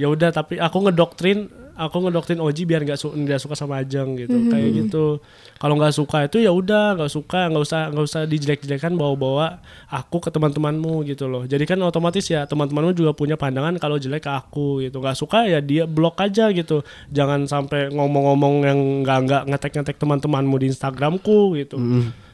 Ya 0.00 0.08
udah 0.08 0.32
tapi 0.32 0.56
aku 0.56 0.88
ngedoktrin 0.88 1.52
aku 1.78 2.02
ngedoktrin 2.02 2.42
Oji 2.42 2.66
biar 2.66 2.82
nggak 2.82 2.98
su 2.98 3.14
suka 3.14 3.54
sama 3.54 3.78
Ajeng 3.78 4.18
gitu 4.18 4.34
kayak 4.50 4.70
gitu. 4.74 5.22
Kalau 5.62 5.78
nggak 5.78 5.94
suka 5.94 6.26
itu 6.26 6.42
ya 6.42 6.50
udah 6.50 6.98
nggak 6.98 7.10
suka 7.10 7.46
nggak 7.46 7.62
usah 7.62 7.80
nggak 7.94 8.04
usah 8.04 8.22
dijelek-jelekan 8.26 8.98
bawa-bawa 8.98 9.62
aku 9.86 10.18
ke 10.18 10.34
teman-temanmu 10.34 11.06
gitu 11.06 11.30
loh. 11.30 11.46
Jadi 11.46 11.62
kan 11.70 11.78
otomatis 11.86 12.26
ya 12.26 12.50
teman-temanmu 12.50 12.98
juga 12.98 13.14
punya 13.14 13.38
pandangan 13.38 13.78
kalau 13.78 13.94
jelek 13.94 14.26
ke 14.26 14.30
aku 14.34 14.82
gitu. 14.82 14.98
Nggak 14.98 15.16
suka 15.16 15.46
ya 15.46 15.62
dia 15.62 15.86
blok 15.86 16.18
aja 16.18 16.50
gitu. 16.50 16.82
Jangan 17.14 17.46
sampai 17.46 17.94
ngomong-ngomong 17.94 18.54
yang 18.66 18.78
nggak 19.06 19.18
nggak 19.24 19.42
ngetek-ngetek 19.54 19.96
teman-temanmu 20.02 20.58
di 20.58 20.66
Instagramku 20.74 21.54
gitu. 21.62 21.78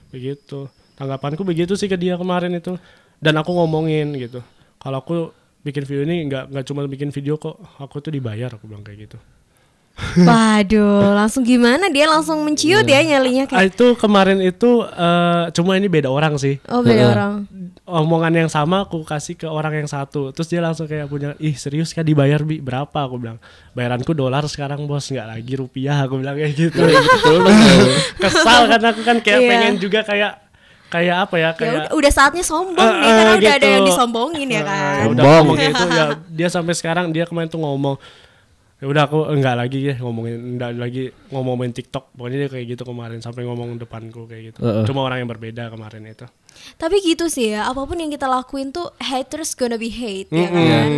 Begitu. 0.08 0.72
Tanggapanku 0.96 1.44
begitu 1.44 1.76
sih 1.76 1.92
ke 1.92 2.00
dia 2.00 2.16
kemarin 2.16 2.56
itu. 2.56 2.80
Dan 3.20 3.36
aku 3.36 3.52
ngomongin 3.52 4.16
gitu. 4.16 4.40
Kalau 4.80 5.04
aku 5.04 5.44
bikin 5.64 5.88
video 5.88 6.04
ini 6.04 6.28
nggak 6.28 6.52
nggak 6.52 6.64
cuma 6.68 6.84
bikin 6.84 7.08
video 7.08 7.40
kok 7.40 7.56
aku 7.80 8.04
tuh 8.04 8.12
dibayar 8.12 8.52
aku 8.52 8.68
bilang 8.68 8.84
kayak 8.84 9.08
gitu 9.08 9.16
Waduh, 10.16 11.14
langsung 11.14 11.42
gimana 11.42 11.86
dia 11.86 12.04
langsung 12.04 12.42
menciut 12.42 12.82
ya 12.82 12.98
nyalinya 13.00 13.46
ah, 13.46 13.48
kayak 13.52 13.70
itu 13.70 13.86
kemarin 13.94 14.38
itu 14.40 14.70
eh, 14.82 15.44
cuma 15.50 15.74
ini 15.74 15.86
beda 15.86 16.06
orang 16.08 16.34
sih 16.34 16.58
Oh 16.66 16.80
beda 16.80 17.04
orang. 17.08 17.32
omongan 17.84 18.34
yang 18.36 18.48
sama 18.48 18.82
aku 18.82 19.02
kasih 19.02 19.34
ke 19.34 19.44
orang 19.44 19.76
yang 19.76 19.86
satu 19.86 20.30
terus 20.30 20.46
dia 20.46 20.58
langsung 20.58 20.84
kayak 20.84 21.04
punya 21.04 21.36
ih 21.36 21.52
serius 21.52 21.90
kan 21.90 22.02
dibayar 22.02 22.40
bi 22.40 22.58
berapa 22.58 22.90
aku 22.96 23.14
bilang 23.16 23.38
bayaranku 23.70 24.10
dolar 24.10 24.42
sekarang 24.44 24.82
bos 24.82 25.04
nggak 25.04 25.28
lagi 25.28 25.52
rupiah 25.54 26.00
aku 26.00 26.16
bilang 26.16 26.34
kayak 26.34 26.54
gitu 26.54 26.80
kesal 28.18 28.66
karena 28.66 28.88
aku 28.88 29.02
kan 29.02 29.18
kayak 29.20 29.36
Iya. 29.36 29.48
pengen 29.48 29.74
juga 29.76 30.00
kayak 30.00 30.32
kayak 30.86 31.16
apa 31.20 31.34
ya 31.34 31.42
Ya 31.44 31.50
kayak 31.52 31.72
udah, 31.74 31.86
udah 31.92 32.12
saatnya 32.12 32.42
sombong 32.42 32.80
Eh, 32.80 32.94
nih 32.94 33.10
karena 33.10 33.22
eh, 33.26 33.36
udah 33.36 33.52
ada 33.52 33.60
gitu. 33.60 33.66
yang 33.68 33.84
disombongin 33.84 34.48
ya 34.48 34.54
ya 34.54 34.62
kan. 34.64 35.04
udah 35.06 35.22
Sombong. 35.24 35.54
kayak 35.54 35.70
itu 35.70 35.84
ya 35.88 36.04
dia 36.30 36.48
sampai 36.48 36.72
sekarang 36.72 37.06
dia 37.10 37.24
kemarin 37.24 37.46
tuh 37.46 37.58
ngomong 37.58 37.96
ya 38.84 38.86
udah 38.86 39.08
aku 39.08 39.32
enggak 39.32 39.56
lagi 39.56 39.80
ya 39.80 39.96
ngomongin 39.96 40.36
enggak 40.36 40.76
lagi 40.76 41.08
ngomongin 41.32 41.72
TikTok 41.72 42.12
pokoknya 42.12 42.44
dia 42.44 42.50
kayak 42.52 42.66
gitu 42.76 42.82
kemarin 42.84 43.18
sampai 43.18 43.48
ngomong 43.48 43.80
depanku 43.80 44.28
kayak 44.28 44.52
gitu 44.52 44.60
Heeh. 44.60 44.84
cuma 44.84 45.00
orang 45.00 45.24
yang 45.24 45.30
berbeda 45.32 45.72
kemarin 45.72 46.04
itu 46.04 46.28
Tapi 46.76 47.00
gitu 47.00 47.26
sih 47.26 47.50
ya, 47.50 47.64
apa 47.66 47.82
pun 47.82 47.96
yang 47.96 48.12
kita 48.12 48.28
lakuin 48.28 48.70
tuh 48.70 48.92
haters 49.00 49.56
gonna 49.56 49.74
be 49.74 49.88
hate 49.88 50.28
ya 50.30 50.46
Mm-mm. 50.46 50.68
kan. 50.68 50.90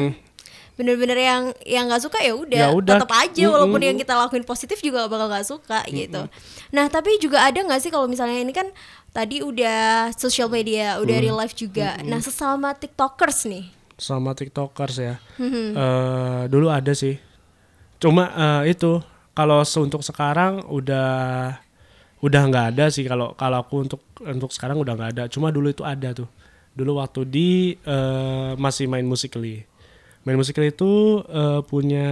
Bener-bener 0.76 1.16
yang 1.16 1.42
yang 1.64 1.88
nggak 1.88 2.04
suka 2.04 2.20
ya 2.20 2.36
udah, 2.36 2.58
Ya 2.58 2.68
udah. 2.68 3.00
tetap 3.00 3.08
aja 3.08 3.44
walaupun 3.48 3.80
yang 3.80 3.96
kita 3.96 4.12
lakuin 4.12 4.44
positif 4.44 4.76
juga 4.78 5.08
bakal 5.08 5.32
nggak 5.32 5.48
suka 5.48 5.80
gitu. 5.88 6.28
Nah 6.68 6.90
tapi 6.90 7.16
juga 7.16 7.40
ada 7.40 7.56
nggak 7.56 7.80
sih 7.80 7.88
kalau 7.88 8.04
misalnya 8.04 8.36
ini 8.36 8.52
kan 8.52 8.68
tadi 9.08 9.40
udah 9.40 10.12
social 10.12 10.52
media, 10.52 11.00
udah 11.00 11.16
real 11.16 11.32
life 11.32 11.56
juga. 11.56 11.96
Nah 12.04 12.20
sesama 12.20 12.76
tiktokers 12.76 13.48
nih, 13.48 13.64
sama 13.96 14.36
tiktokers 14.36 15.00
ya 15.00 15.16
Eh, 15.40 16.42
dulu 16.46 16.68
ada 16.68 16.92
sih 16.92 17.16
cuma 18.02 18.24
eh, 18.32 18.74
itu 18.74 19.00
kalau 19.36 19.60
untuk 19.62 20.00
sekarang 20.00 20.64
udah 20.68 21.08
udah 22.24 22.42
nggak 22.48 22.66
ada 22.76 22.84
sih. 22.88 23.04
Kalau 23.04 23.36
kalau 23.36 23.60
aku 23.60 23.84
untuk 23.84 24.00
untuk 24.24 24.50
sekarang 24.50 24.80
udah 24.80 24.92
nggak 24.96 25.10
ada. 25.16 25.24
Cuma 25.28 25.52
dulu 25.52 25.70
itu 25.70 25.84
ada 25.84 26.16
tuh. 26.16 26.28
Dulu 26.76 27.00
waktu 27.00 27.20
di 27.28 27.50
eh, 27.84 28.52
masih 28.56 28.88
main 28.88 29.04
musikally 29.04 29.64
main 30.26 30.34
musikally 30.34 30.74
itu 30.74 31.22
eh, 31.30 31.62
punya 31.70 32.08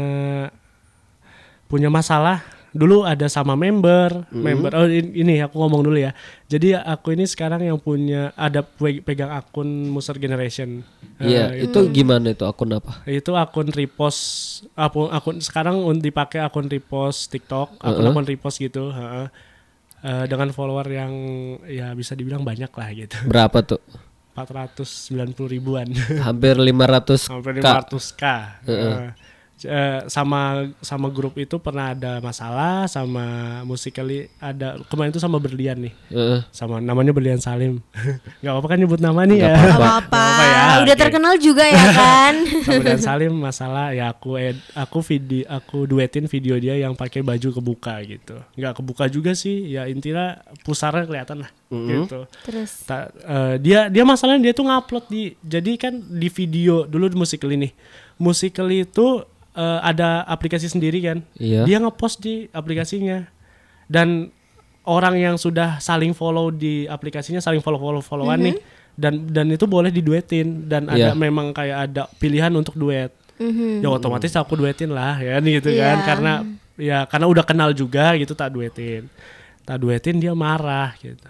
punya 1.66 1.90
masalah 1.90 2.46
dulu 2.74 3.06
ada 3.06 3.24
sama 3.26 3.54
member 3.54 4.26
member. 4.28 4.74
Oh 4.74 4.84
in- 4.84 5.14
ini 5.14 5.38
aku 5.38 5.56
ngomong 5.56 5.80
dulu 5.80 5.94
ya. 5.96 6.10
Jadi 6.44 6.74
aku 6.74 7.14
ini 7.14 7.22
sekarang 7.24 7.62
yang 7.62 7.78
punya 7.78 8.34
ada 8.34 8.60
pe- 8.60 8.98
pegang 8.98 9.30
akun 9.30 9.64
Muser 9.88 10.18
Generation. 10.18 10.82
Iya, 11.16 11.54
Eh, 11.54 11.64
itu 11.64 11.78
gimana 11.88 12.28
itu 12.28 12.42
akun 12.42 12.74
apa? 12.74 13.06
itu 13.06 13.30
akun 13.32 13.70
repost 13.70 14.20
akun 14.74 15.06
akun 15.08 15.38
sekarang 15.38 15.78
dipakai 15.96 16.42
akun 16.42 16.66
repost 16.66 17.30
TikTok 17.30 17.78
akun 17.78 18.04
akun 18.04 18.26
repost 18.26 18.58
gitu 18.58 18.90
heeh. 18.90 19.30
Eh, 20.02 20.24
dengan 20.26 20.50
follower 20.50 20.84
yang 20.86 21.12
ya 21.64 21.94
bisa 21.94 22.12
dibilang 22.12 22.42
banyak 22.42 22.68
lah 22.68 22.88
gitu. 22.92 23.16
Berapa 23.24 23.62
tuh? 23.62 23.80
490 24.34 25.46
ribuan. 25.48 25.86
Hampir 26.20 26.58
500 26.58 27.22
sampai 27.22 27.54
k. 27.54 27.62
500 27.62 28.12
k. 28.12 28.24
Eh, 28.66 29.06
eh, 29.62 30.02
sama 30.10 30.66
sama 30.82 31.06
grup 31.08 31.38
itu 31.38 31.56
pernah 31.56 31.94
ada 31.94 32.18
masalah 32.18 32.90
sama 32.90 33.24
musikali 33.62 34.26
ada 34.36 34.76
kemarin 34.90 35.14
itu 35.14 35.22
sama 35.22 35.38
berlian 35.38 35.78
nih. 35.78 35.94
Heeh. 36.10 36.40
sama 36.50 36.82
namanya 36.82 37.14
berlian 37.14 37.38
Salim. 37.38 37.78
Nggak 38.42 38.52
apa-apa 38.52 38.68
kan 38.68 38.78
nyebut 38.78 38.98
nama 38.98 39.22
nih 39.22 39.38
ya? 39.40 39.54
Gak 39.54 39.54
apa-apa, 39.54 39.78
Nggak 39.78 39.96
apa-apa 40.10 40.44
ya, 40.44 40.82
udah 40.82 40.96
terkenal 40.98 41.34
juga 41.38 41.64
ya 41.64 41.84
kan. 41.92 42.34
sama 42.66 42.82
dan 42.82 42.98
Salim 42.98 43.32
masalah 43.34 43.86
ya 43.90 44.10
aku 44.10 44.36
ed, 44.36 44.58
aku 44.74 44.98
video 45.00 45.46
aku 45.46 45.86
duetin 45.86 46.26
video 46.26 46.58
dia 46.58 46.74
yang 46.74 46.92
pakai 46.92 47.22
baju 47.22 47.48
kebuka 47.54 47.94
gitu. 48.02 48.36
Nggak 48.54 48.72
kebuka 48.74 49.04
juga 49.06 49.32
sih 49.32 49.70
ya 49.70 49.86
intinya 49.86 50.36
pusarnya 50.62 51.04
kelihatan 51.04 51.46
lah 51.46 51.50
gitu. 51.74 52.20
Terus, 52.46 52.86
Ta- 52.86 53.10
eh, 53.10 53.54
dia 53.58 53.90
dia 53.90 54.02
masalahnya 54.02 54.46
dia 54.46 54.54
tuh 54.54 54.62
ngupload 54.62 55.10
di 55.10 55.34
jadi 55.40 55.74
kan 55.74 55.94
di 55.98 56.28
video 56.28 56.86
dulu 56.86 57.10
di 57.10 57.16
Musical.ly 57.16 57.56
nih. 57.58 57.72
Musical.ly 58.14 58.86
itu 58.86 59.26
eh, 59.54 59.78
ada 59.80 60.22
aplikasi 60.24 60.66
sendiri 60.66 60.98
kan? 61.00 61.18
Iya. 61.34 61.62
dia 61.64 61.78
ngepost 61.78 62.20
di 62.20 62.46
aplikasinya. 62.50 63.24
Dan 63.86 64.32
orang 64.84 65.16
yang 65.16 65.36
sudah 65.36 65.78
saling 65.78 66.12
follow 66.12 66.50
di 66.50 66.84
aplikasinya 66.84 67.40
saling 67.40 67.60
follow 67.60 67.78
follow 67.78 68.00
followan 68.00 68.40
nih 68.42 68.56
dan 68.94 69.28
dan 69.28 69.46
itu 69.48 69.64
boleh 69.64 69.88
diduetin. 69.88 70.66
Dan 70.66 70.88
ada 70.88 71.12
Iya. 71.12 71.16
memang 71.16 71.52
kayak 71.52 71.78
ada 71.90 72.02
pilihan 72.18 72.52
untuk 72.52 72.74
duet. 72.74 73.10
Mhm. 73.34 73.82
ya 73.82 73.90
otomatis 73.90 74.30
aku 74.38 74.54
duetin 74.54 74.94
lah 74.94 75.18
ya 75.18 75.42
gitu 75.42 75.66
Iya. 75.66 75.82
kan. 75.82 75.98
Karena 76.06 76.32
ya 76.78 76.98
karena 77.06 77.26
udah 77.26 77.42
kenal 77.42 77.70
juga 77.74 78.14
gitu 78.14 78.30
tak 78.32 78.54
duetin. 78.54 79.10
Tak 79.66 79.80
duetin 79.82 80.22
dia 80.22 80.30
marah 80.38 80.94
gitu. 81.02 81.26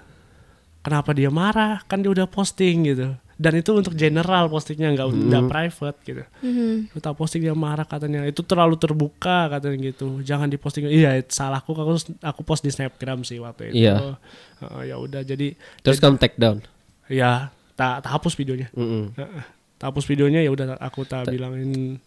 Kenapa 0.85 1.17
dia 1.17 1.33
marah? 1.33 1.81
Kan 1.89 2.05
dia 2.05 2.13
udah 2.13 2.29
posting 2.29 2.85
gitu 2.93 3.17
dan 3.37 3.53
itu 3.53 3.71
untuk 3.71 3.93
general 3.93 4.47
postingnya 4.47 4.93
nggak 4.93 5.09
nggak 5.11 5.45
private 5.45 5.99
gitu 6.03 6.23
Mhm. 6.41 6.91
Lu 6.91 6.99
tak 6.99 7.15
posting 7.15 7.41
dia 7.41 7.53
marah 7.53 7.83
katanya 7.83 8.23
itu 8.23 8.41
terlalu 8.41 8.75
terbuka 8.75 9.49
katanya 9.49 9.77
gitu 9.85 10.21
jangan 10.21 10.47
diposting 10.47 10.87
iya 10.87 11.19
salahku 11.21 11.71
aku 11.71 11.93
aku 12.21 12.41
post 12.43 12.61
di 12.61 12.71
snapgram 12.71 13.23
sih 13.23 13.37
waktu 13.37 13.69
itu 13.69 13.83
Iya. 13.83 14.19
Heeh, 14.57 14.83
ya 14.87 14.97
udah 14.97 15.21
jadi 15.21 15.59
Terus 15.81 15.99
kamu 15.99 16.17
take 16.17 16.37
down. 16.37 16.63
ya 17.05 17.51
tak 17.75 18.01
tak 18.01 18.11
hapus 18.13 18.33
videonya 18.33 18.71
Mm-mm. 18.73 19.13
Heeh. 19.13 19.43
tak 19.75 19.87
hapus 19.91 20.05
videonya 20.05 20.41
ya 20.41 20.49
udah 20.49 20.79
aku 20.79 21.03
tak 21.03 21.27
bilangin 21.27 21.99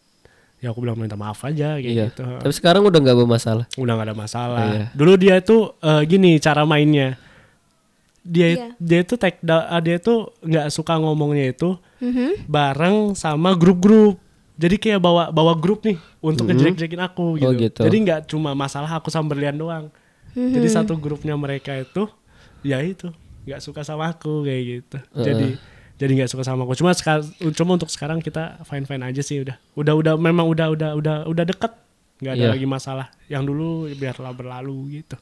ya 0.57 0.71
aku 0.71 0.79
bilang 0.79 0.95
minta 0.95 1.13
maaf 1.13 1.43
aja 1.43 1.75
kayak 1.75 1.85
Iya. 1.85 2.05
gitu. 2.09 2.23
Tapi 2.23 2.49
sekarang 2.51 2.81
udah 2.81 2.97
nggak 2.97 3.13
bermasalah. 3.15 3.65
udah 3.75 3.93
gak 3.93 4.07
ada 4.07 4.15
masalah 4.15 4.59
Iya. 4.65 4.85
dulu 4.91 5.13
dia 5.13 5.35
tuh 5.39 5.75
eh, 5.77 6.01
gini 6.03 6.39
cara 6.39 6.63
mainnya 6.63 7.19
dia 8.27 8.47
Iya. 8.51 8.67
dia 8.77 9.01
tuh 9.01 9.15
take 9.15 9.39
down- 9.39 9.63
ah, 9.65 9.79
dia 9.79 9.97
tuh 9.97 10.35
nggak 10.39 10.67
suka 10.67 10.93
ngomongnya 10.95 11.49
itu 11.49 11.79
Mhm. 11.97 12.45
bareng 12.45 12.97
sama 13.13 13.55
grup-grup. 13.55 14.19
Jadi 14.53 14.75
kayak 14.75 14.99
bawa 14.99 15.29
bawa 15.29 15.53
grup 15.53 15.81
nih 15.81 15.95
untuk 16.19 16.45
ngejelek-jelekin 16.45 16.99
aku 16.99 17.37
gitu. 17.37 17.45
Oh, 17.45 17.53
gitu. 17.53 17.79
jadi 17.79 17.95
nggak 17.97 18.19
cuma 18.25 18.51
masalah 18.51 18.89
aku 18.91 19.07
sama 19.07 19.31
berlian 19.31 19.53
doang. 19.53 19.87
Jadi 20.33 20.67
satu 20.67 20.93
grupnya 20.93 21.33
mereka 21.33 21.73
itu 21.73 22.05
ya 22.61 22.77
itu 22.79 23.09
nggak 23.45 23.57
suka 23.57 23.81
sama 23.81 24.11
aku 24.11 24.43
kayak 24.43 24.61
gitu. 24.65 24.97
Jadi 25.15 25.47
jadi 25.95 26.11
nggak 26.13 26.29
suka 26.29 26.43
sama 26.43 26.61
aku. 26.61 26.73
Cuma 26.73 26.93
sekal- 26.93 27.25
cuma 27.53 27.73
untuk 27.73 27.89
sekarang 27.89 28.17
kita 28.17 28.61
fine 28.63 28.83
fine 28.83 29.01
aja 29.01 29.21
sih 29.21 29.41
udah. 29.41 29.57
Udah 29.73 29.93
udah 29.93 30.13
memang 30.13 30.45
udah 30.45 30.69
udah 30.69 30.89
udah 30.93 31.15
udah 31.25 31.45
deket. 31.45 31.73
Nggak 32.17 32.33
ada 32.33 32.43
Iya. 32.43 32.53
lagi 32.53 32.65
masalah. 32.65 33.07
Yang 33.29 33.43
dulu 33.47 33.69
biarlah 33.93 34.33
berlalu 34.33 34.77
gitu 35.01 35.17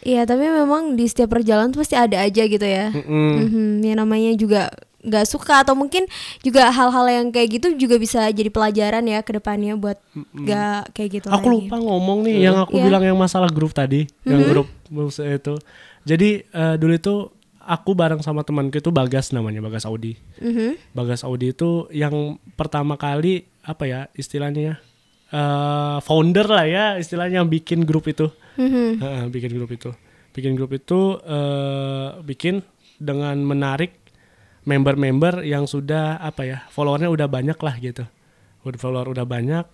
Iya, 0.00 0.22
tapi 0.22 0.42
memang 0.42 0.94
di 0.94 1.04
setiap 1.04 1.30
perjalanan 1.30 1.68
tuh 1.68 1.82
pasti 1.82 1.94
ada 1.94 2.18
aja 2.18 2.42
gitu 2.42 2.62
ya. 2.62 2.90
Mm-mm. 2.90 3.30
Mhm, 3.40 3.66
Ya 3.82 3.94
namanya 3.94 4.30
juga 4.32 4.70
nggak 4.98 5.26
suka 5.26 5.62
atau 5.62 5.72
mungkin 5.72 6.10
juga 6.40 6.68
hal-hal 6.68 7.06
yang 7.08 7.26
kayak 7.28 7.48
gitu 7.54 7.66
juga 7.76 7.96
bisa 7.96 8.26
jadi 8.28 8.46
pelajaran 8.48 9.06
ya 9.06 9.22
ke 9.22 9.30
depannya 9.32 9.74
buat 9.74 9.94
nggak 10.34 10.90
kayak 10.90 11.10
gitu 11.12 11.26
Aku 11.30 11.46
lagi. 11.46 11.54
lupa 11.64 11.76
ngomong 11.78 12.26
nih 12.26 12.36
yang 12.42 12.56
aku 12.58 12.74
Iya. 12.74 12.84
bilang 12.84 13.02
yang 13.04 13.14
masalah 13.16 13.46
grup 13.48 13.70
tadi, 13.70 14.10
yang 14.24 14.42
grup 14.44 14.66
musik 14.88 15.22
itu. 15.24 15.54
Jadi 16.02 16.42
eh, 16.44 16.74
dulu 16.76 16.92
itu 16.92 17.14
aku 17.60 17.92
bareng 17.92 18.20
sama 18.20 18.42
temanku 18.42 18.74
itu 18.76 18.90
Bagas 18.90 19.30
namanya, 19.30 19.60
Bagas 19.60 19.84
Audi. 19.84 20.18
Mhm. 20.38 20.78
Bagas 20.90 21.22
Audi 21.22 21.52
itu 21.52 21.86
yang 21.90 22.14
pertama 22.54 22.94
kali 22.94 23.44
apa 23.60 23.84
ya 23.84 24.00
istilahnya 24.12 24.62
ya? 24.64 24.74
eh, 25.28 25.98
founder 26.00 26.48
lah 26.48 26.64
ya 26.64 26.84
istilahnya 26.96 27.38
yang 27.38 27.48
bikin 27.48 27.84
grup 27.84 28.08
itu. 28.08 28.32
Mhm. 28.58 28.98
Heeh, 28.98 29.24
bikin 29.30 29.50
grup 29.54 29.70
itu. 29.70 29.90
Bikin 30.34 30.52
grup 30.58 30.74
itu 30.74 31.16
eh, 31.22 32.08
bikin 32.26 32.66
dengan 32.98 33.38
menarik 33.38 33.94
member-member 34.66 35.46
yang 35.46 35.64
sudah 35.64 36.18
apa 36.18 36.42
ya 36.44 36.58
followernya 36.74 37.08
udah 37.08 37.28
banyak 37.30 37.58
lah 37.62 37.74
gitu. 37.78 38.04
Udah 38.66 38.78
follower 38.78 39.14
udah 39.14 39.24
banyak 39.24 39.64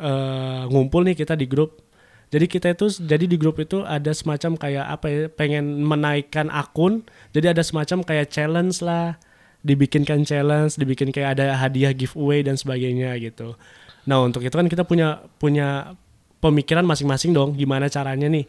eh, 0.00 0.62
ngumpul 0.72 1.04
nih 1.04 1.14
kita 1.20 1.36
di 1.36 1.44
grup. 1.46 1.84
Jadi 2.30 2.46
kita 2.46 2.70
itu 2.70 2.86
jadi 3.02 3.26
di 3.26 3.34
grup 3.34 3.58
itu 3.58 3.82
ada 3.82 4.14
semacam 4.14 4.54
kayak 4.54 4.86
apa 4.86 5.06
ya 5.10 5.20
pengen 5.28 5.82
menaikkan 5.84 6.46
akun. 6.48 7.04
Jadi 7.34 7.52
ada 7.52 7.62
semacam 7.62 8.06
kayak 8.06 8.30
challenge 8.32 8.80
lah. 8.80 9.18
Dibikinkan 9.60 10.24
challenge, 10.24 10.80
dibikin 10.80 11.12
kayak 11.12 11.36
ada 11.36 11.52
hadiah 11.52 11.92
giveaway 11.92 12.40
dan 12.40 12.56
sebagainya 12.56 13.12
gitu. 13.20 13.60
Nah, 14.08 14.24
untuk 14.24 14.40
itu 14.40 14.56
kan 14.56 14.64
kita 14.72 14.88
punya 14.88 15.20
punya 15.36 16.00
pemikiran 16.40 16.82
masing-masing 16.88 17.36
dong 17.36 17.52
gimana 17.54 17.86
caranya 17.92 18.26
nih 18.26 18.44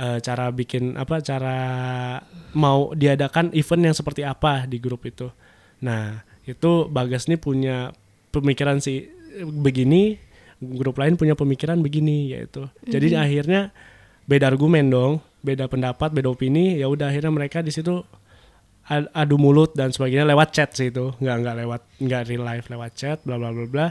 eh, 0.00 0.18
cara 0.24 0.48
bikin 0.50 0.96
apa 0.96 1.20
cara 1.20 1.58
mau 2.56 2.92
diadakan 2.96 3.52
event 3.52 3.92
yang 3.92 3.96
seperti 3.96 4.24
apa 4.24 4.64
di 4.64 4.80
grup 4.80 5.04
itu. 5.04 5.28
Nah, 5.84 6.24
itu 6.48 6.88
Bagas 6.88 7.28
nih 7.28 7.36
punya 7.36 7.92
pemikiran 8.32 8.80
si 8.80 9.12
begini, 9.44 10.16
grup 10.60 10.96
lain 10.96 11.20
punya 11.20 11.36
pemikiran 11.36 11.80
begini 11.84 12.32
yaitu. 12.32 12.64
Jadi 12.88 13.12
akhirnya 13.12 13.76
beda 14.24 14.48
argumen 14.48 14.88
dong, 14.88 15.20
beda 15.44 15.68
pendapat, 15.68 16.10
beda 16.16 16.32
opini, 16.32 16.80
ya 16.80 16.88
udah 16.88 17.12
akhirnya 17.12 17.32
mereka 17.32 17.60
di 17.60 17.70
situ 17.70 18.00
ad- 18.88 19.12
adu 19.12 19.36
mulut 19.36 19.76
dan 19.76 19.92
sebagainya 19.92 20.24
lewat 20.24 20.48
chat 20.56 20.72
sih 20.72 20.88
itu, 20.88 21.12
nggak 21.20 21.36
nggak 21.44 21.56
lewat 21.62 21.82
nggak 22.00 22.22
real 22.26 22.44
life 22.46 22.66
lewat 22.72 22.92
chat, 22.96 23.18
bla 23.22 23.36
bla 23.36 23.52
bla 23.52 23.66
bla. 23.68 23.86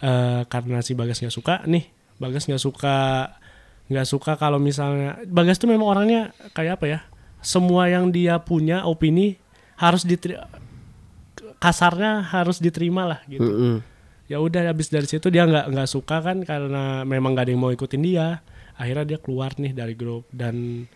Eh, 0.00 0.42
karena 0.50 0.82
si 0.82 0.96
Bagas 0.98 1.22
nggak 1.22 1.34
suka 1.34 1.54
nih, 1.68 1.84
Bagas 2.20 2.44
nggak 2.44 2.60
suka 2.60 2.96
nggak 3.90 4.06
suka 4.06 4.38
kalau 4.38 4.60
misalnya 4.62 5.18
Bagas 5.26 5.58
tuh 5.58 5.66
memang 5.66 5.88
orangnya 5.88 6.30
kayak 6.52 6.78
apa 6.78 6.86
ya? 6.86 7.00
Semua 7.40 7.88
yang 7.88 8.12
dia 8.12 8.36
punya 8.38 8.84
opini 8.84 9.40
harus 9.80 10.04
diterima 10.04 10.44
kasarnya 11.60 12.24
harus 12.24 12.60
diterima 12.60 13.04
lah 13.04 13.20
gitu. 13.28 13.44
Mm-mm. 13.44 13.74
Ya 14.28 14.38
udah 14.38 14.70
habis 14.70 14.88
dari 14.88 15.04
situ 15.04 15.28
dia 15.28 15.44
nggak 15.44 15.72
nggak 15.72 15.88
suka 15.88 16.22
kan 16.24 16.40
karena 16.46 17.02
memang 17.02 17.36
gak 17.36 17.48
ada 17.48 17.52
yang 17.52 17.62
mau 17.64 17.72
ikutin 17.72 18.00
dia. 18.04 18.40
Akhirnya 18.80 19.16
dia 19.16 19.18
keluar 19.20 19.52
nih 19.60 19.76
dari 19.76 19.92
grup 19.92 20.24
dan 20.32 20.86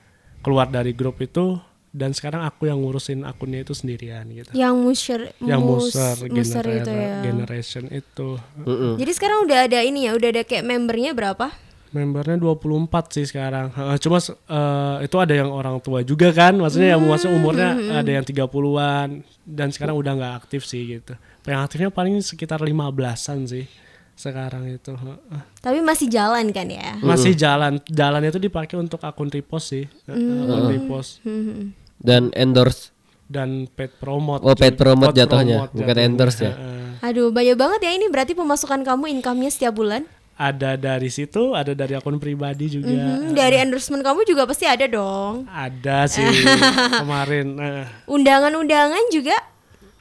keluar 0.41 0.73
dari 0.73 0.97
grup 0.97 1.21
itu 1.21 1.61
dan 1.95 2.11
sekarang 2.11 2.43
aku 2.43 2.67
yang 2.67 2.83
ngurusin 2.83 3.23
akunnya 3.23 3.63
itu 3.63 3.71
sendirian 3.71 4.27
gitu. 4.29 4.51
Yang 4.51 4.75
musir, 4.75 5.21
yang 5.39 5.63
mus- 5.63 5.95
muser, 5.95 6.17
muser 6.27 6.35
genera- 6.61 6.75
itu 6.77 6.91
ya. 6.91 7.15
generation 7.23 7.85
itu. 7.89 8.29
Mm-mm. 8.61 8.99
Jadi 8.99 9.13
sekarang 9.15 9.47
udah 9.47 9.59
ada 9.63 9.79
ini 9.79 10.05
ya, 10.05 10.13
udah 10.13 10.29
ada 10.29 10.43
kayak 10.43 10.65
membernya 10.65 11.15
berapa? 11.15 11.55
Membernya 11.89 12.35
24 12.35 12.91
sih 13.09 13.23
sekarang. 13.23 13.71
Heeh, 13.71 13.97
Cuma 14.03 14.19
eh, 14.19 14.97
itu 15.01 15.15
ada 15.15 15.31
yang 15.33 15.47
orang 15.49 15.79
tua 15.79 16.03
juga 16.03 16.35
kan. 16.35 16.59
Maksudnya 16.59 16.99
yang 16.99 17.01
maksudnya 17.01 17.33
umurnya 17.33 17.71
ada 17.95 18.11
yang 18.11 18.27
30-an 18.27 19.09
dan 19.41 19.71
sekarang 19.71 19.95
udah 19.95 20.13
nggak 20.13 20.35
aktif 20.37 20.67
sih 20.67 20.99
gitu. 20.99 21.15
Yang 21.47 21.61
aktifnya 21.63 21.91
paling 21.91 22.19
sekitar 22.19 22.59
15-an 22.59 23.47
sih 23.47 23.71
sekarang 24.13 24.67
itu. 24.69 24.91
Heeh. 24.91 25.41
Tapi 25.61 25.79
masih 25.81 26.11
jalan 26.11 26.51
kan 26.51 26.67
ya? 26.67 26.99
Masih 26.99 27.31
jalan. 27.33 27.79
Jalannya 27.87 28.29
itu 28.29 28.43
dipakai 28.43 28.75
untuk 28.75 28.99
akun 28.99 29.31
repost 29.31 29.71
sih. 29.71 29.87
Heeh, 30.05 30.19
akun 30.43 30.67
repost 30.69 31.23
Mhm. 31.23 31.84
Dan 32.05 32.29
endorse. 32.33 32.93
dan 33.25 33.65
paid 33.67 33.97
promote. 33.97 34.45
Oh, 34.45 34.53
paid 34.53 34.77
promote 34.77 35.17
jatuhnya, 35.17 35.67
bukan 35.67 35.81
jatuhnya. 35.91 36.05
endorse 36.05 36.39
ya? 36.39 36.53
Aduh, 37.01 37.29
banyak 37.29 37.57
banget 37.57 37.81
ya 37.83 37.93
ini 37.93 38.07
berarti 38.07 38.33
pemasukan 38.33 38.81
kamu 38.81 39.09
income-nya 39.11 39.49
setiap 39.49 39.73
bulan. 39.73 40.05
Ada 40.35 40.75
dari 40.75 41.09
situ, 41.09 41.53
ada 41.53 41.73
dari 41.73 41.95
akun 41.95 42.19
pribadi 42.19 42.69
juga. 42.69 42.91
Mhm, 42.91 43.33
Dari 43.33 43.57
endorsement 43.57 44.03
kamu 44.03 44.25
juga 44.25 44.45
pasti 44.45 44.67
ada 44.67 44.85
dong. 44.85 45.47
Ada 45.47 46.05
sih 46.07 46.27
kemarin. 47.01 47.47
eh, 47.57 47.85
Undangan-undangan 48.05 49.05
juga. 49.09 49.37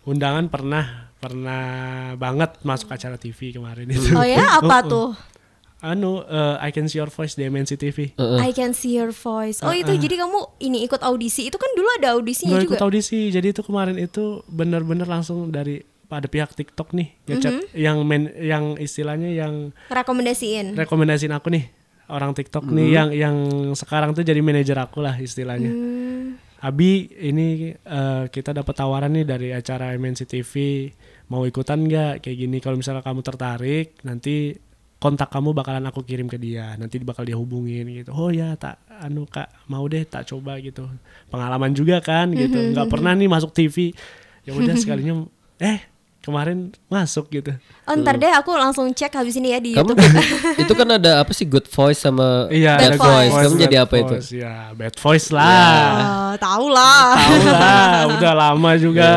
undangan 0.04 0.46
pernah 0.48 0.86
pernah 1.16 1.64
banget 2.14 2.60
masuk 2.60 2.90
acara 2.90 3.16
TV 3.16 3.54
kemarin 3.54 3.88
itu. 3.88 4.12
Oh 4.12 4.26
ya, 4.26 4.60
apa 4.60 4.84
tuh? 4.92 5.16
Anu 5.84 6.24
eh, 6.24 6.64
I 6.64 6.72
Can 6.72 6.88
See 6.88 6.98
Your 6.98 7.12
Voice 7.12 7.36
di 7.36 7.44
MNC 7.44 7.72
TV. 7.76 7.98
I 8.40 8.50
can 8.50 8.72
see 8.72 8.96
your 8.96 9.12
voice. 9.12 9.60
Oh 9.60 9.70
itu 9.70 9.92
jadi 9.92 10.16
kamu 10.16 10.64
ini 10.64 10.82
ikut 10.82 11.04
audisi. 11.04 11.46
Itu 11.46 11.60
kan 11.60 11.68
dulu 11.76 11.90
ada 12.00 12.16
audisinya 12.16 12.56
Nggak 12.56 12.66
ikut 12.66 12.80
juga. 12.80 12.88
audisi. 12.88 13.28
Jadi 13.28 13.52
itu 13.52 13.62
kemarin 13.62 14.00
itu 14.00 14.40
bener-bener 14.48 15.04
langsung 15.04 15.52
dari 15.52 15.84
pada 16.04 16.26
pihak 16.26 16.54
TikTok 16.54 16.94
nih 16.94 17.08
ngechat 17.26 17.74
yang 17.74 18.00
men, 18.02 18.32
yang 18.38 18.78
istilahnya 18.78 19.34
yang 19.34 19.74
Rekomendasiin. 19.90 20.78
rekomendasiin 20.78 21.34
aku 21.34 21.50
nih 21.50 21.66
orang 22.06 22.32
TikTok 22.32 22.70
nih 22.70 22.88
yang 22.94 23.10
yang 23.12 23.36
sekarang 23.74 24.14
tuh 24.14 24.22
jadi 24.22 24.38
manajer 24.40 24.78
aku 24.78 25.02
lah 25.02 25.18
istilahnya. 25.18 25.68
Hmm, 25.68 26.38
Abi 26.62 27.12
ini 27.18 27.74
eh, 27.74 28.24
kita 28.30 28.54
dapat 28.54 28.72
tawaran 28.72 29.12
nih 29.12 29.26
dari 29.26 29.50
acara 29.52 29.92
MNC 29.92 30.22
TV 30.24 30.54
mau 31.28 31.44
ikutan 31.44 31.82
nggak 31.82 32.22
kayak 32.22 32.38
gini 32.38 32.58
kalau 32.62 32.78
misalnya 32.78 33.02
kamu 33.02 33.20
tertarik 33.20 33.98
nanti 34.06 34.54
kontak 35.04 35.28
kamu 35.28 35.52
bakalan 35.52 35.84
aku 35.84 36.08
kirim 36.08 36.32
ke 36.32 36.40
dia. 36.40 36.80
Nanti 36.80 36.96
bakal 37.04 37.28
dia 37.28 37.36
hubungin 37.36 37.92
gitu. 37.92 38.16
Oh 38.16 38.32
ya 38.32 38.56
tak 38.56 38.80
anu 38.88 39.28
kak 39.28 39.52
mau 39.68 39.84
deh 39.84 40.08
tak 40.08 40.24
coba 40.32 40.56
gitu. 40.64 40.88
Pengalaman 41.28 41.76
juga 41.76 42.00
kan 42.00 42.32
gitu. 42.32 42.72
Nggak 42.72 42.88
pernah 42.88 43.12
nih 43.12 43.28
masuk 43.28 43.52
TV 43.52 43.92
ya 44.48 44.56
udah 44.56 44.76
sekalinya 44.82 45.28
eh 45.60 45.93
kemarin 46.24 46.58
masuk 46.88 47.28
gitu 47.30 47.52
Oh 47.84 47.94
ntar 47.94 48.16
deh 48.16 48.32
aku 48.32 48.48
langsung 48.50 48.88
cek 48.88 49.12
habis 49.14 49.36
ini 49.36 49.52
ya 49.52 49.60
di 49.60 49.76
Kamu 49.76 49.92
YouTube. 49.92 50.08
itu 50.64 50.72
kan 50.72 50.88
ada 50.90 51.20
apa 51.20 51.30
sih 51.30 51.44
good 51.44 51.68
voice 51.68 52.00
sama 52.00 52.48
iya 52.48 52.80
Bad 52.80 52.96
bad 52.96 52.98
voice. 52.98 53.12
voice. 53.28 53.44
Kamu 53.44 53.54
bad 53.54 53.62
jadi 53.62 53.76
apa 53.78 53.96
itu? 53.98 54.16
voice, 54.16 54.32
ya 54.34 54.54
bad 54.72 54.96
voice 54.96 55.28
lah 55.30 55.76
Oh, 56.00 56.34
tahu 56.40 56.66
lah. 56.68 57.04
tahu 57.14 57.38
lah 57.46 57.92
udah 58.10 58.34
lama 58.34 58.72
juga 58.76 59.10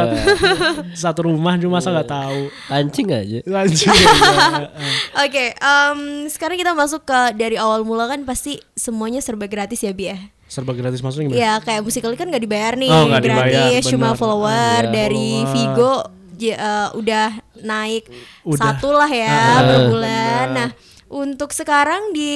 satu 0.99 1.27
rumah 1.27 1.55
cuma 1.57 1.79
masa 1.79 1.89
nggak 1.91 2.11
tahu 2.11 2.41
Anjing 2.67 3.09
aja. 3.09 3.39
lanjut 3.47 3.87
Oke, 5.23 5.45
em, 5.53 5.99
sekarang 6.27 6.57
kita 6.57 6.73
masuk 6.73 7.03
ke 7.03 7.21
dari 7.35 7.55
awal 7.55 7.83
mula 7.83 8.07
kan 8.07 8.21
pasti 8.23 8.59
semuanya 8.73 9.19
serba 9.19 9.47
gratis 9.47 9.79
ya 9.79 9.91
Bi 9.91 10.11
ya. 10.11 10.19
serba 10.47 10.71
gratis 10.73 10.99
maksudnya 11.01 11.27
gimana? 11.29 11.39
Ya 11.41 11.53
kayak 11.59 11.83
musikali 11.83 12.15
kan 12.15 12.27
nggak 12.27 12.39
dibayar 12.41 12.75
nih, 12.75 12.87
Oh, 12.87 13.11
dibayar, 13.11 13.47
gratis 13.67 13.83
cuma 13.87 14.15
follower 14.15 14.51
Iya. 14.81 14.93
dari 14.93 15.29
Follower. 15.37 15.53
Vigo 15.53 15.93
eh, 16.39 16.59
udah 16.93 17.29
naik 17.59 18.05
Udah. 18.43 18.75
satu 18.75 18.91
lah 18.91 19.09
ya 19.09 19.27
Ah, 19.27 19.57
per 19.57 19.67
benar. 19.71 19.87
bulan. 19.87 20.47
Nah 20.53 20.71
untuk 21.07 21.51
sekarang 21.51 22.11
di 22.11 22.35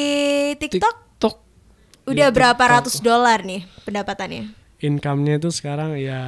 TikTok 0.57 0.81
TikTok 1.19 1.35
udah 2.07 2.29
berapa 2.29 2.63
ratus 2.71 2.99
dolar 2.99 3.43
nih 3.43 3.67
pendapatannya? 3.83 4.57
Income-nya 4.81 5.37
itu 5.37 5.51
sekarang 5.51 5.95
ya 5.95 6.23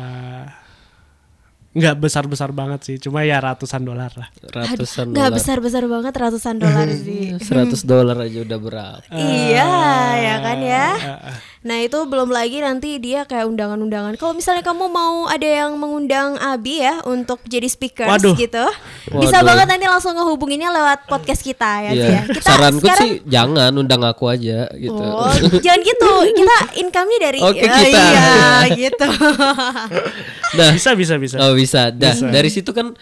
nggak 1.72 1.96
besar-besar 1.98 2.52
banget 2.52 2.84
sih, 2.84 2.96
cuma 3.00 3.24
ya 3.24 3.40
ratusan 3.40 3.80
dolar 3.80 4.12
lah. 4.12 4.28
ratusan 4.44 5.08
Nggak 5.08 5.24
dolar. 5.24 5.38
besar-besar 5.40 5.82
banget 5.88 6.12
ratusan 6.12 6.54
dolar 6.60 6.84
sih. 6.92 7.32
100 7.48 7.72
dolar 7.88 8.16
aja 8.20 8.38
udah 8.44 8.58
berapa? 8.60 9.08
iya 9.08 9.72
ya 10.20 10.34
kan 10.38 10.58
ya. 10.60 10.86
Ah, 10.92 11.08
ah. 11.32 11.36
Nah 11.62 11.78
itu 11.78 11.94
belum 12.04 12.26
lagi 12.26 12.58
nanti 12.58 12.98
dia 12.98 13.22
kayak 13.22 13.46
undangan-undangan. 13.46 14.18
Kalau 14.18 14.34
misalnya 14.34 14.66
kamu 14.66 14.90
mau 14.90 15.30
ada 15.30 15.46
yang 15.46 15.78
mengundang 15.78 16.34
Abi 16.36 16.82
ya 16.82 16.98
untuk 17.06 17.38
jadi 17.46 17.70
speakers 17.70 18.10
Waduh. 18.10 18.34
gitu, 18.34 18.66
bisa 19.14 19.38
Waduh. 19.38 19.46
banget 19.46 19.66
nanti 19.70 19.86
langsung 19.86 20.18
ngehubunginnya 20.18 20.74
lewat 20.74 21.06
podcast 21.06 21.38
kita 21.40 21.86
ya. 21.86 21.92
Iya. 21.94 22.06
ya. 22.10 22.22
Kita 22.26 22.42
Saranku 22.42 22.82
sekarang 22.82 22.98
sih 23.06 23.12
jangan 23.30 23.70
undang 23.78 24.02
aku 24.02 24.26
aja 24.26 24.66
gitu. 24.74 24.98
Oh, 24.98 25.30
jangan 25.62 25.80
gitu. 25.86 26.10
Kita 26.34 26.56
income-nya 26.82 27.18
dari 27.22 27.38
Oke, 27.38 27.62
Ya, 27.62 27.70
kita. 27.78 28.02
Iya, 28.02 28.34
gitu. 28.90 29.08
Nah, 30.52 30.68
Bisa 30.74 30.92
bisa 30.98 31.14
bisa. 31.16 31.36
oh 31.40 31.54
bisa. 31.54 31.94
Dah, 31.94 32.12
dari 32.12 32.50
situ 32.50 32.74
kan 32.74 32.92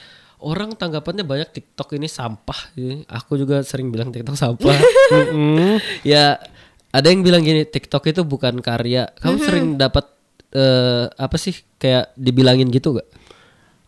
orang 0.41 0.73
tanggapannya 0.73 1.25
banyak 1.25 1.49
TikTok 1.53 1.97
ini 1.97 2.09
sampah. 2.09 2.73
Ini 2.73 3.05
Aku 3.09 3.37
juga 3.37 3.61
sering 3.61 3.89
bilang 3.89 4.09
TikTok 4.09 4.37
sampah. 4.37 4.77
Mm-mm. 5.13 5.77
ya, 6.01 6.37
ada 6.91 7.07
yang 7.07 7.23
bilang 7.23 7.43
gini, 7.43 7.63
TikTok 7.63 8.11
itu 8.11 8.23
bukan 8.23 8.59
karya. 8.59 9.11
Kamu 9.19 9.39
sering 9.39 9.67
dapat 9.79 10.11
eh, 10.51 11.07
apa 11.07 11.37
sih 11.39 11.55
kayak 11.79 12.15
dibilangin 12.19 12.67
gitu 12.69 12.99
gak? 12.99 13.07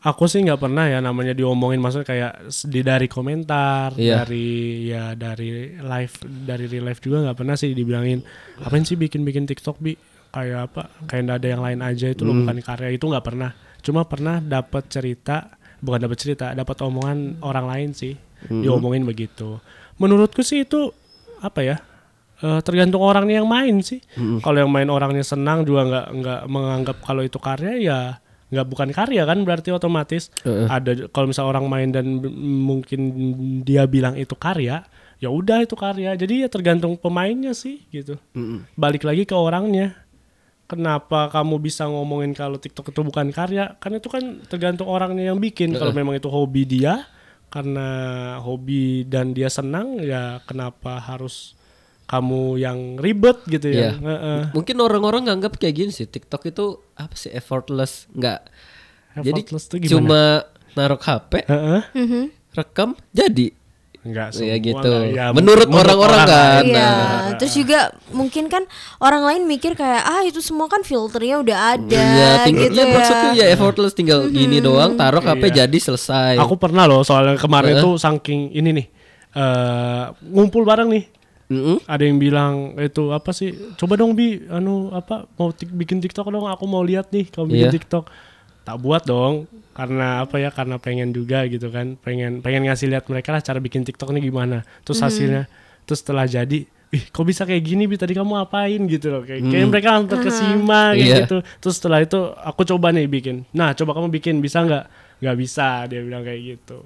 Aku 0.02 0.26
sih 0.26 0.42
nggak 0.42 0.58
pernah 0.58 0.90
ya 0.90 0.98
namanya 0.98 1.30
diomongin 1.30 1.78
maksudnya 1.78 2.02
kayak 2.02 2.32
di 2.66 2.82
dari 2.82 3.06
komentar, 3.06 3.94
Iya. 3.94 4.26
dari 4.26 4.46
ya 4.90 5.14
dari 5.14 5.78
live 5.78 6.14
dari 6.42 6.66
real 6.66 6.90
life 6.90 6.98
juga 6.98 7.22
nggak 7.22 7.38
pernah 7.38 7.54
sih 7.54 7.70
dibilangin 7.70 8.18
apain 8.66 8.82
sih 8.82 8.98
bikin-bikin 8.98 9.46
TikTok 9.46 9.78
bi 9.78 9.94
kayak 10.34 10.74
apa 10.74 10.90
kayak 11.06 11.22
nggak 11.22 11.38
ada 11.38 11.48
yang 11.54 11.62
lain 11.62 11.80
aja 11.86 12.06
itu 12.10 12.26
lo 12.26 12.34
bukan 12.34 12.58
karya 12.58 12.90
itu 12.90 13.04
nggak 13.06 13.22
pernah. 13.22 13.50
Cuma 13.78 14.02
pernah 14.02 14.42
dapat 14.42 14.90
cerita 14.90 15.54
bukan 15.78 15.98
dapat 16.02 16.18
cerita 16.18 16.50
dapat 16.50 16.82
omongan 16.82 17.38
orang 17.46 17.66
lain 17.70 17.88
sih 17.94 18.18
diomongin 18.50 19.06
begitu. 19.06 19.62
Menurutku 20.02 20.42
sih 20.42 20.66
itu 20.66 20.90
apa 21.38 21.62
ya 21.62 21.76
eh, 22.42 22.60
tergantung 22.66 23.02
orangnya 23.02 23.40
yang 23.40 23.48
main 23.48 23.80
sih. 23.80 24.02
Kalau 24.42 24.58
yang 24.58 24.70
main 24.70 24.90
orangnya 24.90 25.22
senang 25.22 25.62
juga 25.62 25.86
nggak 25.86 26.06
nggak 26.18 26.40
menganggap 26.50 26.96
kalau 27.06 27.22
itu 27.22 27.38
karya 27.38 27.78
ya 27.78 28.00
nggak 28.52 28.68
bukan 28.68 28.88
karya 28.92 29.24
kan 29.24 29.48
berarti 29.48 29.72
otomatis 29.72 30.28
Heeh. 30.44 30.68
ada 30.68 31.08
kalau 31.08 31.32
misal 31.32 31.48
orang 31.48 31.72
main 31.72 31.88
dan 31.88 32.20
mungkin 32.44 33.00
dia 33.64 33.88
bilang 33.88 34.12
itu 34.20 34.36
karya 34.36 34.84
ya 35.22 35.30
udah 35.30 35.62
itu 35.62 35.78
karya. 35.78 36.18
Jadi 36.18 36.42
ya 36.42 36.48
tergantung 36.50 36.98
pemainnya 36.98 37.54
sih 37.54 37.86
gitu. 37.94 38.18
Balik 38.74 39.06
lagi 39.06 39.22
ke 39.22 39.38
orangnya. 39.38 39.94
Kenapa 40.66 41.28
kamu 41.28 41.60
bisa 41.60 41.84
ngomongin 41.86 42.32
kalau 42.34 42.58
TikTok 42.58 42.90
itu 42.90 43.00
bukan 43.06 43.30
karya? 43.30 43.78
Kan 43.78 43.94
itu 43.94 44.08
kan 44.10 44.42
tergantung 44.50 44.90
orangnya 44.90 45.30
yang 45.30 45.38
bikin. 45.38 45.70
Kalau 45.78 45.94
memang 45.94 46.18
itu 46.18 46.26
hobi 46.26 46.66
dia 46.66 47.06
karena 47.52 47.88
hobi 48.40 49.04
dan 49.04 49.36
dia 49.36 49.52
senang 49.52 50.00
ya 50.00 50.40
kenapa 50.48 50.96
harus 50.96 51.52
kamu 52.04 52.42
yang 52.56 52.78
ribet 52.96 53.40
gitu 53.46 53.66
ya 53.66 53.90
Iya. 53.90 53.90
Heeh. 53.96 54.40
Mungkin 54.52 54.76
orang-orang 54.78 55.26
nganggap 55.26 55.56
kayak 55.56 55.74
gini 55.76 55.90
sih. 55.90 56.04
TikTok 56.04 56.42
itu 56.44 56.64
apa 56.94 57.14
sih 57.14 57.28
effortless? 57.28 58.06
Enggak. 58.10 58.46
Jadi 59.14 59.40
Effortless 59.42 59.64
tuh 59.66 59.78
gimana? 59.78 59.92
cuma 59.92 60.22
naruh 60.72 60.96
HP, 60.98 61.32
Heeh. 61.44 61.80
Mhm. 61.94 62.22
rekam, 62.52 62.92
jadi. 63.10 63.52
Enggak 64.02 64.34
Ya 64.34 64.58
semua 64.58 64.58
gitu. 64.58 64.90
lah, 64.90 65.06
ya, 65.06 65.26
Menurut 65.30 65.68
orang-orang 65.70 66.20
kan. 66.26 66.62
Iya, 66.66 66.74
Nah. 66.74 67.38
terus 67.38 67.54
juga 67.54 67.80
mungkin 68.10 68.50
kan 68.50 68.66
orang 68.98 69.22
lain 69.22 69.42
mikir 69.46 69.72
kayak 69.72 70.02
ah 70.02 70.22
itu 70.22 70.42
semua 70.42 70.66
kan 70.66 70.82
filternya 70.82 71.38
udah 71.38 71.58
ada 71.72 72.02
Iya, 72.02 72.50
gitu 72.50 72.74
ya, 72.74 72.82
ya. 72.82 72.90
maksudnya 72.90 73.30
ya 73.32 73.46
effortless 73.48 73.94
tinggal 73.94 74.26
gini 74.26 74.58
doang, 74.58 74.98
taruh 74.98 75.22
HP 75.22 75.46
Iya. 75.46 75.54
jadi 75.62 75.78
selesai. 75.78 76.34
Aku 76.34 76.58
pernah 76.58 76.84
loh 76.84 77.06
soalnya 77.06 77.38
kemarin 77.38 77.78
tuh 77.78 77.94
saking 77.94 78.50
ini 78.50 78.70
nih 78.74 78.86
eh 79.32 80.04
ngumpul 80.24 80.62
bareng 80.62 80.90
nih. 80.90 81.04
Mm-mm. 81.52 81.76
Ada 81.84 82.02
yang 82.02 82.16
bilang 82.16 82.54
itu 82.80 83.12
apa 83.12 83.30
sih? 83.30 83.52
Coba 83.76 83.94
dong 83.94 84.16
bi, 84.16 84.40
anu 84.48 84.88
apa 84.88 85.28
mau 85.36 85.52
bikin 85.52 86.00
TikTok 86.00 86.26
dong? 86.26 86.48
Aku 86.48 86.64
mau 86.64 86.80
lihat 86.80 87.12
nih 87.12 87.28
kamu 87.28 87.46
bikin 87.46 87.68
Iya. 87.68 87.74
TikTok. 87.76 88.04
Tak 88.62 88.78
buat 88.78 89.02
dong, 89.02 89.50
karena 89.74 90.22
apa 90.22 90.38
ya? 90.38 90.48
Karena 90.48 90.78
pengen 90.78 91.10
juga 91.10 91.42
gitu 91.44 91.66
kan, 91.68 91.98
pengen 91.98 92.40
pengen 92.40 92.62
ngasih 92.64 92.86
lihat 92.88 93.10
mereka 93.10 93.34
lah 93.34 93.42
cara 93.42 93.58
bikin 93.58 93.82
TikTok 93.82 94.14
nih 94.14 94.30
gimana. 94.30 94.62
Terus 94.80 95.02
hasilnya, 95.02 95.50
terus 95.82 95.98
setelah 95.98 96.30
jadi, 96.30 96.62
ih 96.88 97.02
kok 97.10 97.26
bisa 97.26 97.42
kayak 97.42 97.58
gini 97.58 97.90
bi? 97.90 97.98
Tadi 97.98 98.14
kamu 98.14 98.38
apain 98.38 98.78
gitu 98.86 99.10
loh? 99.10 99.26
Kayak, 99.26 99.50
kayak 99.50 99.66
mereka 99.66 99.88
langsung 99.92 100.10
terkesima 100.14 100.94
kayak 100.94 101.02
Iya. 101.02 101.16
gitu. 101.26 101.36
Terus 101.58 101.74
setelah 101.74 102.00
itu 102.00 102.18
aku 102.38 102.62
coba 102.64 102.94
nih 102.94 103.10
bikin. 103.10 103.42
Nah 103.50 103.74
coba 103.74 103.98
kamu 103.98 104.08
bikin 104.14 104.38
bisa 104.38 104.62
nggak? 104.62 104.84
Nggak 105.22 105.36
bisa 105.38 105.86
dia 105.86 106.02
bilang 106.02 106.26
kayak 106.26 106.40
gitu. 106.42 106.82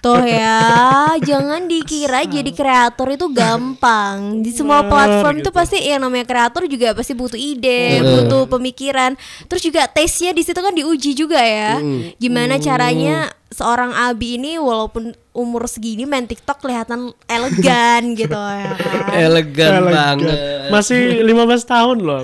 Tuh 0.00 0.24
ya, 0.24 0.64
jangan 1.28 1.68
dikira 1.68 2.24
jadi 2.24 2.48
kreator 2.48 3.12
itu 3.12 3.28
gampang. 3.28 4.40
Di 4.40 4.56
semua 4.56 4.88
platform 4.88 5.44
gitu. 5.44 5.52
tuh 5.52 5.52
pasti 5.52 5.76
yang 5.84 6.00
namanya 6.00 6.24
kreator 6.24 6.64
juga 6.64 6.96
pasti 6.96 7.12
butuh 7.12 7.36
ide, 7.36 8.00
butuh 8.00 8.48
pemikiran. 8.48 9.20
Terus 9.52 9.60
juga 9.60 9.84
taste-nya 9.84 10.32
di 10.32 10.42
situ 10.42 10.56
kan 10.56 10.72
diuji 10.72 11.12
juga 11.12 11.44
ya. 11.44 11.76
Gimana 12.16 12.56
caranya 12.56 13.28
seorang 13.48 13.96
Abi 13.96 14.36
ini 14.36 14.60
walaupun 14.60 15.16
umur 15.32 15.64
segini 15.70 16.04
main 16.04 16.28
TikTok 16.28 16.60
kelihatan 16.60 17.14
elegan 17.30 18.12
gitu 18.20 18.36
ya 18.36 18.74
kan. 18.76 19.04
Elegan 19.14 19.72
Elegan. 19.84 19.94
banget. 19.94 20.38
Masih 20.68 21.24
15 21.24 21.64
tahun 21.64 21.98
loh 22.04 22.22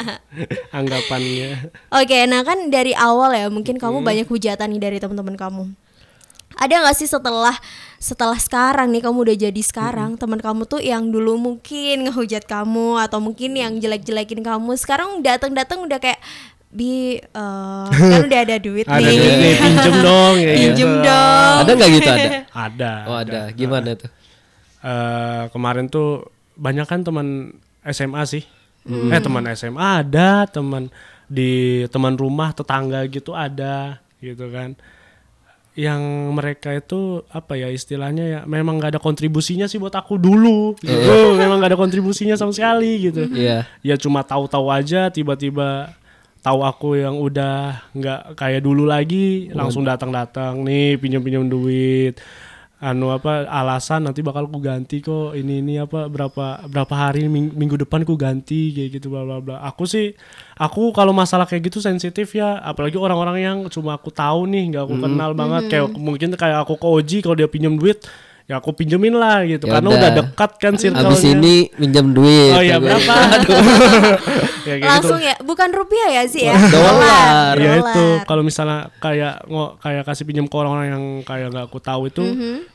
anggapannya. 0.78 1.70
Oke, 1.94 2.18
nah 2.26 2.42
kan 2.42 2.70
dari 2.72 2.96
awal 2.96 3.34
ya 3.36 3.46
mungkin 3.52 3.78
kamu 3.78 4.02
banyak 4.02 4.26
hujatan 4.26 4.74
nih 4.74 4.82
dari 4.82 4.96
teman-teman 4.98 5.36
kamu. 5.38 5.64
Ada 6.58 6.82
nggak 6.82 6.96
sih 6.98 7.06
setelah 7.06 7.54
setelah 8.00 8.36
sekarang 8.40 8.90
nih 8.90 9.06
kamu 9.06 9.28
udah 9.28 9.36
jadi 9.48 9.62
sekarang 9.62 10.16
teman 10.16 10.40
kamu 10.40 10.64
tuh 10.64 10.80
yang 10.82 11.12
dulu 11.12 11.36
mungkin 11.36 12.08
ngehujat 12.08 12.48
kamu 12.48 12.96
atau 12.96 13.20
mungkin 13.22 13.54
yang 13.54 13.76
jelek-jelekin 13.78 14.40
kamu 14.42 14.72
sekarang 14.80 15.20
datang-datang 15.20 15.84
udah 15.84 16.00
kayak 16.00 16.18
bi 16.70 17.18
eh, 17.18 17.86
kan 18.14 18.20
udah 18.30 18.40
ada 18.46 18.56
duit 18.62 18.86
Ada 18.86 19.02
nih, 19.02 19.16
duit 19.18 19.34
nih, 19.42 19.54
pinjem 19.58 19.94
dong 20.06 20.34
ya 20.38 20.52
pinjem 20.54 20.90
gitu. 20.94 21.02
dong. 21.02 21.56
Ada 21.60 21.70
nggak 21.74 21.90
gitu 21.98 22.10
ada? 22.10 22.30
Ada. 22.54 22.92
Oh 23.10 23.16
ada. 23.18 23.40
Gimana 23.50 23.90
tuh? 23.98 24.10
Eh, 24.80 25.42
kemarin 25.50 25.86
tuh 25.90 26.30
banyak 26.54 26.86
kan 26.86 27.02
teman 27.02 27.58
SMA 27.84 28.22
sih. 28.24 28.44
Eh 28.86 29.20
teman 29.20 29.44
SMA 29.52 30.06
ada, 30.06 30.46
teman 30.48 30.88
di 31.26 31.84
teman 31.90 32.14
rumah 32.16 32.54
tetangga 32.54 33.02
gitu 33.10 33.34
ada 33.34 33.98
gitu 34.22 34.46
kan. 34.48 34.78
Yang 35.74 36.02
mereka 36.34 36.70
itu 36.74 37.22
apa 37.30 37.54
ya 37.54 37.70
istilahnya 37.70 38.24
ya 38.26 38.40
memang 38.46 38.78
nggak 38.78 38.98
ada 38.98 39.00
kontribusinya 39.02 39.66
sih 39.66 39.78
buat 39.78 39.94
aku 39.94 40.18
dulu 40.18 40.74
gitu. 40.82 41.34
memang 41.38 41.58
nggak 41.62 41.74
ada 41.74 41.78
kontribusinya 41.78 42.34
sama 42.38 42.54
sekali 42.54 43.10
gitu. 43.10 43.26
Iya. 43.30 43.66
ya 43.82 43.94
cuma 43.98 44.22
tahu-tahu 44.22 44.66
aja 44.70 45.10
tiba-tiba 45.10 45.94
tahu 46.40 46.64
aku 46.64 46.88
yang 46.96 47.20
udah 47.20 47.84
nggak 47.92 48.34
kayak 48.36 48.64
dulu 48.64 48.88
lagi 48.88 49.52
langsung 49.52 49.84
datang-datang 49.84 50.64
nih 50.64 50.96
pinjam-pinjam 50.96 51.46
duit. 51.46 52.16
Anu 52.80 53.12
apa 53.12 53.44
alasan 53.44 54.08
nanti 54.08 54.24
bakal 54.24 54.48
ku 54.48 54.56
ganti 54.56 55.04
kok 55.04 55.36
ini 55.36 55.60
ini 55.60 55.76
apa 55.76 56.08
berapa 56.08 56.64
berapa 56.64 56.94
hari 56.96 57.28
ming- 57.28 57.52
minggu 57.52 57.76
depan 57.76 58.08
ku 58.08 58.16
ganti 58.16 58.72
kayak 58.72 58.96
gitu 58.96 59.12
bla 59.12 59.20
bla 59.20 59.36
bla. 59.36 59.60
Aku 59.68 59.84
sih 59.84 60.16
aku 60.56 60.88
kalau 60.96 61.12
masalah 61.12 61.44
kayak 61.44 61.68
gitu 61.68 61.84
sensitif 61.84 62.32
ya. 62.32 62.56
Apalagi 62.64 62.96
orang-orang 62.96 63.36
yang 63.44 63.56
cuma 63.68 64.00
aku 64.00 64.08
tahu 64.08 64.48
nih 64.48 64.72
nggak 64.72 64.82
aku 64.88 64.96
kenal 64.96 65.36
banget. 65.36 65.68
Kayak 65.68 65.92
mungkin 65.92 66.32
kayak 66.40 66.64
aku 66.64 66.80
ke 66.80 66.88
Oji 66.88 67.18
kalau 67.20 67.36
dia 67.36 67.52
pinjam 67.52 67.76
duit 67.76 68.00
ya 68.50 68.58
aku 68.58 68.74
pinjemin 68.74 69.14
lah 69.14 69.46
gitu 69.46 69.70
Ya 69.70 69.78
karena 69.78 69.88
udah. 69.94 70.00
udah 70.02 70.10
dekat 70.26 70.50
kan 70.58 70.74
circle 70.74 71.06
Abis 71.06 71.22
ini 71.22 71.70
minjam 71.78 72.10
duit. 72.10 72.50
Oh 72.50 72.58
iya 72.58 72.82
berapa? 72.82 73.14
ya, 74.66 74.74
kayak 74.74 74.78
gitu. 74.82 74.90
Langsung 74.90 75.20
ya, 75.22 75.34
bukan 75.38 75.70
rupiah 75.70 76.10
ya 76.18 76.22
sih 76.26 76.50
ya. 76.50 76.58
Dolar. 76.58 77.54
Ya 77.54 77.78
itu 77.78 78.06
kalau 78.26 78.42
misalnya 78.42 78.90
kayak 78.98 79.46
ngo, 79.46 79.78
kayak 79.78 80.02
kasih 80.02 80.26
pinjam 80.26 80.50
ke 80.50 80.54
orang-orang 80.58 80.86
yang 80.90 81.04
kayak 81.22 81.54
nggak 81.54 81.66
aku 81.70 81.78
tahu 81.78 82.10
itu 82.10 82.24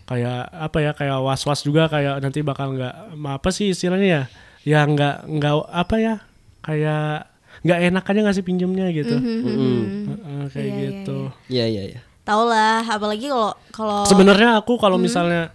kayak 0.07 0.47
apa 0.47 0.78
ya 0.80 0.91
kayak 0.95 1.19
was-was 1.19 1.59
juga 1.59 1.91
kayak 1.91 2.23
nanti 2.23 2.39
bakal 2.39 2.71
nggak 2.71 2.95
apa 3.19 3.49
sih 3.51 3.76
istilahnya 3.76 4.07
ya 4.07 4.23
ya 4.63 4.80
nggak 4.88 5.28
nggak 5.28 5.55
apa 5.67 5.95
ya 5.99 6.15
kayak 6.63 7.28
nggak 7.67 7.80
enak 7.91 8.03
aja 8.05 8.19
ngasih 8.23 8.43
pinjamnya 8.45 8.88
gitu 8.95 9.15
Heeh, 9.17 10.43
kayak 10.53 10.63
Iya, 10.63 10.71
iya, 10.71 10.86
gitu 11.03 11.17
Iya 11.51 11.65
iya 11.67 11.84
iya. 11.91 12.01
Tau 12.26 12.49
lah, 12.49 12.82
apalagi 12.82 13.30
kalau 13.30 13.53
kalau 13.69 14.01
sebenarnya 14.07 14.57
aku 14.57 14.82
kalau 14.82 14.97
misalnya 14.97 15.53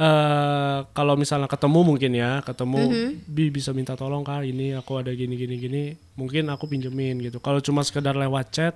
eh 0.00 0.78
kalau 0.96 1.12
misalnya 1.12 1.44
ketemu 1.44 1.80
mungkin 1.84 2.12
ya 2.16 2.40
ketemu 2.40 2.80
bi 3.28 3.52
bisa 3.52 3.76
minta 3.76 3.92
tolong 3.92 4.24
kak 4.24 4.42
ini 4.42 4.72
aku 4.72 4.96
ada 4.96 5.12
gini 5.12 5.36
gini 5.36 5.54
gini. 5.54 5.82
Mungkin 6.16 6.48
aku 6.48 6.64
pinjemin 6.66 7.20
gitu. 7.20 7.36
Kalau 7.38 7.60
cuma 7.60 7.84
sekedar 7.84 8.16
lewat 8.16 8.46
chat 8.48 8.74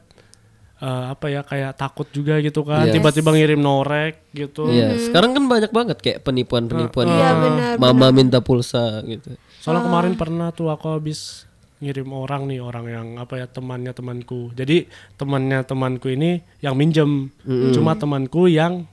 eh, 0.78 1.04
apa 1.08 1.32
ya 1.32 1.40
kayak 1.40 1.80
takut 1.80 2.04
juga 2.12 2.36
gitu 2.38 2.60
kan 2.60 2.84
Yes. 2.84 3.00
tiba-tiba 3.00 3.32
ngirim 3.32 3.56
norek 3.56 4.20
gitu. 4.36 4.68
Iya, 4.68 5.00
sekarang 5.00 5.32
kan 5.32 5.44
banyak 5.48 5.72
banget 5.72 5.98
kayak 5.98 6.18
penipuan-penipuan 6.20 7.06
Iya, 7.08 7.16
gitu. 7.24 7.40
benar, 7.40 7.72
Mama 7.80 8.06
minta 8.12 8.38
pulsa 8.44 9.00
gitu. 9.02 9.32
Soalnya 9.64 9.88
kemarin 9.88 10.12
pernah 10.14 10.52
tuh 10.52 10.68
aku 10.68 10.92
habis 10.92 11.48
ngirim 11.80 12.12
orang 12.12 12.48
nih 12.48 12.60
orang 12.60 12.86
yang 12.86 13.06
apa 13.16 13.40
ya 13.40 13.46
temannya 13.48 13.92
temanku. 13.92 14.52
Jadi 14.52 14.88
temannya 15.16 15.64
temanku 15.64 16.08
ini 16.08 16.44
yang 16.60 16.76
minjem, 16.76 17.32
cuma 17.72 17.96
temanku 17.96 18.44
yang 18.44 18.84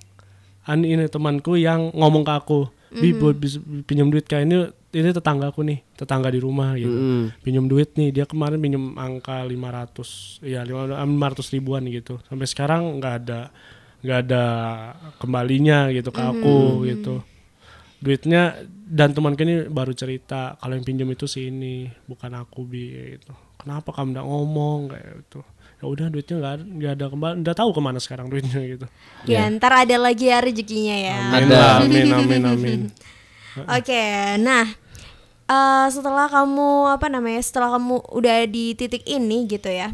an 0.72 0.88
ini 0.88 1.12
temanku 1.12 1.60
yang 1.60 1.92
ngomong 1.92 2.24
ke 2.24 2.32
aku, 2.32 2.60
bi 2.96 3.12
buat 3.12 3.36
bis- 3.36 3.60
pinjam 3.84 4.08
duit 4.08 4.24
kayak 4.24 4.48
ini 4.48 4.58
ini 4.92 5.10
tetanggaku 5.12 5.64
nih, 5.68 5.80
tetangga 5.96 6.32
di 6.32 6.40
rumah 6.40 6.76
gitu. 6.80 6.92
Mm. 6.92 7.24
Pinjam 7.44 7.66
duit 7.68 7.96
nih, 7.96 8.12
dia 8.12 8.26
kemarin 8.28 8.60
pinjam 8.60 8.96
angka 8.96 9.44
500, 9.44 10.40
ya 10.44 10.64
500 10.64 11.52
ribuan 11.52 11.84
gitu. 11.88 12.20
Sampai 12.28 12.48
sekarang 12.48 13.00
nggak 13.00 13.16
ada 13.24 13.40
nggak 14.02 14.20
ada 14.28 14.44
kembalinya 15.22 15.94
gitu 15.94 16.10
ke 16.10 16.22
aku 16.26 16.90
gitu 16.90 17.22
duitnya 18.02 18.66
dan 18.74 19.14
temanku 19.14 19.46
ini 19.46 19.70
baru 19.70 19.94
cerita 19.94 20.58
kalau 20.58 20.74
yang 20.74 20.82
pinjam 20.82 21.06
itu 21.14 21.30
si 21.30 21.54
ini 21.54 21.86
bukan 22.10 22.34
aku 22.34 22.66
bi 22.66 23.14
gitu 23.16 23.30
kenapa 23.62 23.94
kamu 23.94 24.18
nggak 24.18 24.28
ngomong 24.28 24.80
kayak 24.90 25.08
gitu 25.22 25.46
ya 25.82 25.90
udah 25.90 26.08
duitnya 26.08 26.36
nggak 26.38 26.54
ada 26.54 26.64
nggak 26.64 26.92
ada 26.94 27.06
kembali 27.10 27.34
nggak 27.42 27.58
tahu 27.58 27.70
ke 27.74 27.82
mana 27.82 27.98
sekarang 27.98 28.30
duitnya 28.30 28.62
gitu 28.62 28.86
Ya, 29.26 29.50
ntar 29.50 29.74
ada 29.74 29.98
lagi 29.98 30.30
ya 30.30 30.38
rezekinya 30.38 30.94
ya. 30.94 31.18
amin 31.34 31.50
Ada. 31.50 31.62
amin 31.82 32.08
amin 32.14 32.42
amin 32.48 32.82
Oke, 33.76 34.04
nah 34.40 34.64
eh, 35.44 35.86
setelah 35.90 36.32
kamu 36.32 36.70
apa 36.88 37.12
namanya? 37.12 37.42
Setelah 37.42 37.76
kamu 37.76 38.00
udah 38.16 38.48
di 38.48 38.72
titik 38.74 39.04
ini 39.04 39.44
gitu 39.44 39.68
ya. 39.68 39.92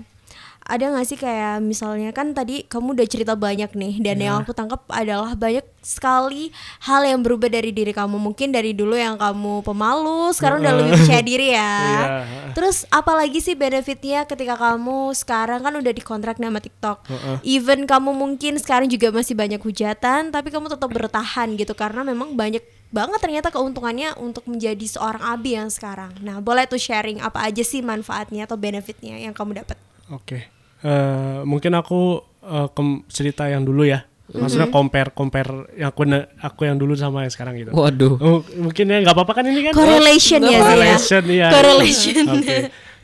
Ada 0.68 0.92
nggak 0.92 1.08
sih 1.08 1.16
kayak 1.16 1.64
misalnya 1.64 2.12
kan 2.12 2.36
tadi 2.36 2.68
kamu 2.68 3.00
udah 3.00 3.08
cerita 3.08 3.34
banyak 3.40 3.72
nih 3.72 4.04
dan 4.04 4.20
yang 4.20 4.36
aku 4.44 4.52
tangkap 4.52 4.84
adalah 4.92 5.32
banyak 5.32 5.64
sekali 5.80 6.52
hal 6.84 7.08
yang 7.08 7.24
berubah 7.24 7.48
dari 7.48 7.72
diri 7.72 7.96
kamu. 7.96 8.20
Mungkin 8.20 8.52
dari 8.52 8.76
dulu 8.76 9.00
yang 9.00 9.16
kamu 9.16 9.64
pemalu, 9.64 10.36
sekarang 10.36 10.60
udah 10.60 10.74
lebih 10.76 10.92
percaya 11.00 11.24
diri 11.24 11.50
ya. 11.56 11.74
Iya. 11.88 12.52
Terus 12.52 12.84
apalagi 12.92 13.40
sih 13.40 13.56
benefitnya 13.56 14.28
ketika 14.28 14.60
kamu 14.60 15.14
sekarang 15.16 15.64
kan 15.64 15.72
udah 15.78 15.94
dikontrak 15.94 16.36
nama 16.42 16.60
TikTok. 16.60 17.06
Even 17.48 17.88
kamu 17.88 18.12
mungkin 18.12 18.60
sekarang 18.60 18.92
juga 18.92 19.14
masih 19.14 19.38
banyak 19.38 19.62
hujatan, 19.62 20.34
tapi 20.36 20.52
kamu 20.52 20.68
tetap 20.68 20.90
bertahan 20.92 21.54
gitu 21.56 21.72
karena 21.78 22.04
memang 22.04 22.36
banyak 22.36 22.66
banget 22.92 23.20
ternyata 23.20 23.54
keuntungannya 23.54 24.16
untuk 24.20 24.44
menjadi 24.50 24.84
seorang 24.84 25.22
abi 25.22 25.56
yang 25.56 25.72
sekarang. 25.72 26.12
Nah, 26.20 26.44
boleh 26.44 26.68
tuh 26.68 26.82
sharing 26.82 27.24
apa 27.24 27.46
aja 27.46 27.64
sih 27.64 27.80
manfaatnya 27.80 28.50
atau 28.50 28.60
benefitnya 28.60 29.16
yang 29.22 29.32
kamu 29.32 29.64
dapat? 29.64 29.78
oke 30.12 30.57
Eh, 30.78 31.40
mungkin 31.42 31.74
aku 31.74 32.22
eh, 32.46 32.68
kem- 32.78 33.02
cerita 33.10 33.50
yang 33.50 33.66
dulu 33.66 33.82
ya 33.82 34.06
maksudnya 34.28 34.68
compare 34.68 35.16
compare 35.16 35.72
yang 35.80 35.90
aku 35.96 36.04
aku 36.44 36.62
yang 36.68 36.76
dulu 36.76 37.00
sama 37.00 37.24
yang 37.24 37.32
sekarang 37.32 37.56
gitu 37.56 37.72
Waduh. 37.72 38.20
Oh, 38.20 38.40
mungkin 38.60 38.92
ya 38.92 39.00
nggak 39.00 39.16
apa-apa 39.16 39.40
kan 39.40 39.44
ini 39.48 39.72
kan 39.72 39.74
Correlation 39.74 40.44
ya? 40.44 40.60
Correlation, 40.60 41.24
iya. 41.32 41.48
Correlation. 41.48 42.26
Oke. 42.36 42.58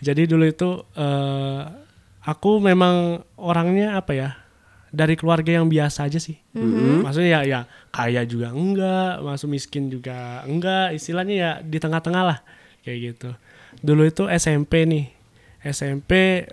Jadi 0.03 0.21
dulu 0.27 0.43
itu 0.43 0.69
eh, 0.99 1.61
aku 2.27 2.59
memang 2.59 3.23
orangnya 3.39 3.95
apa 3.95 4.11
ya? 4.11 4.29
Dari 4.93 5.17
keluarga 5.17 5.49
yang 5.49 5.71
biasa 5.71 6.05
aja 6.11 6.19
sih. 6.21 6.37
Maksudnya 7.01 7.41
ya 7.41 7.41
ya 7.47 7.59
kaya 7.89 8.27
juga 8.27 8.51
enggak, 8.53 9.23
masuk 9.25 9.49
miskin 9.55 9.89
juga 9.89 10.43
enggak, 10.45 10.93
istilahnya 10.93 11.33
ya 11.33 11.51
di 11.63 11.79
tengah-tengah 11.81 12.23
lah 12.23 12.37
kayak 12.85 12.99
gitu. 13.15 13.29
Dulu 13.79 14.05
itu 14.05 14.27
SMP 14.29 14.85
nih. 14.85 15.07
SMP 15.63 16.43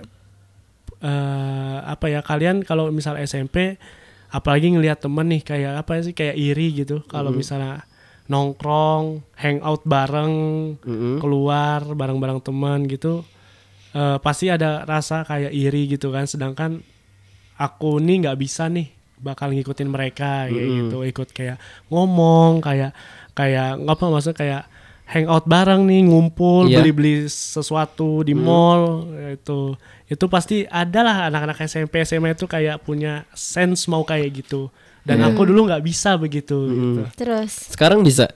eh 1.01 1.79
apa 1.83 2.07
ya 2.07 2.21
kalian 2.21 2.61
kalau 2.61 2.89
misal 2.91 3.17
SMP 3.17 3.81
apalagi 4.29 4.71
ngelihat 4.71 5.01
temen 5.01 5.27
nih 5.27 5.41
kayak 5.41 5.73
apa 5.81 6.01
sih 6.01 6.13
kayak 6.13 6.37
iri 6.37 6.77
gitu. 6.77 7.01
Kalau 7.05 7.33
misalnya 7.35 7.83
nongkrong 8.27 9.27
hangout 9.35 9.83
bareng 9.83 10.35
keluar 11.19 11.83
bareng-bareng 11.85 12.41
teman 12.41 12.87
gitu 12.87 13.27
eh, 13.91 14.19
pasti 14.19 14.47
ada 14.47 14.85
rasa 14.85 15.25
kayak 15.25 15.51
iri 15.51 15.89
gitu 15.89 16.11
kan. 16.11 16.25
Sedangkan 16.25 16.79
aku 17.57 17.99
nih 17.99 18.23
nggak 18.23 18.39
bisa 18.39 18.69
nih 18.69 18.87
bakal 19.19 19.51
ngikutin 19.51 19.89
mereka 19.89 20.47
kayak 20.47 20.55
gitu. 20.87 20.97
Ikut 21.03 21.29
kayak 21.31 21.57
ngomong 21.89 22.61
kayak 22.61 22.95
kayak 23.33 23.77
ngapa 23.79 24.05
maksudnya 24.07 24.37
kayak 24.37 24.63
hangout 25.07 25.45
bareng 25.45 25.85
nih 25.85 26.07
ngumpul 26.07 26.71
Iya. 26.71 26.81
beli-beli 26.81 27.27
sesuatu 27.27 28.23
di 28.23 28.31
mall 28.33 29.11
itu 29.35 29.75
itu 30.11 30.25
pasti 30.27 30.67
ada 30.67 31.07
lah 31.07 31.17
anak-anak 31.31 31.63
SMP 31.71 32.03
SMA 32.03 32.35
itu 32.35 32.51
kayak 32.51 32.83
punya 32.83 33.23
sense 33.31 33.87
mau 33.87 34.03
kayak 34.03 34.43
gitu. 34.43 34.67
Dan 35.01 35.23
aku 35.25 35.49
dulu 35.49 35.71
nggak 35.71 35.81
bisa 35.87 36.19
begitu 36.19 36.59
gitu. 36.69 37.03
Terus? 37.17 37.73
Sekarang 37.73 38.03
bisa? 38.03 38.29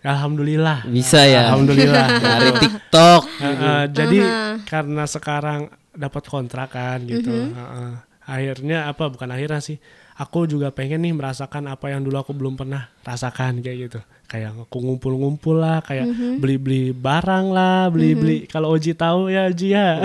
alhamdulillah. 0.00 0.88
Bisa 0.88 1.28
ya. 1.28 1.52
alhamdulillah. 1.52 2.06
Dari 2.24 2.50
TikTok. 2.56 3.22
Uh, 3.36 3.44
uh, 3.44 3.82
jadi 3.92 4.18
karena 4.64 5.04
sekarang 5.04 5.68
dapat 5.92 6.24
kontrakan 6.24 7.04
gitu, 7.04 7.52
uh, 7.52 7.60
uh, 7.60 7.92
akhirnya 8.24 8.88
apa? 8.88 9.12
Bukan 9.12 9.28
akhirnya 9.28 9.60
sih, 9.60 9.76
aku 10.20 10.44
juga 10.44 10.68
pengen 10.68 11.00
nih 11.00 11.16
merasakan 11.16 11.72
apa 11.72 11.88
yang 11.88 12.04
dulu 12.04 12.20
aku 12.20 12.36
belum 12.36 12.52
pernah 12.52 12.92
rasakan 13.00 13.64
kayak 13.64 13.76
gitu, 13.88 14.00
kayak 14.28 14.52
aku 14.68 14.76
ngumpul-ngumpul 14.84 15.56
lah, 15.56 15.80
kayak 15.80 16.12
beli-beli 16.36 16.92
barang 16.92 17.48
lah, 17.48 17.88
beli-beli. 17.88 18.44
Kalau 18.44 18.76
Oji 18.76 18.92
tahu 18.92 19.32
ya 19.32 19.48
Oji 19.48 19.72
ya, 19.72 19.96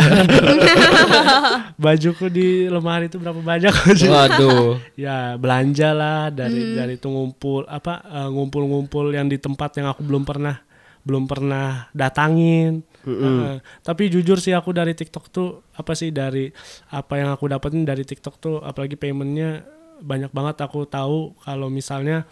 bajuku 1.83 2.31
di 2.31 2.71
lemari 2.71 3.11
itu 3.11 3.19
berapa 3.19 3.43
banyak 3.43 3.75
Oji? 3.91 4.07
Waduh. 4.07 4.79
ya 5.03 5.35
belanja 5.35 5.91
lah 5.91 6.31
dari 6.31 6.79
dari 6.79 6.95
itu 6.95 7.11
ngumpul 7.11 7.67
apa 7.67 7.99
eh, 8.07 8.29
ngumpul-ngumpul 8.31 9.11
yang 9.11 9.27
di 9.27 9.35
tempat 9.35 9.75
yang 9.83 9.91
aku 9.91 9.99
belum 9.99 10.23
pernah 10.23 10.63
belum 11.03 11.27
pernah 11.27 11.91
datangin. 11.91 12.87
Eh, 13.05 13.61
tapi 13.85 14.09
jujur 14.09 14.41
sih 14.41 14.55
aku 14.55 14.73
dari 14.73 14.97
TikTok 14.97 15.29
tuh 15.29 15.61
apa 15.77 15.93
sih 15.93 16.09
dari 16.09 16.49
apa 16.89 17.21
yang 17.21 17.29
aku 17.35 17.45
dapetin 17.45 17.85
dari 17.85 18.01
TikTok 18.01 18.41
tuh 18.41 18.55
apalagi 18.65 18.97
paymentnya 18.97 19.74
banyak 20.01 20.31
banget 20.31 20.55
aku 20.63 20.83
tahu 20.87 21.37
kalau 21.43 21.71
misalnya 21.71 22.27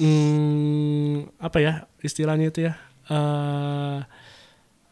hmm, 0.00 1.38
apa 1.40 1.58
ya 1.60 1.72
istilahnya 2.04 2.52
itu 2.52 2.68
ya 2.68 2.74
eh 3.08 3.98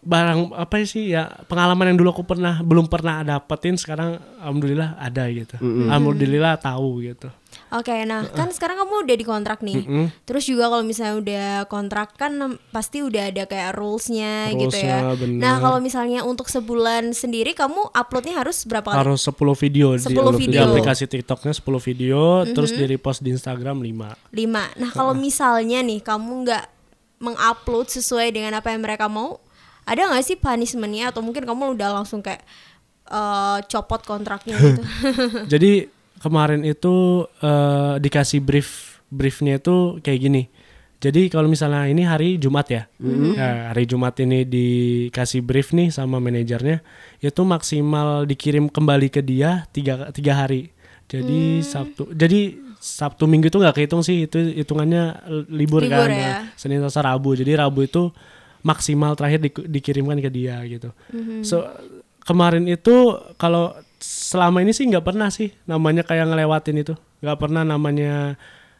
barang 0.01 0.57
apa 0.57 0.81
sih 0.89 1.13
ya 1.13 1.29
pengalaman 1.45 1.93
yang 1.93 1.99
dulu 2.01 2.17
aku 2.17 2.25
pernah 2.25 2.65
belum 2.65 2.89
pernah 2.89 3.21
dapetin 3.21 3.77
sekarang 3.77 4.17
alhamdulillah 4.41 4.97
ada 4.97 5.29
gitu 5.29 5.61
alhamdulillah 5.61 6.57
tahu 6.57 7.05
gitu 7.05 7.29
Oke, 7.71 8.03
nah 8.03 8.27
kan 8.27 8.51
sekarang 8.51 8.83
kamu 8.83 9.07
udah 9.07 9.17
dikontrak 9.19 9.63
nih. 9.63 10.11
Terus 10.27 10.43
juga 10.43 10.67
kalau 10.71 10.83
misalnya 10.83 11.17
udah 11.23 11.47
kontrak 11.71 12.19
kan 12.19 12.59
pasti 12.75 13.03
udah 13.03 13.31
ada 13.31 13.47
kayak 13.47 13.79
rules-nya 13.79 14.51
gitu 14.55 14.75
ya. 14.75 15.03
Rules-nya, 15.07 15.19
bener. 15.19 15.39
Nah, 15.39 15.55
kalau 15.63 15.79
misalnya 15.79 16.27
untuk 16.27 16.51
sebulan 16.51 17.15
sendiri 17.15 17.55
kamu 17.55 17.95
uploadnya 17.95 18.43
harus 18.43 18.67
berapa 18.67 18.91
kali? 18.91 18.99
harus 19.03 19.23
10 19.23 19.55
video, 19.55 19.95
10 19.95 20.11
di, 20.11 20.15
video. 20.47 20.51
di 20.51 20.59
aplikasi 20.59 21.07
TikToknya 21.07 21.55
10 21.55 21.87
video 21.91 22.43
terus 22.55 22.71
di 22.75 22.85
repost 22.87 23.23
di 23.23 23.31
Instagram 23.35 23.83
5 23.83 24.35
Lima. 24.35 24.65
Nah, 24.75 24.91
kalau 24.91 25.15
misalnya 25.15 25.83
nih 25.83 26.03
kamu 26.03 26.47
nggak 26.47 26.65
mengupload 27.23 27.87
sesuai 27.87 28.35
dengan 28.35 28.59
apa 28.59 28.75
yang 28.75 28.83
mereka 28.83 29.07
mau, 29.07 29.39
ada 29.91 30.07
nggak 30.07 30.23
sih 30.23 30.37
punishmentnya? 30.39 31.11
Atau 31.11 31.21
mungkin 31.27 31.43
kamu 31.43 31.75
udah 31.75 31.99
langsung 31.99 32.23
kayak 32.23 32.47
eh, 33.11 33.59
copot 33.67 34.01
kontraknya 34.07 34.55
gitu? 34.63 34.83
jadi 35.51 35.91
kemarin 36.23 36.63
itu 36.63 37.27
eh, 37.43 37.95
dikasih 37.99 38.39
brief 38.39 39.03
briefnya 39.11 39.59
itu 39.59 39.99
kayak 40.01 40.21
gini. 40.23 40.43
Jadi 41.01 41.33
kalau 41.33 41.49
misalnya 41.49 41.89
ini 41.89 42.05
hari 42.05 42.37
Jumat 42.37 42.69
ya. 42.69 42.85
Ya, 43.33 43.73
hari 43.73 43.89
Jumat 43.89 44.21
ini 44.21 44.45
dikasih 44.45 45.41
brief 45.41 45.73
nih 45.73 45.89
sama 45.89 46.21
manajernya. 46.21 46.85
Itu 47.25 47.49
maksimal 47.49 48.29
dikirim 48.29 48.69
kembali 48.69 49.09
ke 49.09 49.25
dia 49.25 49.65
tiga 49.73 50.13
tiga 50.13 50.45
hari. 50.45 50.69
Jadi 51.09 51.65
Sabtu 51.65 52.13
jadi 52.13 52.53
Sabtu 52.77 53.25
Minggu 53.25 53.49
itu 53.49 53.57
nggak 53.57 53.81
kehitung 53.81 54.05
sih. 54.05 54.29
Itu 54.29 54.45
hitungannya 54.45 55.25
libur, 55.49 55.81
Libur 55.89 56.05
kan. 56.05 56.13
ya. 56.13 56.21
Nah, 56.21 56.41
Senin 56.61 56.85
Selasa 56.85 57.01
Rabu. 57.01 57.33
Jadi 57.33 57.57
Rabu 57.57 57.81
itu 57.89 58.13
maksimal 58.63 59.13
terakhir 59.13 59.41
di- 59.41 59.69
dikirimkan 59.71 60.19
ke 60.19 60.29
dia 60.29 60.61
gitu. 60.65 60.93
So 61.41 61.65
kemarin 62.21 62.65
itu 62.65 62.93
kalau 63.35 63.73
selama 63.99 64.61
ini 64.61 64.71
sih 64.71 64.85
nggak 64.85 65.05
pernah 65.05 65.29
sih 65.29 65.53
namanya 65.65 66.03
kayak 66.03 66.27
ngelewatin 66.27 66.77
itu. 66.79 66.95
Nggak 67.21 67.39
pernah 67.39 67.63
namanya 67.63 68.37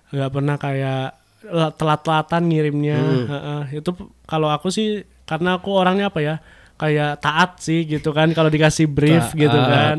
nggak 0.09 0.31
pernah 0.31 0.57
kayak 0.57 1.03
la- 1.47 1.73
telat-telatan 1.73 2.43
ngirimnya. 2.47 2.99
Heeh. 3.27 3.63
itu 3.77 3.91
p- 3.91 4.09
kalau 4.25 4.49
aku 4.49 4.69
sih 4.69 5.03
karena 5.25 5.57
aku 5.57 5.71
orangnya 5.71 6.09
apa 6.09 6.21
ya 6.21 6.35
kayak 6.75 7.21
taat 7.21 7.61
sih 7.61 7.85
gitu 7.85 8.11
kan 8.11 8.33
kalau 8.33 8.49
dikasih 8.49 8.89
brief 8.89 9.33
Taat. 9.33 9.39
gitu 9.39 9.59
kan. 9.59 9.97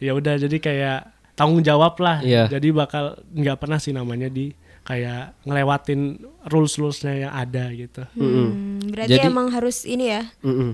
Ya 0.00 0.12
udah 0.12 0.36
jadi 0.36 0.56
kayak 0.56 0.98
tanggung 1.34 1.60
jawab 1.60 1.96
lah. 1.98 2.20
Iya. 2.20 2.48
jadi 2.50 2.68
bakal 2.70 3.04
nggak 3.30 3.56
pernah 3.56 3.76
sih 3.76 3.92
namanya 3.92 4.28
di 4.28 4.52
kayak 4.82 5.36
ngelewatin 5.44 6.18
rules 6.48 6.74
rulesnya 6.76 7.28
yang 7.28 7.32
ada 7.32 7.64
gitu. 7.70 8.02
Hmm, 8.16 8.80
berarti 8.90 9.16
Jadi- 9.16 9.28
emang 9.28 9.52
harus 9.52 9.84
ini 9.84 10.10
ya, 10.10 10.22
Mm-mm. 10.40 10.72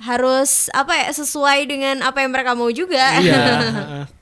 harus 0.00 0.72
apa 0.72 0.96
ya 0.96 1.12
sesuai 1.12 1.68
dengan 1.68 2.00
apa 2.00 2.24
yang 2.24 2.32
mereka 2.32 2.56
mau 2.56 2.72
juga. 2.72 3.20
iya. 3.20 3.36
Heeh. 3.60 4.04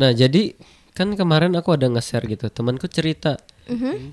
Nah 0.00 0.16
jadi 0.16 0.56
kan 0.96 1.12
kemarin 1.12 1.52
aku 1.52 1.76
ada 1.76 1.84
nge-share 1.84 2.24
gitu 2.24 2.48
temanku 2.48 2.88
cerita 2.88 3.36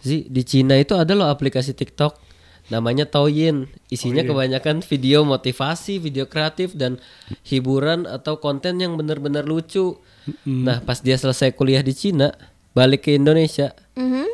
Zi 0.04 0.28
di 0.28 0.44
Cina 0.44 0.76
itu 0.76 0.94
ada 0.94 1.16
loh 1.16 1.32
aplikasi 1.32 1.72
TikTok 1.72 2.20
namanya 2.68 3.08
Douyin 3.08 3.72
isinya 3.88 4.20
kebanyakan 4.22 4.84
video 4.84 5.24
motivasi 5.24 5.98
video 5.98 6.28
kreatif 6.28 6.76
dan 6.76 7.00
hiburan 7.48 8.04
atau 8.04 8.36
konten 8.38 8.84
yang 8.84 9.00
benar-benar 9.00 9.48
lucu. 9.48 9.96
Nah 10.44 10.84
pas 10.84 11.00
dia 11.00 11.16
selesai 11.16 11.56
kuliah 11.56 11.80
di 11.80 11.96
Cina 11.96 12.36
balik 12.72 13.08
ke 13.08 13.16
Indonesia. 13.16 13.72
Mhm. 13.96 14.26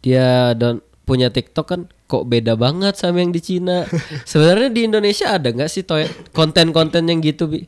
dia 0.00 0.54
dan 0.54 0.78
punya 1.02 1.34
TikTok 1.34 1.66
kan 1.66 1.80
kok 2.06 2.30
beda 2.30 2.54
banget 2.54 2.94
sama 2.94 3.26
yang 3.26 3.34
di 3.34 3.42
Cina. 3.42 3.82
Sebenarnya 4.30 4.70
di 4.70 4.86
Indonesia 4.86 5.34
ada 5.34 5.50
nggak 5.50 5.66
sih 5.66 5.82
toy- 5.82 6.06
konten-konten 6.30 7.10
yang 7.10 7.18
gitu 7.18 7.50
bi? 7.50 7.66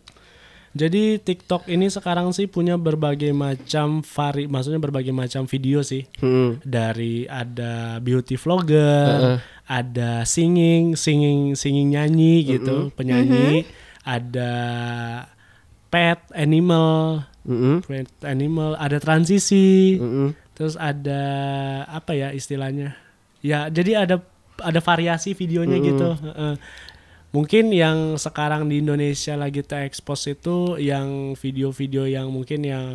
Jadi 0.79 1.19
TikTok 1.19 1.67
ini 1.67 1.91
sekarang 1.91 2.31
sih 2.31 2.47
punya 2.47 2.79
berbagai 2.79 3.35
macam 3.35 4.07
vari, 4.07 4.47
maksudnya 4.47 4.79
berbagai 4.79 5.11
macam 5.11 5.51
video 5.51 5.83
sih. 5.83 6.07
Hmm. 6.23 6.63
Dari 6.63 7.27
ada 7.27 7.99
beauty 7.99 8.39
vlogger, 8.39 9.43
ada 9.67 10.23
singing, 10.23 10.95
singing, 10.95 11.59
singing 11.59 11.99
nyanyi 11.99 12.47
gitu, 12.47 12.95
penyanyi, 12.95 13.67
ada 14.07 14.53
pet 15.89 16.21
animal, 16.37 17.27
Pet 17.89 18.13
animal, 18.29 18.77
ada 18.77 19.01
transisi, 19.01 19.97
Mm-mm. 19.97 20.37
terus 20.53 20.77
ada 20.77 21.23
apa 21.89 22.13
ya 22.13 22.37
istilahnya? 22.37 22.93
Ya, 23.41 23.73
jadi 23.73 24.05
ada 24.05 24.21
ada 24.61 24.81
variasi 24.85 25.33
videonya 25.33 25.79
gitu. 25.81 26.09
Heeh. 26.19 26.55
Mungkin 27.29 27.73
yang 27.77 28.17
sekarang 28.17 28.73
di 28.73 28.81
Indonesia 28.81 29.37
lagi 29.37 29.61
terekspos 29.61 30.29
itu 30.33 30.81
yang 30.81 31.37
video-video 31.37 32.09
yang 32.09 32.33
mungkin 32.33 32.65
yang 32.65 32.95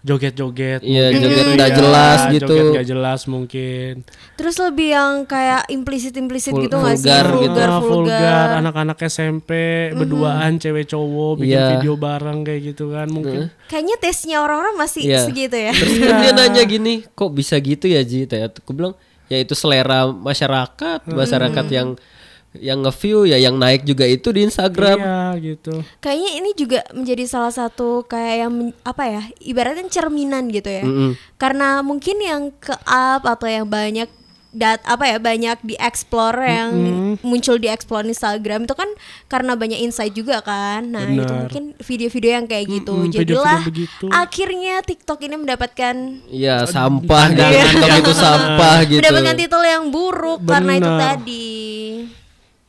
joget-joget, 0.00 0.80
Iya, 0.80 1.10
joget 1.10 1.26
gitu 1.34 1.50
nggak 1.52 1.68
ya. 1.68 1.76
jelas 1.76 2.18
gitu. 2.28 2.46
joget 2.46 2.64
nggak 2.70 2.86
jelas 2.86 3.20
mungkin, 3.24 3.92
Terus 4.34 4.56
lebih 4.56 4.88
yang 4.88 5.12
kayak 5.24 5.66
implisit-implisit 5.68 6.54
gitu 6.54 6.70
nggak 6.72 6.96
sih? 6.96 7.04
vulgar 7.04 7.26
gitu. 7.26 7.42
Vulgar, 7.50 7.68
Ah, 7.68 7.80
vulgar. 7.80 8.46
anak-anak 8.56 8.98
SMP 9.04 9.50
berduaan 9.92 10.56
cewek 10.56 10.86
cowok 10.86 11.32
bikin 11.38 11.50
Iya. 11.52 11.68
video 11.74 11.94
bareng 11.94 12.38
kayak 12.40 12.60
gitu 12.64 12.84
kan 12.88 13.06
mungkin. 13.08 13.50
Kayaknya 13.66 13.96
tesnya 13.98 14.36
orang-orang 14.38 14.74
masih 14.76 15.02
Iya. 15.04 15.20
segitu 15.24 15.56
ya. 15.56 15.72
Terus 15.74 15.94
kan 15.98 16.14
dia 16.20 16.32
nanya 16.32 16.62
gini, 16.62 16.94
kok 17.08 17.30
bisa 17.30 17.58
gitu 17.58 17.86
ya 17.86 18.00
Ji? 18.00 18.24
Tanya, 18.24 18.48
aku 18.48 18.70
bilang, 18.70 18.94
ya 19.26 19.36
itu 19.36 19.52
selera 19.52 20.06
masyarakat, 20.06 21.04
masyarakat 21.04 21.66
yang 21.68 21.98
yang 22.60 22.82
nge-view 22.82 23.24
ya 23.24 23.36
yang 23.36 23.54
naik 23.54 23.82
juga 23.82 24.04
itu 24.04 24.28
di 24.30 24.42
Instagram. 24.42 24.98
Iya 24.98 25.18
gitu. 25.38 25.74
Kayaknya 25.98 26.30
ini 26.36 26.50
juga 26.52 26.80
menjadi 26.90 27.24
salah 27.24 27.50
satu 27.50 28.04
kayak 28.04 28.34
yang 28.42 28.52
apa 28.82 29.02
ya? 29.04 29.22
Ibaratnya 29.38 29.88
cerminan 29.88 30.48
gitu 30.48 30.68
ya. 30.68 30.82
Mm-mm. 30.82 31.14
Karena 31.34 31.80
mungkin 31.80 32.18
yang 32.18 32.50
ke 32.54 32.74
up 32.84 33.22
atau 33.22 33.46
yang 33.46 33.64
banyak 33.64 34.06
dat 34.48 34.80
apa 34.88 35.04
ya 35.04 35.20
banyak 35.20 35.60
dieksplor 35.60 36.32
yang 36.40 36.72
muncul 37.20 37.60
di 37.60 37.68
explore 37.68 38.00
Instagram 38.02 38.64
itu 38.64 38.72
kan 38.72 38.88
karena 39.28 39.52
banyak 39.52 39.76
insight 39.76 40.16
juga 40.16 40.40
kan. 40.40 40.88
Nah, 40.88 41.04
itu 41.04 41.20
Benar. 41.20 41.36
mungkin 41.44 41.62
video-video 41.76 42.30
yang 42.32 42.46
kayak 42.48 42.64
gitu. 42.66 42.96
Mm-mm, 42.96 43.12
Jadilah 43.12 43.60
video-video 43.60 43.68
begitu. 43.68 44.04
akhirnya 44.08 44.74
TikTok 44.80 45.20
ini 45.20 45.36
mendapatkan 45.36 45.94
Iya, 46.32 46.64
sampah 46.64 47.24
gitu. 47.28 47.44
Iya. 47.44 47.60
TikTok 47.68 47.92
itu 48.00 48.12
sampah 48.16 48.76
gitu. 48.88 48.98
mendapatkan 49.04 49.36
titel 49.36 49.62
yang 49.62 49.84
buruk 49.92 50.40
karena 50.42 50.72
itu 50.74 50.90
Benar. 50.90 51.00
tadi. 51.04 51.48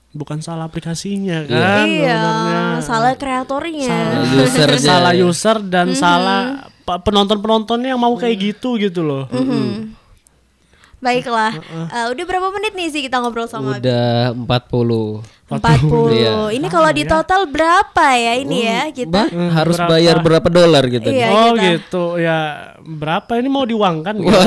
Bukan 0.10 0.42
salah 0.42 0.66
aplikasinya 0.66 1.46
kan 1.46 1.86
iya, 1.86 2.18
sebenarnya. 2.18 2.82
salah 2.82 3.14
kreatornya. 3.14 3.90
Salah 3.94 4.42
usernya. 4.42 4.82
salah 4.82 5.14
user 5.14 5.58
dan 5.62 5.88
salah 5.94 6.42
pa- 6.82 6.98
penonton-penontonnya 6.98 7.94
yang 7.94 8.02
mau 8.02 8.18
kayak 8.18 8.58
gitu 8.58 8.82
gitu 8.82 9.06
loh. 9.06 9.30
Baiklah. 11.00 11.56
Eh, 11.94 12.06
udah 12.12 12.24
berapa 12.26 12.48
menit 12.52 12.74
nih 12.76 12.90
sih 12.92 13.02
kita 13.06 13.22
ngobrol 13.22 13.48
sama 13.48 13.78
Abi? 13.78 13.86
Udah 13.86 14.34
40. 14.34 15.24
40. 15.50 16.14
Iya. 16.14 16.34
Ini 16.54 16.68
kalau 16.70 16.90
di 16.94 17.04
total 17.10 17.50
berapa 17.50 18.06
ya 18.14 18.34
ini 18.38 18.58
ya 18.62 18.82
kita? 18.94 19.10
Bah, 19.10 19.28
harus 19.58 19.78
berapa? 19.82 19.90
bayar 19.90 20.16
berapa 20.22 20.48
dolar 20.48 20.84
gitu. 20.86 21.10
Iya, 21.10 21.28
oh 21.34 21.58
kita. 21.58 21.64
gitu 21.74 22.06
ya 22.22 22.38
berapa 22.80 23.32
ini 23.42 23.50
mau 23.50 23.66
diuangkan 23.66 24.14
gitu? 24.22 24.38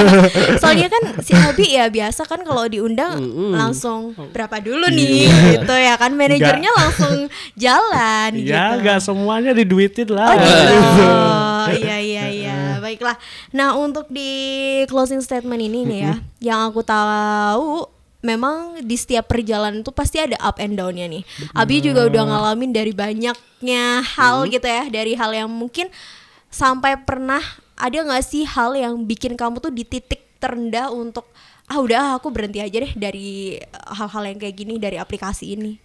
Soalnya 0.64 0.88
kan 0.88 1.02
si 1.20 1.36
Abi 1.36 1.76
ya 1.76 1.92
biasa 1.92 2.24
kan 2.24 2.40
kalau 2.40 2.64
diundang 2.66 3.20
langsung 3.52 4.16
berapa 4.32 4.56
dulu 4.64 4.88
nih 4.88 5.28
gitu 5.60 5.74
ya 5.76 6.00
kan 6.00 6.16
manajernya 6.16 6.70
langsung 6.72 7.28
jalan 7.54 8.30
ya 8.40 8.74
gitu. 8.74 8.80
nggak 8.80 8.98
semuanya 9.04 9.52
diduitin 9.52 10.08
Oh 10.10 10.16
lah. 10.16 10.34
gitu. 10.40 11.84
iya 11.84 11.96
iya 12.00 12.24
iya. 12.32 12.56
Baiklah. 12.80 13.14
Nah, 13.52 13.76
untuk 13.76 14.08
di 14.08 14.32
closing 14.88 15.20
statement 15.20 15.60
ini 15.60 15.84
nih 15.86 15.98
ya, 16.02 16.14
yang 16.40 16.60
aku 16.66 16.80
tahu 16.80 17.99
memang 18.20 18.84
di 18.84 18.96
setiap 18.96 19.28
perjalanan 19.32 19.80
itu 19.80 19.92
pasti 19.92 20.20
ada 20.20 20.36
up 20.40 20.60
and 20.60 20.76
down-nya 20.76 21.08
nih. 21.08 21.24
Abi 21.56 21.80
juga 21.80 22.04
udah 22.08 22.22
ngalamin 22.28 22.70
dari 22.72 22.92
banyaknya 22.92 24.04
hal 24.04 24.44
gitu 24.48 24.64
ya, 24.64 24.88
dari 24.88 25.16
hal 25.16 25.32
yang 25.32 25.48
mungkin 25.48 25.88
sampai 26.52 27.00
pernah 27.00 27.40
ada 27.80 27.96
nggak 27.96 28.24
sih 28.24 28.44
hal 28.44 28.76
yang 28.76 29.08
bikin 29.08 29.38
kamu 29.38 29.58
tuh 29.58 29.72
di 29.72 29.88
titik 29.88 30.36
terendah 30.36 30.92
untuk 30.92 31.28
ah 31.70 31.78
udah 31.78 32.18
aku 32.18 32.28
berhenti 32.34 32.58
aja 32.58 32.82
deh 32.82 32.92
dari 32.98 33.56
hal-hal 33.94 34.24
yang 34.26 34.38
kayak 34.42 34.56
gini 34.56 34.74
dari 34.76 35.00
aplikasi 35.00 35.56
ini. 35.56 35.78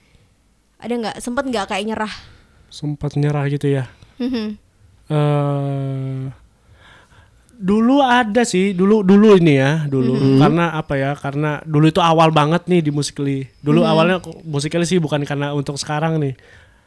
Ada 0.82 0.94
nggak 0.98 1.18
sempet 1.24 1.44
nggak 1.48 1.72
kayak 1.72 1.86
nyerah? 1.88 2.14
Sempat 2.68 3.16
nyerah 3.16 3.48
gitu 3.48 3.72
ya. 3.72 3.88
Mhm. 4.20 4.60
eh 5.06 6.45
dulu 7.56 8.04
ada 8.04 8.44
sih 8.44 8.76
dulu 8.76 9.00
dulu 9.02 9.40
ini 9.40 9.56
ya 9.60 9.88
dulu. 9.88 10.40
Karena 10.40 10.76
apa 10.76 10.94
ya 11.00 11.12
karena 11.16 11.64
dulu 11.64 11.88
itu 11.88 12.04
awal 12.04 12.30
banget 12.36 12.68
nih 12.68 12.84
di 12.84 12.92
musikali 12.92 13.48
dulu 13.64 13.88
awalnya 13.88 14.20
musikali 14.44 14.84
sih 14.84 15.00
bukan 15.00 15.24
karena 15.24 15.56
untuk 15.56 15.80
sekarang 15.80 16.20
nih. 16.20 16.36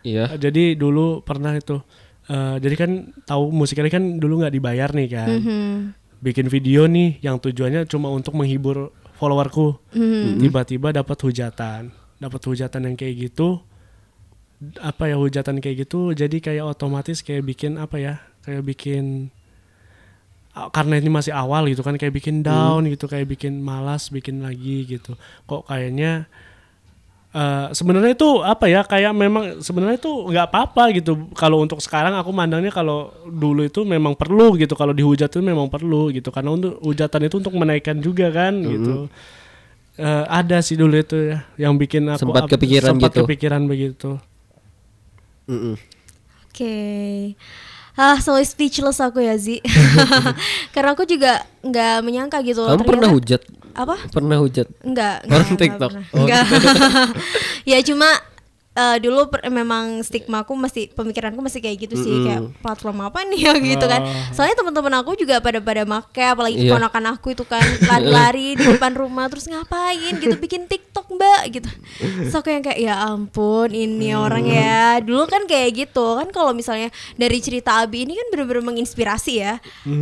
Iya. 0.07 0.39
jadi 0.39 0.79
dulu 0.79 1.27
pernah 1.27 1.59
itu 1.59 1.83
eh, 2.31 2.57
jadi 2.62 2.75
kan 2.79 2.91
tahu 3.27 3.51
musikali 3.51 3.91
kan 3.91 4.23
dulu 4.23 4.45
nggak 4.45 4.55
dibayar 4.55 4.89
nih 4.95 5.09
kan. 5.11 5.29
Mhm. 5.29 5.77
bikin 6.19 6.51
video 6.51 6.91
nih 6.91 7.23
yang 7.23 7.39
tujuannya 7.39 7.87
cuma 7.87 8.11
untuk 8.11 8.35
menghibur 8.35 8.91
followerku. 9.23 9.79
Tiba-tiba 10.43 10.91
dapat 10.91 11.19
hujatan 11.23 11.95
dapat 12.19 12.41
hujatan 12.43 12.91
yang 12.91 12.97
kayak 12.99 13.31
gitu. 13.31 13.62
Apa 14.83 15.07
ya 15.07 15.14
hujatan 15.14 15.62
kayak 15.62 15.87
gitu 15.87 16.11
jadi 16.19 16.43
kayak 16.43 16.66
otomatis 16.66 17.23
kayak 17.23 17.47
bikin 17.47 17.79
apa 17.79 17.97
ya 18.03 18.14
kayak 18.43 18.66
bikin 18.66 19.31
karena 20.68 20.98
ini 20.98 21.09
masih 21.09 21.30
awal 21.30 21.66
gitu 21.66 21.80
kan 21.80 21.94
kayak 21.94 22.11
bikin 22.11 22.42
down 22.42 22.82
gitu 22.86 23.06
kayak 23.06 23.26
bikin 23.26 23.62
malas 23.62 24.11
bikin 24.11 24.42
lagi 24.42 24.84
gitu 24.84 25.14
kok 25.44 25.62
kayaknya 25.64 26.26
eh, 27.30 27.66
sebenarnya 27.70 28.12
itu 28.12 28.28
apa 28.40 28.66
ya 28.66 28.82
kayak 28.82 29.12
memang 29.12 29.44
sebenarnya 29.61 30.00
itu 30.00 30.09
nggak 30.09 30.46
apa-apa 30.48 30.90
gitu 30.96 31.30
kalau 31.32 31.61
untuk 31.61 31.78
sekarang 31.78 32.16
aku 32.16 32.32
mandangnya 32.32 32.72
kalau 32.72 33.12
dulu 33.24 33.62
itu 33.62 33.84
memang 33.84 34.16
perlu 34.16 34.56
gitu 34.56 34.74
kalau 34.74 34.90
dihujat 34.90 35.28
itu 35.28 35.38
memang 35.38 35.68
perlu 35.68 36.09
gitu 36.11 36.28
karena 36.28 36.50
untuk 36.50 36.80
hujatan 36.80 37.20
itu 37.24 37.36
untuk 37.38 37.54
menaikkan 37.54 37.98
juga 37.98 38.28
kan 38.28 38.52
gitu 38.59 38.94
Eh, 39.98 40.24
ada 40.30 40.62
sih 40.62 40.78
dulu 40.78 40.94
itu 40.94 41.18
ya 41.18 41.42
yang 41.59 41.74
bikin 41.74 42.06
aku 42.06 42.22
Sempat 42.22 42.46
kepikiran 42.46 42.90
sempat 42.94 43.11
gitu. 43.11 43.18
kepikiran 43.26 43.66
begitu 43.66 44.11
Mm-mm. 45.50 45.74
Oke. 46.46 46.76
Ah, 47.99 48.22
so 48.22 48.38
speechless 48.40 49.03
aku 49.03 49.18
ya, 49.18 49.34
Zi. 49.34 49.59
Karena 50.74 50.94
aku 50.94 51.03
juga 51.03 51.42
nggak 51.61 51.94
menyangka 52.01 52.38
gitu. 52.40 52.62
Kamu 52.62 52.86
pernah 52.86 53.11
ternyata- 53.11 53.16
hujat? 53.18 53.42
Apa? 53.74 53.94
Pernah 54.09 54.38
hujat? 54.38 54.66
Enggak. 54.82 55.26
Orang 55.26 55.42
enggak, 55.44 55.59
TikTok. 55.59 55.90
enggak 55.90 56.07
Oh. 56.14 56.14
pernah. 56.14 56.18
Enggak. 56.22 56.44
ya 57.66 57.78
cuma 57.82 58.09
eh, 58.79 58.97
dulu 58.99 59.26
per- 59.26 59.43
memang 59.49 60.01
stigma 60.01 60.41
aku 60.41 60.55
masih 60.55 60.87
pemikiranku 60.89 61.39
masih 61.39 61.59
kayak 61.59 61.76
gitu 61.81 61.95
sih 61.97 62.14
kayak 62.22 62.55
platform 62.59 63.03
apa 63.03 63.26
nih 63.26 63.41
ya 63.43 63.55
gitu 63.70 63.85
kan. 63.85 64.01
Soalnya 64.31 64.55
teman-teman 64.55 64.95
aku 64.97 65.14
juga 65.14 65.39
pada 65.39 65.59
pada 65.59 65.83
make 65.83 66.22
apalagi 66.24 66.57
Iya. 66.61 66.72
ponakan 66.72 67.05
aku 67.12 67.33
itu 67.33 67.43
kan 67.43 67.59
lari-lari 67.91 68.55
di 68.55 68.64
depan 68.64 68.95
rumah 68.95 69.26
terus 69.26 69.47
ngapain 69.47 70.14
gitu 70.16 70.37
bikin 70.37 70.64
TikTok, 70.64 71.11
Mbak 71.11 71.43
gitu. 71.51 71.70
Aku 72.31 72.47
yang 72.47 72.62
kayak 72.62 72.79
ya 72.79 72.95
ampun 73.05 73.70
ini 73.70 74.14
orang 74.14 74.47
ya. 74.47 74.81
Dulu 75.01 75.26
kan 75.26 75.45
kayak 75.45 75.74
gitu 75.76 76.14
kan 76.14 76.31
kalau 76.31 76.53
misalnya 76.53 76.89
dari 77.14 77.39
cerita 77.39 77.79
Abi 77.79 78.05
ini 78.05 78.14
kan 78.14 78.26
bener-bener 78.31 78.62
menginspirasi 78.64 79.33
ya. 79.37 79.59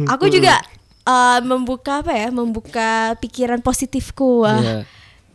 Aku 0.06 0.28
juga 0.28 0.60
eh, 1.02 1.40
membuka 1.40 2.00
apa 2.00 2.12
ya? 2.12 2.28
Membuka 2.28 2.90
pikiran 3.16 3.60
positifku. 3.60 4.42
Wah 4.42 4.58
Iya. 4.58 4.78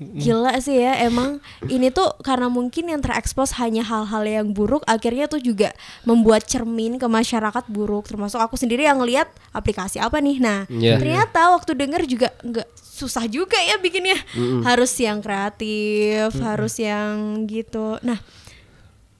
Gila 0.01 0.57
sih 0.57 0.81
ya, 0.81 0.97
emang 1.05 1.37
ini 1.69 1.93
tuh 1.93 2.09
karena 2.25 2.49
mungkin 2.49 2.89
yang 2.89 3.05
terekspos 3.05 3.53
hanya 3.61 3.85
hal-hal 3.85 4.25
yang 4.25 4.47
buruk, 4.49 4.81
akhirnya 4.89 5.29
tuh 5.29 5.37
juga 5.37 5.77
membuat 6.09 6.49
cermin 6.49 6.97
ke 6.97 7.05
masyarakat 7.05 7.69
buruk. 7.69 8.09
Termasuk 8.09 8.41
aku 8.41 8.57
sendiri 8.57 8.89
yang 8.89 8.97
ngelihat 8.97 9.29
aplikasi 9.53 10.01
apa 10.01 10.17
nih. 10.17 10.41
Nah, 10.41 10.65
Iya. 10.65 10.97
ternyata 10.97 11.53
waktu 11.53 11.77
denger 11.77 12.01
juga 12.09 12.33
nggak 12.41 12.65
susah 12.73 13.29
juga 13.29 13.61
ya 13.61 13.77
bikinnya. 13.77 14.17
Harus 14.65 14.97
yang 14.97 15.21
kreatif, 15.21 16.33
harus 16.41 16.81
yang 16.81 17.45
gitu. 17.45 18.01
Nah, 18.01 18.17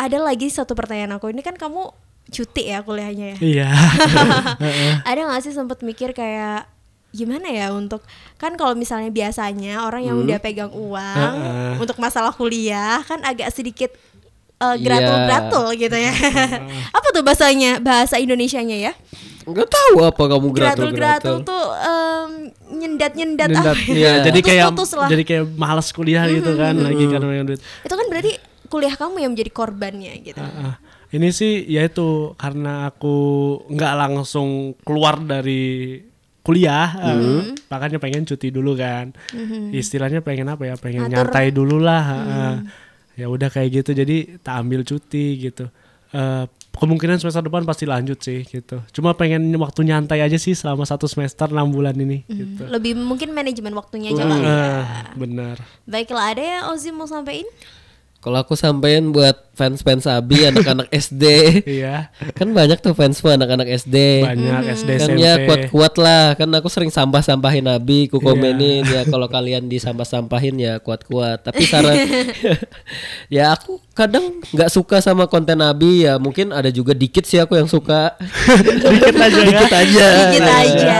ada 0.02 0.18
lagi 0.18 0.50
satu 0.50 0.74
pertanyaan 0.74 1.22
aku. 1.22 1.30
Ini 1.30 1.46
kan 1.46 1.62
kamu 1.62 1.94
cuti 2.32 2.74
ya 2.74 2.82
kuliahnya 2.82 3.38
ya. 3.38 3.38
Iya. 3.38 3.70
ada 5.10 5.20
nggak 5.30 5.42
sih 5.46 5.54
sempet 5.54 5.86
mikir 5.86 6.18
kayak 6.18 6.66
gimana 7.12 7.52
ya 7.52 7.76
untuk 7.76 8.00
kan 8.40 8.56
kalau 8.56 8.72
misalnya 8.72 9.12
biasanya 9.12 9.84
orang 9.84 10.08
yang 10.08 10.16
udah 10.16 10.40
pegang 10.40 10.72
uang 10.72 11.36
Heeh. 11.44 11.74
untuk 11.84 12.00
masalah 12.00 12.32
kuliah 12.32 13.04
kan 13.04 13.20
agak 13.22 13.52
sedikit 13.52 13.92
eh, 14.58 14.76
gratul-gratul 14.80 15.76
gitu 15.76 15.98
ya. 15.98 16.14
Apa 16.98 17.08
tuh 17.12 17.22
bahasanya? 17.22 17.84
Bahasa 17.84 18.16
Indonesianya 18.16 18.78
ya? 18.80 18.94
Nggak 19.42 19.74
tahu 19.74 20.06
apa 20.06 20.24
kamu 20.30 20.48
Gratul-gratul 20.54 21.42
gratul-gratul. 21.42 21.50
tuh 21.50 21.66
em, 21.74 22.32
nyendat-nyendat 22.78 23.50
Nyendat, 23.50 23.74
apa 23.74 23.90
iya, 23.90 24.22
jadi 24.22 24.40
kayak 24.40 24.68
jadi 25.10 25.24
kayak 25.26 25.46
malas 25.58 25.90
kuliah 25.90 26.30
gitu 26.30 26.54
kan 26.54 26.78
lagi 26.78 27.10
karena 27.10 27.42
yang 27.42 27.46
duit. 27.50 27.58
Itu 27.82 27.94
kan 27.98 28.06
berarti 28.06 28.38
kuliah 28.70 28.94
kamu 28.94 29.18
yang 29.26 29.32
menjadi 29.34 29.52
korbannya 29.52 30.14
gitu. 30.22 30.38
Ah, 30.40 30.78
ini 31.10 31.34
sih 31.34 31.66
ya 31.68 31.84
itu 31.84 32.38
karena 32.38 32.94
aku 32.94 33.18
nggak 33.68 33.94
langsung 33.98 34.78
keluar 34.86 35.20
dari 35.20 36.00
kuliah, 36.42 36.90
eh, 36.98 37.54
makanya 37.70 38.02
pengen 38.02 38.26
cuti 38.26 38.50
dulu 38.50 38.74
kan. 38.74 39.14
Istilahnya 39.72 40.26
pengen 40.26 40.50
apa 40.50 40.66
ya? 40.66 40.76
Pengen 40.76 41.06
Ngatur. 41.06 41.14
nyantai 41.14 41.48
dulu 41.54 41.78
lah. 41.78 42.04
eh. 42.12 42.56
Ya 43.22 43.30
udah 43.30 43.54
kayak 43.54 43.84
gitu. 43.84 43.92
Jadi 43.94 44.42
tak 44.42 44.66
ambil 44.66 44.82
cuti 44.82 45.38
gitu. 45.38 45.70
Eh, 46.12 46.44
kemungkinan 46.72 47.20
semester 47.22 47.46
depan 47.46 47.64
pasti 47.64 47.86
lanjut 47.86 48.18
sih 48.20 48.42
gitu. 48.44 48.82
Cuma 48.92 49.14
pengen 49.14 49.54
waktu 49.60 49.86
nyantai 49.86 50.24
aja 50.24 50.36
sih 50.36 50.58
selama 50.58 50.82
satu 50.84 51.06
semester 51.06 51.48
enam 51.48 51.70
bulan 51.70 51.94
ini. 51.96 52.26
Gitu. 52.26 52.68
Lebih 52.68 52.98
mungkin 52.98 53.32
manajemen 53.32 53.72
waktunya 53.78 54.10
aja 54.12 54.24
kali 54.26 54.42
ya. 54.42 54.50
Eh, 54.50 54.84
bener. 55.16 55.56
Baiklah, 55.86 56.34
ada 56.36 56.42
yang 56.42 56.64
Ozzy 56.74 56.90
mau 56.90 57.06
sampaikan? 57.06 57.48
Kalau 58.22 58.38
aku 58.38 58.54
sampein 58.54 59.10
buat 59.10 59.50
fans-fans 59.52 60.06
Abi 60.06 60.46
anak-anak 60.50 60.94
SD. 60.94 61.26
Iya. 61.66 62.14
Kan 62.32 62.54
banyak 62.54 62.78
tuh 62.78 62.94
fansku 62.94 63.26
anak-anak 63.28 63.66
SD. 63.68 64.22
Banyak 64.22 64.62
SD 64.78 64.90
kan 64.96 65.10
SMP. 65.10 65.20
ya 65.20 65.34
kuat-kuat 65.44 65.94
lah 65.98 66.38
kan 66.38 66.46
aku 66.54 66.70
sering 66.70 66.90
sampah-sampahin 66.90 67.66
Abi 67.66 68.06
ku 68.06 68.18
Iya. 68.18 68.26
komenin 68.28 68.84
ya 68.86 69.02
kalau 69.04 69.26
kalian 69.34 69.66
disampah-sampahin 69.66 70.54
ya 70.56 70.78
kuat-kuat 70.78 71.42
tapi 71.42 71.66
saran 71.66 71.98
ya 73.34 73.52
aku 73.52 73.82
kadang 73.92 74.38
nggak 74.48 74.70
suka 74.70 75.02
sama 75.02 75.26
konten 75.26 75.58
Abi 75.58 76.06
ya 76.06 76.16
mungkin 76.16 76.54
ada 76.54 76.70
juga 76.70 76.94
dikit 76.94 77.26
sih 77.26 77.42
aku 77.42 77.58
yang 77.58 77.66
suka 77.66 78.14
Dikit 78.22 79.18
aja 79.18 79.34
ya. 79.34 79.46
dikit 79.50 79.74
aja 79.74 80.06
Dikit 80.22 80.42
Nah, 80.42 80.60
aja. 80.60 80.94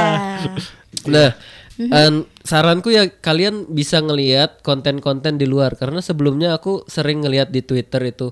Nah, 1.06 1.30
an- 1.80 2.26
saranku 2.42 2.90
ya 2.92 3.08
kalian 3.08 3.68
bisa 3.70 4.00
ngelihat 4.00 4.64
konten-konten 4.64 5.36
di 5.36 5.46
luar. 5.46 5.76
Karena 5.76 6.00
sebelumnya 6.00 6.56
aku 6.56 6.88
sering 6.88 7.22
ngelihat 7.22 7.52
di 7.52 7.62
Twitter 7.62 8.02
itu. 8.08 8.32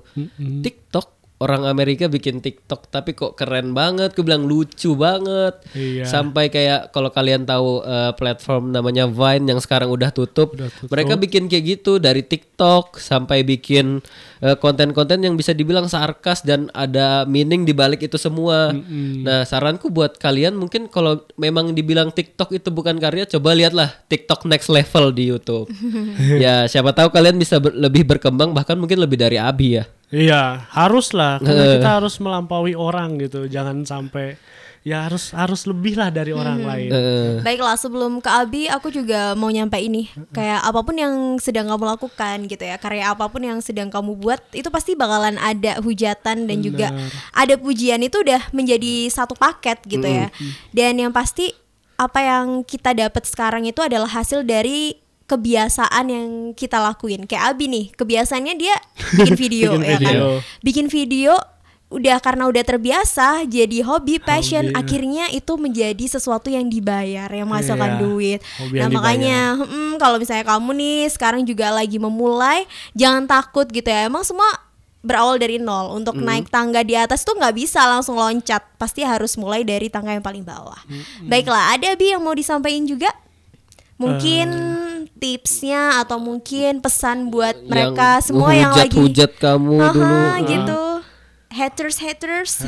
TikTok 0.64 1.19
orang 1.40 1.64
Amerika 1.64 2.04
bikin 2.04 2.44
TikTok 2.44 2.92
tapi 2.92 3.16
kok 3.16 3.32
keren 3.32 3.72
banget, 3.72 4.12
aku 4.12 4.20
bilang 4.20 4.44
lucu 4.44 4.92
banget. 4.92 5.56
Iya. 5.72 6.04
Sampai 6.04 6.52
kayak 6.52 6.92
kalau 6.92 7.08
kalian 7.08 7.48
tahu 7.48 7.80
eh, 7.80 8.12
platform 8.12 8.76
namanya 8.76 9.08
Vine 9.08 9.48
yang 9.48 9.56
sekarang 9.56 9.88
udah 9.88 10.12
tutup, 10.12 10.52
Udah 10.52 10.68
tutup. 10.68 10.92
mereka 10.92 11.16
bikin 11.16 11.48
kayak 11.48 11.64
gitu 11.80 11.96
dari 11.96 12.20
TikTok 12.20 13.00
sampai 13.00 13.40
bikin 13.40 14.04
eh, 14.44 14.52
konten-konten 14.54 15.24
yang 15.24 15.32
bisa 15.32 15.56
dibilang 15.56 15.88
sarkas 15.88 16.44
dan 16.44 16.68
ada 16.76 17.24
meaning 17.24 17.64
di 17.64 17.72
balik 17.72 18.04
itu 18.04 18.20
semua. 18.20 18.76
Nah, 19.24 19.48
saranku 19.48 19.88
buat 19.88 20.20
kalian 20.20 20.60
mungkin 20.60 20.92
kalau 20.92 21.24
memang 21.40 21.72
dibilang 21.72 22.12
TikTok 22.12 22.52
itu 22.52 22.68
bukan 22.68 23.00
karya, 23.00 23.24
coba 23.24 23.56
lihatlah 23.56 23.88
TikTok 24.12 24.44
next 24.44 24.68
level 24.68 25.08
di 25.08 25.32
YouTube. 25.32 25.72
ya, 26.44 26.68
siapa 26.68 26.92
tahu 26.92 27.08
kalian 27.08 27.40
bisa 27.40 27.56
ber- 27.56 27.72
lebih 27.72 28.04
berkembang 28.04 28.52
bahkan 28.52 28.76
mungkin 28.76 29.00
lebih 29.00 29.16
dari 29.16 29.40
Abi 29.40 29.80
ya. 29.80 29.88
Iya, 30.10 30.66
harus 30.74 31.14
lah. 31.14 31.38
Karena 31.38 31.78
kita 31.78 31.90
harus 32.02 32.18
melampaui 32.18 32.74
orang 32.74 33.18
gitu. 33.22 33.46
Jangan 33.46 33.86
sampai 33.86 34.34
ya 34.80 35.04
harus 35.04 35.28
harus 35.36 35.68
lebih 35.68 35.92
lah 35.94 36.08
dari 36.08 36.32
orang 36.32 36.64
lain. 36.64 36.90
Eh, 36.90 37.32
Baiklah 37.44 37.76
sebelum 37.76 38.24
ke 38.24 38.30
Abi 38.32 38.64
aku 38.66 38.90
juga 38.90 39.38
mau 39.38 39.52
nyampe 39.52 39.78
ini. 39.78 40.10
Kayak 40.34 40.66
apa 40.66 40.80
pun 40.82 40.96
yang 40.98 41.14
sedang 41.38 41.68
kamu 41.68 41.84
lakukan 41.94 42.36
gitu 42.48 42.64
ya 42.64 42.80
karya 42.80 43.12
apa 43.12 43.28
pun 43.28 43.44
yang 43.44 43.58
sedang 43.60 43.92
kamu 43.92 44.16
buat 44.18 44.40
itu 44.56 44.66
pasti 44.72 44.96
bakalan 44.96 45.36
ada 45.36 45.78
hujatan 45.84 46.48
dan 46.48 46.58
juga 46.64 46.90
ada 47.30 47.54
pujian. 47.60 48.00
Itu 48.02 48.24
udah 48.24 48.50
menjadi 48.50 49.06
satu 49.12 49.38
paket 49.38 49.84
gitu 49.86 50.08
ya. 50.08 50.32
Dan 50.74 50.98
yang 50.98 51.12
pasti 51.14 51.52
apa 52.00 52.24
yang 52.24 52.64
kita 52.64 52.96
dapat 52.96 53.28
sekarang 53.28 53.68
itu 53.68 53.84
adalah 53.84 54.08
hasil 54.08 54.42
dari 54.48 54.96
kebiasaan 55.30 56.04
yang 56.10 56.28
kita 56.52 56.82
lakuin. 56.82 57.22
Kayak 57.24 57.54
Abi 57.54 57.70
nih 57.70 57.86
kebiasaannya 57.94 58.54
dia 58.58 58.74
bikin 59.22 59.34
video 59.38 59.68
Bikin 59.78 59.86
ya 59.86 59.98
kan? 60.02 60.14
bikin 60.60 60.86
video 60.90 61.32
udah 61.90 62.22
karena 62.22 62.46
udah 62.46 62.62
terbiasa 62.62 63.42
jadi 63.50 63.82
hobi 63.82 64.22
passion 64.22 64.70
Hobi. 64.70 64.78
akhirnya 64.78 65.26
itu 65.34 65.58
menjadi 65.58 66.06
sesuatu 66.06 66.46
yang 66.46 66.70
dibayar 66.70 67.26
yang 67.26 67.50
menghasilkan 67.50 67.98
Iya, 67.98 68.00
duit. 68.00 68.40
Hobi 68.62 68.78
nah 68.78 68.88
makanya 68.88 69.38
mm, 69.58 69.98
kalau 69.98 70.22
misalnya 70.22 70.46
kamu 70.46 70.70
nih 70.70 71.10
sekarang 71.10 71.42
juga 71.42 71.74
lagi 71.74 71.98
memulai 71.98 72.62
jangan 72.94 73.26
takut 73.26 73.66
gitu 73.66 73.86
ya. 73.86 74.06
Emang 74.06 74.22
semua 74.22 74.46
berawal 75.02 75.40
dari 75.40 75.58
nol. 75.58 75.90
Untuk 75.90 76.14
naik 76.14 76.46
tangga 76.46 76.86
di 76.86 76.94
atas 76.94 77.26
tuh 77.26 77.34
nggak 77.34 77.58
bisa 77.58 77.82
langsung 77.82 78.14
loncat. 78.14 78.62
Pasti 78.78 79.02
harus 79.02 79.34
mulai 79.34 79.66
dari 79.66 79.90
tangga 79.90 80.14
yang 80.14 80.22
paling 80.22 80.46
bawah. 80.46 80.78
Baiklah 81.24 81.74
ada 81.74 81.90
bi 81.98 82.14
yang 82.14 82.22
mau 82.22 82.36
disampaikan 82.36 82.86
juga? 82.86 83.10
Mungkin 83.98 84.46
tipsnya 85.20 86.00
atau 86.00 86.16
mungkin 86.16 86.80
pesan 86.80 87.28
buat 87.28 87.60
mereka 87.62 88.24
semua 88.24 88.56
yang 88.56 88.72
lagi 88.72 88.96
hujat 88.96 89.36
kamu 89.36 89.76
Haha, 89.76 89.92
dulu. 89.92 90.18
gitu 90.48 90.80
haters 91.52 91.96
haters 92.00 92.52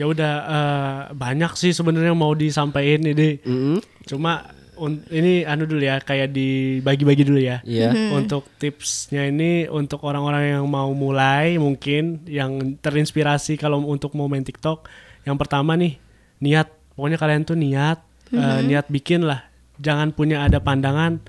Ya 0.00 0.08
udah 0.08 0.32
eh, 0.48 1.00
banyak 1.14 1.52
sih 1.52 1.70
sebenarnya 1.70 2.16
mau 2.16 2.32
disampaikan 2.32 3.04
ini. 3.06 3.38
Mm-mm. 3.44 3.76
Cuma 4.08 4.50
un- 4.74 5.04
ini 5.12 5.44
anu 5.44 5.68
dulu 5.68 5.84
ya 5.84 6.00
kayak 6.00 6.32
dibagi-bagi 6.32 7.22
dulu 7.28 7.38
ya. 7.38 7.60
Iya. 7.62 7.92
Untuk 8.10 8.48
tipsnya 8.56 9.28
ini 9.28 9.68
untuk 9.68 10.00
orang-orang 10.02 10.58
yang 10.58 10.64
mau 10.66 10.90
mulai 10.96 11.60
mungkin 11.60 12.24
yang 12.24 12.80
terinspirasi 12.80 13.60
kalau 13.60 13.84
untuk 13.84 14.16
mau 14.16 14.26
main 14.26 14.42
TikTok. 14.42 14.88
Yang 15.28 15.36
pertama 15.38 15.76
nih 15.76 16.00
niat. 16.40 16.72
Pokoknya 16.96 17.20
kalian 17.20 17.42
tuh 17.44 17.60
niat 17.60 18.00
eh, 18.32 18.60
niat 18.64 18.88
bikin 18.88 19.28
lah. 19.28 19.44
Jangan 19.76 20.16
punya 20.16 20.40
ada 20.48 20.56
pandangan 20.58 21.20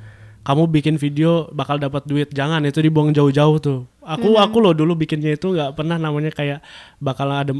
kamu 0.43 0.63
bikin 0.67 0.95
video 0.99 1.47
bakal 1.55 1.79
dapat 1.79 2.03
duit. 2.03 2.29
Jangan 2.35 2.59
itu 2.67 2.83
dibuang 2.83 3.15
jauh-jauh 3.15 3.57
tuh. 3.63 3.79
Aku 4.03 4.35
aku 4.35 4.59
loh 4.59 4.75
dulu 4.75 4.99
bikinnya 4.99 5.39
itu 5.39 5.55
nggak 5.55 5.79
pernah 5.79 5.95
namanya 5.95 6.35
kayak 6.35 6.59
bakal 6.99 7.31
ada 7.31 7.55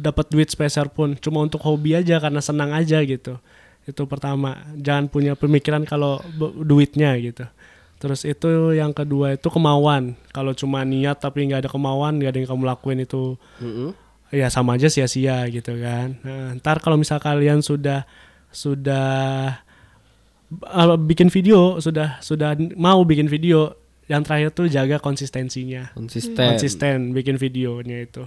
dapat 0.00 0.32
duit 0.32 0.48
spesial 0.48 0.88
pun. 0.88 1.12
Cuma 1.20 1.44
untuk 1.44 1.60
hobi 1.60 1.92
aja 1.92 2.16
karena 2.16 2.40
senang 2.40 2.72
aja 2.72 3.04
gitu. 3.04 3.36
Itu 3.84 4.08
pertama. 4.08 4.64
Jangan 4.80 5.12
punya 5.12 5.36
pemikiran 5.36 5.84
kalau 5.84 6.24
duitnya 6.64 7.12
gitu. 7.20 7.44
Terus 8.00 8.26
itu 8.26 8.74
yang 8.74 8.90
kedua 8.90 9.36
itu 9.36 9.46
kemauan. 9.46 10.18
Kalau 10.32 10.56
cuma 10.56 10.82
niat 10.82 11.20
tapi 11.20 11.46
nggak 11.46 11.68
ada 11.68 11.70
kemauan, 11.70 12.18
nggak 12.18 12.34
ada 12.34 12.38
yang 12.42 12.50
kamu 12.50 12.64
lakuin 12.66 12.98
itu 13.04 13.38
Mm-mm. 13.62 13.94
ya 14.34 14.50
sama 14.50 14.74
aja 14.74 14.90
sia-sia 14.90 15.44
gitu 15.52 15.78
kan. 15.78 16.18
Nah, 16.26 16.56
ntar 16.58 16.82
kalau 16.82 16.98
misal 16.98 17.22
kalian 17.22 17.62
sudah 17.62 18.02
sudah 18.50 19.54
uh, 20.60 20.98
bikin 21.00 21.32
video, 21.32 21.80
sudah 21.80 22.20
sudah 22.20 22.56
mau 22.76 23.00
bikin 23.06 23.26
video, 23.28 23.72
yang 24.10 24.26
terakhir 24.26 24.52
tuh 24.52 24.66
jaga 24.68 25.00
konsistensinya. 25.00 25.94
Konsisten. 25.96 26.36
Konsisten 26.36 26.96
bikin 27.16 27.40
videonya 27.40 28.04
itu. 28.04 28.24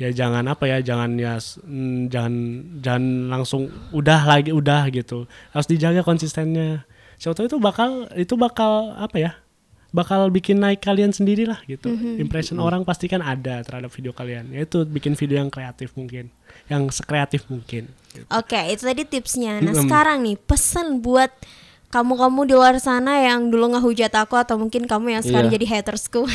Ya 0.00 0.10
jangan 0.10 0.44
apa 0.48 0.66
ya, 0.66 0.82
jangan 0.82 1.14
ya 1.20 1.38
mm, 1.38 2.10
jangan 2.10 2.34
jangan 2.80 3.04
langsung 3.30 3.72
udah 3.94 4.20
lagi 4.26 4.50
udah 4.50 4.88
gitu. 4.90 5.30
Harus 5.54 5.68
dijaga 5.68 6.02
konsistennya. 6.02 6.84
Siapa 7.20 7.38
tahu 7.38 7.46
itu 7.46 7.58
bakal 7.62 8.10
itu 8.18 8.34
bakal 8.34 8.92
apa 8.98 9.16
ya? 9.20 9.32
bakal 9.92 10.32
bikin 10.32 10.56
naik 10.56 10.80
kalian 10.80 11.12
sendiri 11.12 11.44
lah 11.44 11.60
gitu. 11.68 11.92
Impression 12.16 12.56
orang 12.58 12.82
pasti 12.82 13.06
kan 13.12 13.20
ada 13.20 13.60
terhadap 13.60 13.92
video 13.92 14.16
kalian. 14.16 14.48
Yaitu 14.50 14.88
bikin 14.88 15.12
video 15.14 15.38
yang 15.38 15.52
kreatif 15.52 15.92
mungkin, 15.94 16.32
yang 16.66 16.88
sekreatif 16.88 17.44
mungkin. 17.52 17.92
gitu. 18.10 18.24
Oke, 18.32 18.56
itu 18.72 18.82
tadi 18.88 19.04
tipsnya. 19.04 19.60
Nah, 19.60 19.76
Mm-mm. 19.76 19.84
sekarang 19.84 20.24
nih 20.24 20.40
pesan 20.40 21.04
buat 21.04 21.28
kamu-kamu 21.92 22.40
di 22.48 22.54
luar 22.56 22.80
sana 22.80 23.20
yang 23.20 23.52
dulu 23.52 23.76
ngehujat 23.76 24.08
aku 24.16 24.40
atau 24.40 24.56
mungkin 24.56 24.88
kamu 24.88 25.20
yang 25.20 25.22
sekarang 25.22 25.52
Iya. 25.52 25.56
jadi 25.60 25.66
hatersku. 25.76 26.24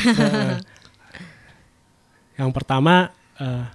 Yang 2.38 2.50
pertama 2.54 3.10
eh, 3.42 3.66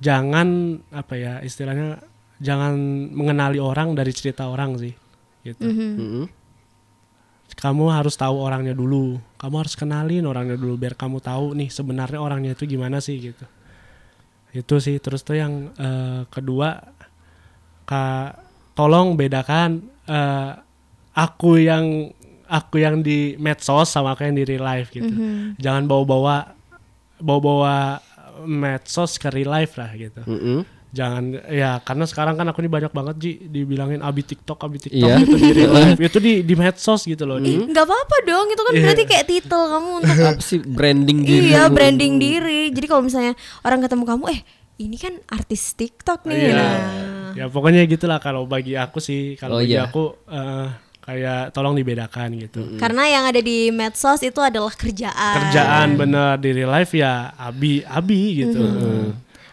jangan 0.00 0.80
apa 0.88 1.14
ya 1.18 1.32
istilahnya 1.44 2.00
jangan 2.40 2.72
mengenali 3.12 3.60
orang 3.60 3.92
dari 3.92 4.08
cerita 4.14 4.48
orang 4.48 4.80
sih. 4.80 4.94
Gitu. 5.44 5.60
Mhm. 5.60 5.90
Mm-mm. 6.00 6.26
kamu 7.58 7.90
harus 7.90 8.14
tahu 8.14 8.38
orangnya 8.38 8.70
dulu. 8.72 9.18
Kamu 9.36 9.54
harus 9.58 9.74
kenalin 9.74 10.22
orangnya 10.24 10.54
dulu 10.54 10.78
biar 10.78 10.94
kamu 10.94 11.18
tahu 11.18 11.58
nih 11.58 11.68
sebenarnya 11.68 12.22
orangnya 12.22 12.54
itu 12.54 12.64
gimana 12.64 13.02
sih 13.02 13.18
gitu. 13.18 13.44
Itu 14.54 14.78
sih 14.78 14.96
terus 15.02 15.20
tuh 15.20 15.36
yang 15.36 15.74
eh, 15.74 16.22
kedua 16.30 16.80
kak 17.84 18.47
tolong 18.78 19.12
bedakan 19.12 19.82
eh, 20.06 20.50
aku 21.12 21.58
yang 21.58 22.14
aku 22.46 22.78
yang 22.78 23.02
di 23.02 23.34
medsos 23.36 23.90
sama 23.90 24.14
aku 24.14 24.22
yang 24.22 24.32
di 24.32 24.46
real 24.46 24.62
life 24.62 24.88
gitu. 24.88 25.10
Jangan 25.58 25.84
bawa-bawa 25.84 26.54
bawa-bawa 27.18 27.98
medsos 28.40 29.18
ke 29.18 29.28
real 29.28 29.50
life 29.50 29.74
lah 29.74 29.90
gitu. 29.92 30.22
Mm-mm. 30.22 30.62
Jangan 30.88 31.22
ya 31.44 31.84
karena 31.84 32.06
sekarang 32.06 32.32
kan 32.32 32.48
aku 32.48 32.64
ini 32.64 32.70
banyak 32.70 32.88
banget 32.88 33.14
Ji 33.18 33.30
dibilangin 33.44 34.00
abi 34.00 34.24
TikTok, 34.24 34.56
abi 34.58 34.80
TikTok 34.80 35.04
Iya. 35.04 35.20
gitu 35.20 35.36
di 35.36 35.50
real 35.52 35.72
life. 35.74 35.98
itu 36.08 36.18
di 36.18 36.40
di 36.40 36.54
medsos 36.54 37.04
gitu 37.04 37.26
loh. 37.26 37.36
Nggak 37.36 37.84
apa-apa 37.84 38.16
dong 38.24 38.46
itu 38.48 38.62
kan 38.62 38.72
Iya. 38.72 38.82
berarti 38.86 39.02
kayak 39.04 39.26
titel 39.26 39.60
kamu 39.68 39.88
untuk 39.98 40.16
Apa 40.32 40.40
sih 40.40 40.58
branding 40.62 41.18
diri? 41.20 41.52
iya 41.52 41.68
branding 41.68 42.16
diri 42.16 42.70
jadi 42.70 42.86
kalau 42.86 43.02
misalnya 43.04 43.34
orang 43.60 43.82
ketemu 43.82 44.04
kamu 44.06 44.24
eh 44.30 44.40
ini 44.78 44.96
kan 44.96 45.12
artis 45.28 45.74
TikTok 45.74 46.24
nih 46.24 46.38
Iya. 46.38 46.52
nah 46.56 46.72
Ya 47.38 47.46
pokoknya 47.46 47.86
gitulah 47.86 48.18
kalau 48.18 48.42
bagi 48.44 48.74
aku 48.74 48.98
sih 48.98 49.38
kalau 49.38 49.58
Oh, 49.58 49.62
bagi 49.62 49.78
iya. 49.78 49.86
aku 49.86 50.18
eh, 50.26 50.66
kayak 51.00 51.56
tolong 51.56 51.72
dibedakan 51.72 52.36
gitu. 52.36 52.76
karena 52.76 53.08
yang 53.08 53.24
ada 53.24 53.40
di 53.40 53.72
medsos 53.72 54.20
itu 54.20 54.36
adalah 54.44 54.68
kerjaan 54.76 55.34
Kerjaan 55.40 55.88
bener 55.96 56.36
di 56.36 56.50
real 56.52 56.68
life 56.68 56.92
ya 56.92 57.32
abi 57.32 57.80
abi 57.80 58.44
gitu. 58.44 58.60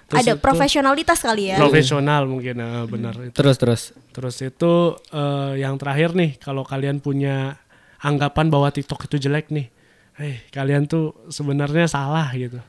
Terus 0.06 0.22
ada 0.22 0.34
itu 0.36 0.44
profesionalitas 0.44 1.18
kali 1.18 1.50
ya 1.50 1.58
profesional 1.58 2.28
mungkin 2.28 2.60
eh, 2.60 2.86
bener 2.86 3.14
itu. 3.32 3.36
Terus 3.38 3.56
terus. 3.58 3.82
Terus 4.12 4.36
itu 4.44 4.74
eh, 5.12 5.64
yang 5.64 5.80
terakhir 5.80 6.12
nih 6.12 6.36
kalau 6.38 6.68
kalian 6.68 7.00
punya 7.00 7.56
anggapan 8.04 8.52
bahwa 8.52 8.70
TikTok 8.70 9.08
itu 9.08 9.18
jelek 9.24 9.50
nih. 9.50 9.68
Eh, 10.16 10.44
kalian 10.52 10.88
tuh 10.88 11.12
sebenarnya 11.28 11.88
salah 11.88 12.30
gitu. 12.36 12.60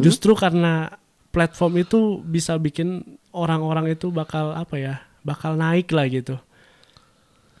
Justru 0.00 0.32
karena 0.32 0.88
platform 1.28 1.84
itu 1.84 2.00
bisa 2.24 2.56
bikin 2.56 3.04
orang-orang 3.36 3.92
itu 3.92 4.08
bakal 4.08 4.56
apa 4.56 4.80
ya? 4.80 4.94
Bakal 5.20 5.60
naik 5.60 5.92
lah 5.92 6.08
gitu. 6.08 6.40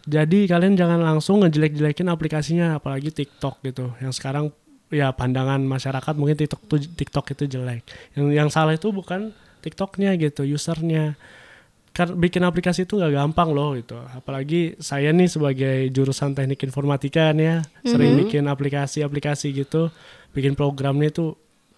Jadi 0.08 0.48
kalian 0.48 0.78
jangan 0.78 1.02
langsung 1.02 1.44
ngejelek-jelekin 1.44 2.08
aplikasinya 2.08 2.80
apalagi 2.80 3.12
TikTok 3.12 3.60
gitu. 3.60 3.92
Yang 4.00 4.22
sekarang 4.22 4.54
ya 4.88 5.12
pandangan 5.12 5.60
masyarakat 5.60 6.14
mungkin 6.16 6.38
TikTok 6.40 6.60
tuh 6.64 6.78
TikTok 6.80 7.36
itu 7.36 7.44
jelek. 7.58 7.84
Yang 8.16 8.26
yang 8.32 8.48
salah 8.48 8.72
itu 8.72 8.88
bukan 8.94 9.36
TikToknya 9.60 10.14
gitu, 10.16 10.46
usernya 10.46 11.18
kan 11.96 12.12
bikin 12.12 12.44
aplikasi 12.44 12.84
itu 12.84 13.00
nggak 13.00 13.16
gampang 13.16 13.56
loh 13.56 13.72
gitu 13.72 13.96
apalagi 14.12 14.76
saya 14.76 15.16
nih 15.16 15.32
sebagai 15.32 15.88
jurusan 15.88 16.36
teknik 16.36 16.60
informatika 16.68 17.32
nih 17.32 17.46
ya 17.48 17.58
sering 17.88 18.20
bikin 18.20 18.44
aplikasi-aplikasi 18.52 19.56
gitu 19.56 19.88
bikin 20.36 20.52
programnya 20.52 21.08
itu 21.08 21.32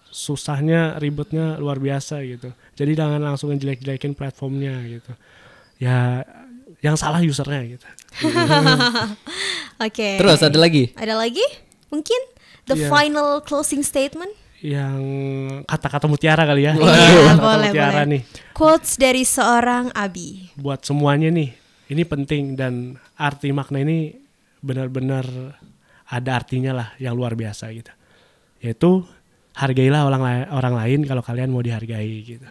susahnya 0.09 0.97
ribetnya 0.97 1.57
luar 1.57 1.77
biasa 1.77 2.21
gitu. 2.23 2.49
Jadi 2.73 2.91
jangan 2.93 3.21
langsung 3.21 3.49
ngejelek-jelekin 3.49 4.13
platformnya 4.13 4.75
gitu. 4.85 5.11
Ya 5.77 6.25
yang 6.81 6.95
salah 6.95 7.19
usernya 7.19 7.77
gitu. 7.77 7.87
Oke. 9.85 10.19
Terus 10.19 10.39
ada 10.41 10.57
lagi? 10.59 10.91
ada 10.95 11.15
lagi? 11.15 11.43
Mungkin 11.89 12.21
the 12.67 12.75
Iya. 12.77 12.89
final 12.89 13.41
closing 13.41 13.81
statement? 13.81 14.31
Yang 14.59 14.99
kata-kata 15.65 16.05
mutiara 16.05 16.43
kali 16.43 16.67
ya. 16.67 16.75
Iya, 16.75 16.83
Kata-kata 16.83 17.39
boleh, 17.39 17.69
mutiara 17.71 17.91
boleh. 18.03 18.11
nih. 18.11 18.21
Quotes 18.51 18.91
dari 18.99 19.23
seorang 19.23 19.89
Abi. 19.95 20.51
Buat 20.59 20.83
semuanya 20.83 21.31
nih 21.31 21.55
ini 21.89 22.03
penting 22.03 22.53
dan 22.59 22.99
arti 23.15 23.49
makna 23.49 23.81
ini 23.81 24.13
benar-benar 24.59 25.25
ada 26.05 26.31
artinya 26.35 26.75
lah 26.75 26.87
yang 26.99 27.15
luar 27.15 27.39
biasa 27.39 27.71
gitu. 27.71 27.89
Yaitu 28.59 29.07
hargailah 29.59 30.01
orang 30.01 30.21
lain 30.21 30.43
orang 30.49 30.73
lain 30.73 30.99
kalau 31.03 31.19
kalian 31.19 31.49
mau 31.49 31.59
dihargai 31.59 32.07
gitu 32.25 32.47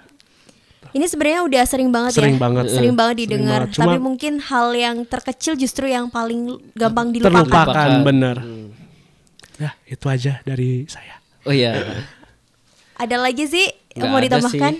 Ini 0.89 1.05
sebenarnya 1.05 1.41
udah 1.43 1.63
sering 1.65 1.91
banget 1.91 2.13
Sering 2.15 2.37
ya. 2.37 2.41
banget. 2.41 2.65
Sering 2.71 2.95
banget 2.95 3.15
Sering 3.15 3.29
didengar. 3.29 3.61
banget. 3.63 3.77
Tapi 3.77 3.93
Cuma- 3.93 4.05
mungkin 4.05 4.33
hal 4.41 4.67
yang 4.73 4.97
terkecil 5.05 5.53
justru 5.55 5.85
yang 5.87 6.09
paling 6.09 6.49
gampang 6.73 7.13
dilupakan. 7.13 7.45
terlupakan 7.45 7.69
Lupakan. 7.69 7.93
bener 8.03 8.37
ya 9.59 9.71
itu 9.85 10.07
aja 10.07 10.39
dari 10.43 10.87
saya 10.87 11.19
Oh 11.43 11.51
iya. 11.51 11.77
Ada 12.95 13.17
lagi 13.17 13.45
sih 13.45 13.67
Nggak 13.89 14.09
mau 14.09 14.21
ditambahkan? 14.21 14.75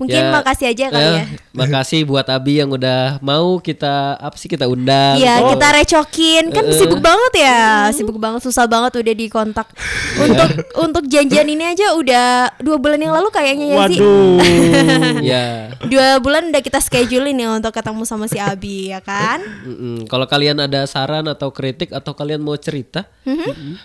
Mungkin 0.00 0.16
Ya, 0.16 0.32
makasih 0.32 0.66
aja 0.72 0.84
kali 0.88 1.10
ya. 1.20 1.24
Makasih 1.52 2.00
buat 2.08 2.24
Abi 2.26 2.64
yang 2.64 2.72
udah 2.72 3.20
mau 3.20 3.60
kita 3.60 4.16
apa 4.16 4.32
sih 4.34 4.48
kita 4.48 4.64
undang. 4.64 5.20
Iya, 5.20 5.44
Oh, 5.44 5.52
kita 5.52 5.66
recokin. 5.76 6.44
Kan 6.48 6.64
eh. 6.68 6.76
sibuk 6.76 7.00
banget 7.04 7.32
ya. 7.44 7.92
Sibuk 7.92 8.16
banget, 8.16 8.40
susah 8.40 8.64
banget 8.64 8.96
udah 8.96 9.14
dikontak. 9.14 9.68
Untuk 10.16 10.48
untuk 10.80 11.04
janjian 11.06 11.44
ini 11.44 11.64
aja 11.68 11.92
udah 11.92 12.56
dua 12.64 12.76
bulan 12.80 12.96
yang 12.96 13.12
lalu 13.12 13.28
kayaknya 13.28 13.66
ya 13.72 13.76
sih. 13.88 14.00
waduh 14.00 14.36
Ya. 15.32 15.44
Dua 15.84 16.16
bulan 16.18 16.48
udah 16.48 16.62
kita 16.64 16.80
schedulein 16.80 17.36
ya 17.36 17.52
untuk 17.52 17.72
ketemu 17.72 18.02
sama 18.08 18.26
si 18.26 18.40
Abi 18.40 18.90
ya 18.90 19.04
kan. 19.04 19.44
Kalau 20.08 20.24
kalian 20.24 20.58
ada 20.58 20.88
saran 20.88 21.28
atau 21.28 21.52
kritik 21.52 21.92
atau 21.92 22.16
kalian 22.16 22.40
mau 22.40 22.56
cerita 22.56 23.04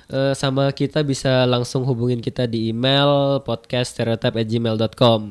eh, 0.09 0.33
sama 0.33 0.71
kita 0.71 1.03
bisa 1.03 1.43
langsung 1.43 1.83
hubungin 1.83 2.23
kita 2.23 2.47
di 2.47 2.71
email 2.71 3.43
podcaststereotype@gmail.com. 4.47 5.21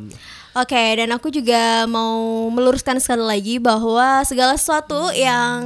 Oke, 0.57 0.73
dan 0.97 1.13
aku 1.13 1.29
juga 1.29 1.85
mau 1.85 2.49
meluruskan 2.49 2.97
sekali 2.97 3.21
lagi 3.21 3.55
bahwa 3.61 4.25
segala 4.25 4.57
sesuatu 4.57 5.13
yang 5.13 5.61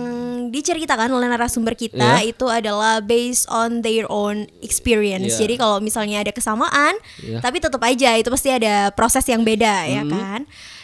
diceritakan 0.50 1.06
oleh 1.14 1.30
narasumber 1.30 1.78
kita 1.78 2.18
Iya. 2.18 2.34
itu 2.34 2.50
adalah 2.50 2.98
based 2.98 3.46
on 3.46 3.86
their 3.86 4.02
own 4.10 4.50
experience. 4.66 5.38
Iya. 5.38 5.46
Jadi 5.46 5.54
kalau 5.62 5.78
misalnya 5.78 6.26
ada 6.26 6.34
kesamaan, 6.34 6.98
Iya. 7.22 7.38
tapi 7.38 7.62
tetap 7.62 7.78
aja 7.86 8.18
itu 8.18 8.34
pasti 8.34 8.50
ada 8.50 8.90
proses 8.90 9.22
yang 9.30 9.46
beda 9.46 9.86
ya 9.86 10.02
Mm-hmm. 10.02 10.10
kan. 10.10 10.40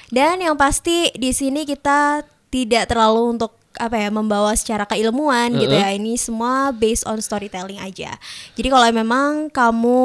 Dan 0.07 0.39
yang 0.39 0.55
pasti 0.55 1.11
di 1.19 1.35
sini 1.35 1.67
kita 1.67 2.23
tidak 2.47 2.87
terlalu 2.87 3.35
untuk 3.35 3.59
apa 3.75 4.07
ya 4.07 4.09
membawa 4.09 4.55
secara 4.55 4.87
keilmuan 4.87 5.51
gitu 5.59 5.75
ya. 5.75 5.91
Ini 5.91 6.15
semua 6.15 6.71
based 6.71 7.03
on 7.11 7.19
storytelling 7.19 7.83
aja. 7.83 8.15
Jadi 8.55 8.71
kalau 8.71 8.87
memang 8.95 9.51
kamu 9.51 9.99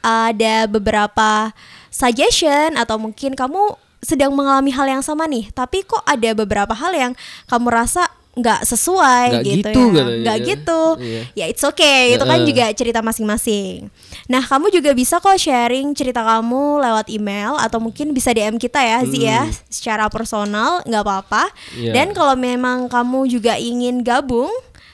ada 0.00 0.66
beberapa 0.66 1.52
suggestion 1.92 2.76
atau 2.76 2.96
mungkin 2.96 3.36
kamu 3.36 3.76
sedang 4.00 4.32
mengalami 4.32 4.72
hal 4.72 4.88
yang 4.88 5.04
sama 5.04 5.28
nih, 5.28 5.52
tapi 5.52 5.84
kok 5.84 6.00
ada 6.08 6.32
beberapa 6.32 6.72
hal 6.72 6.92
yang 6.96 7.12
kamu 7.44 7.68
rasa 7.68 8.08
nggak 8.30 8.62
sesuai 8.62 9.26
Nggak 9.28 9.42
gitu, 9.44 9.68
gitu 9.68 9.82
ya, 9.90 10.04
nggak 10.22 10.38
gitu, 10.46 10.82
Iya. 11.02 11.22
ya 11.34 11.44
it's 11.50 11.66
okay, 11.66 12.14
itu 12.14 12.24
kan 12.24 12.40
juga 12.46 12.64
cerita 12.72 13.02
masing-masing. 13.02 13.90
Nah 14.30 14.40
kamu 14.40 14.70
juga 14.70 14.94
bisa 14.94 15.18
kok 15.18 15.34
sharing 15.34 15.92
cerita 15.98 16.22
kamu 16.22 16.78
lewat 16.78 17.10
email 17.10 17.58
atau 17.58 17.82
mungkin 17.82 18.14
bisa 18.14 18.30
DM 18.30 18.56
kita 18.56 18.80
ya 18.80 19.02
ya, 19.10 19.50
secara 19.66 20.06
personal 20.08 20.80
nggak 20.86 21.02
apa-apa. 21.04 21.50
Iya. 21.74 21.92
Dan 21.92 22.14
kalau 22.14 22.38
memang 22.38 22.86
kamu 22.86 23.26
juga 23.28 23.58
ingin 23.58 24.00
gabung 24.06 24.48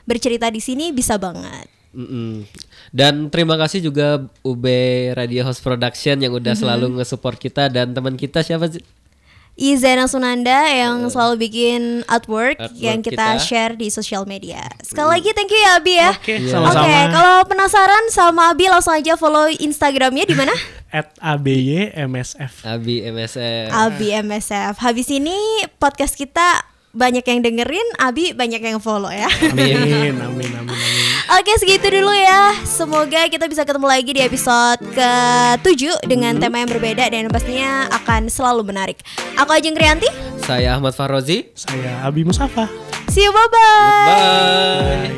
bercerita 0.09 0.49
di 0.49 0.59
sini 0.59 0.91
bisa 0.91 1.21
banget. 1.21 1.69
Dan 2.97 3.29
terima 3.29 3.61
kasih 3.61 3.85
juga 3.85 4.25
UB 4.41 4.65
Radio 5.13 5.45
House 5.45 5.61
Production 5.61 6.17
yang 6.17 6.33
udah 6.33 6.57
selalu 6.57 6.97
nge-support 6.97 7.37
kita 7.37 7.69
dan 7.69 7.93
teman 7.93 8.17
kita 8.17 8.41
siapa 8.41 8.73
sih? 8.73 8.81
Izana 9.57 10.09
Sunanda 10.09 10.69
yang 10.69 11.05
selalu 11.09 11.49
bikin 11.49 12.05
artwork, 12.09 12.57
Artwork 12.57 12.77
yang 12.77 13.05
kita, 13.05 13.37
kita. 13.37 13.45
share 13.45 13.73
di 13.77 13.89
sosial 13.93 14.25
media. 14.25 14.65
Sekali 14.81 15.17
lagi 15.17 15.33
thank 15.33 15.53
you 15.53 15.61
ya 15.61 15.73
Abi 15.77 15.95
ya. 15.97 16.11
Oke, 16.13 16.41
Oke, 16.41 16.49
sama-sama. 16.49 17.09
kalau 17.13 17.37
penasaran 17.49 18.05
sama 18.13 18.43
Abi 18.53 18.69
langsung 18.69 18.97
aja 18.97 19.17
follow 19.17 19.49
Instagramnya 19.49 20.25
di 20.29 20.37
mana? 20.37 20.53
at 20.97 21.13
abyMSF 21.21 22.65
Abi 22.65 23.05
MSF. 23.05 23.73
Abi 23.73 24.09
MSF. 24.13 24.77
Habis 24.81 25.09
ini 25.13 25.37
podcast 25.77 26.17
kita 26.17 26.76
banyak 26.97 27.21
yang 27.23 27.41
dengerin, 27.41 27.87
Abi 27.97 28.33
banyak 28.33 28.59
yang 28.59 28.81
follow 28.81 29.13
ya. 29.13 29.29
amin 29.53 30.17
amin 30.17 30.17
amin 30.17 30.51
amin 30.57 30.79
Oke 31.37 31.59
segitu 31.59 31.91
dulu 31.91 32.15
ya 32.15 32.55
Semoga 32.63 33.27
kita 33.27 33.45
bisa 33.45 33.63
ketemu 33.63 33.85
lagi 33.85 34.15
di 34.15 34.23
episode 34.23 34.79
ke-7 34.95 36.07
Dengan 36.07 36.39
tema 36.39 36.63
yang 36.63 36.71
berbeda 36.71 37.03
dan 37.03 37.27
pastinya 37.27 37.91
akan 37.91 38.31
selalu 38.31 38.63
menarik 38.65 39.03
Aku 39.35 39.51
Ajeng 39.51 39.75
Krianti 39.75 40.07
Saya 40.39 40.79
Ahmad 40.79 40.95
Farrozi. 40.95 41.51
saya 41.53 41.99
Abi 42.01 42.23
Musafa 42.23 42.71
See 43.11 43.21
you 43.21 43.35
bye-bye 43.35 44.07
Bye. 44.07 45.11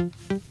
Bye. 0.00 0.49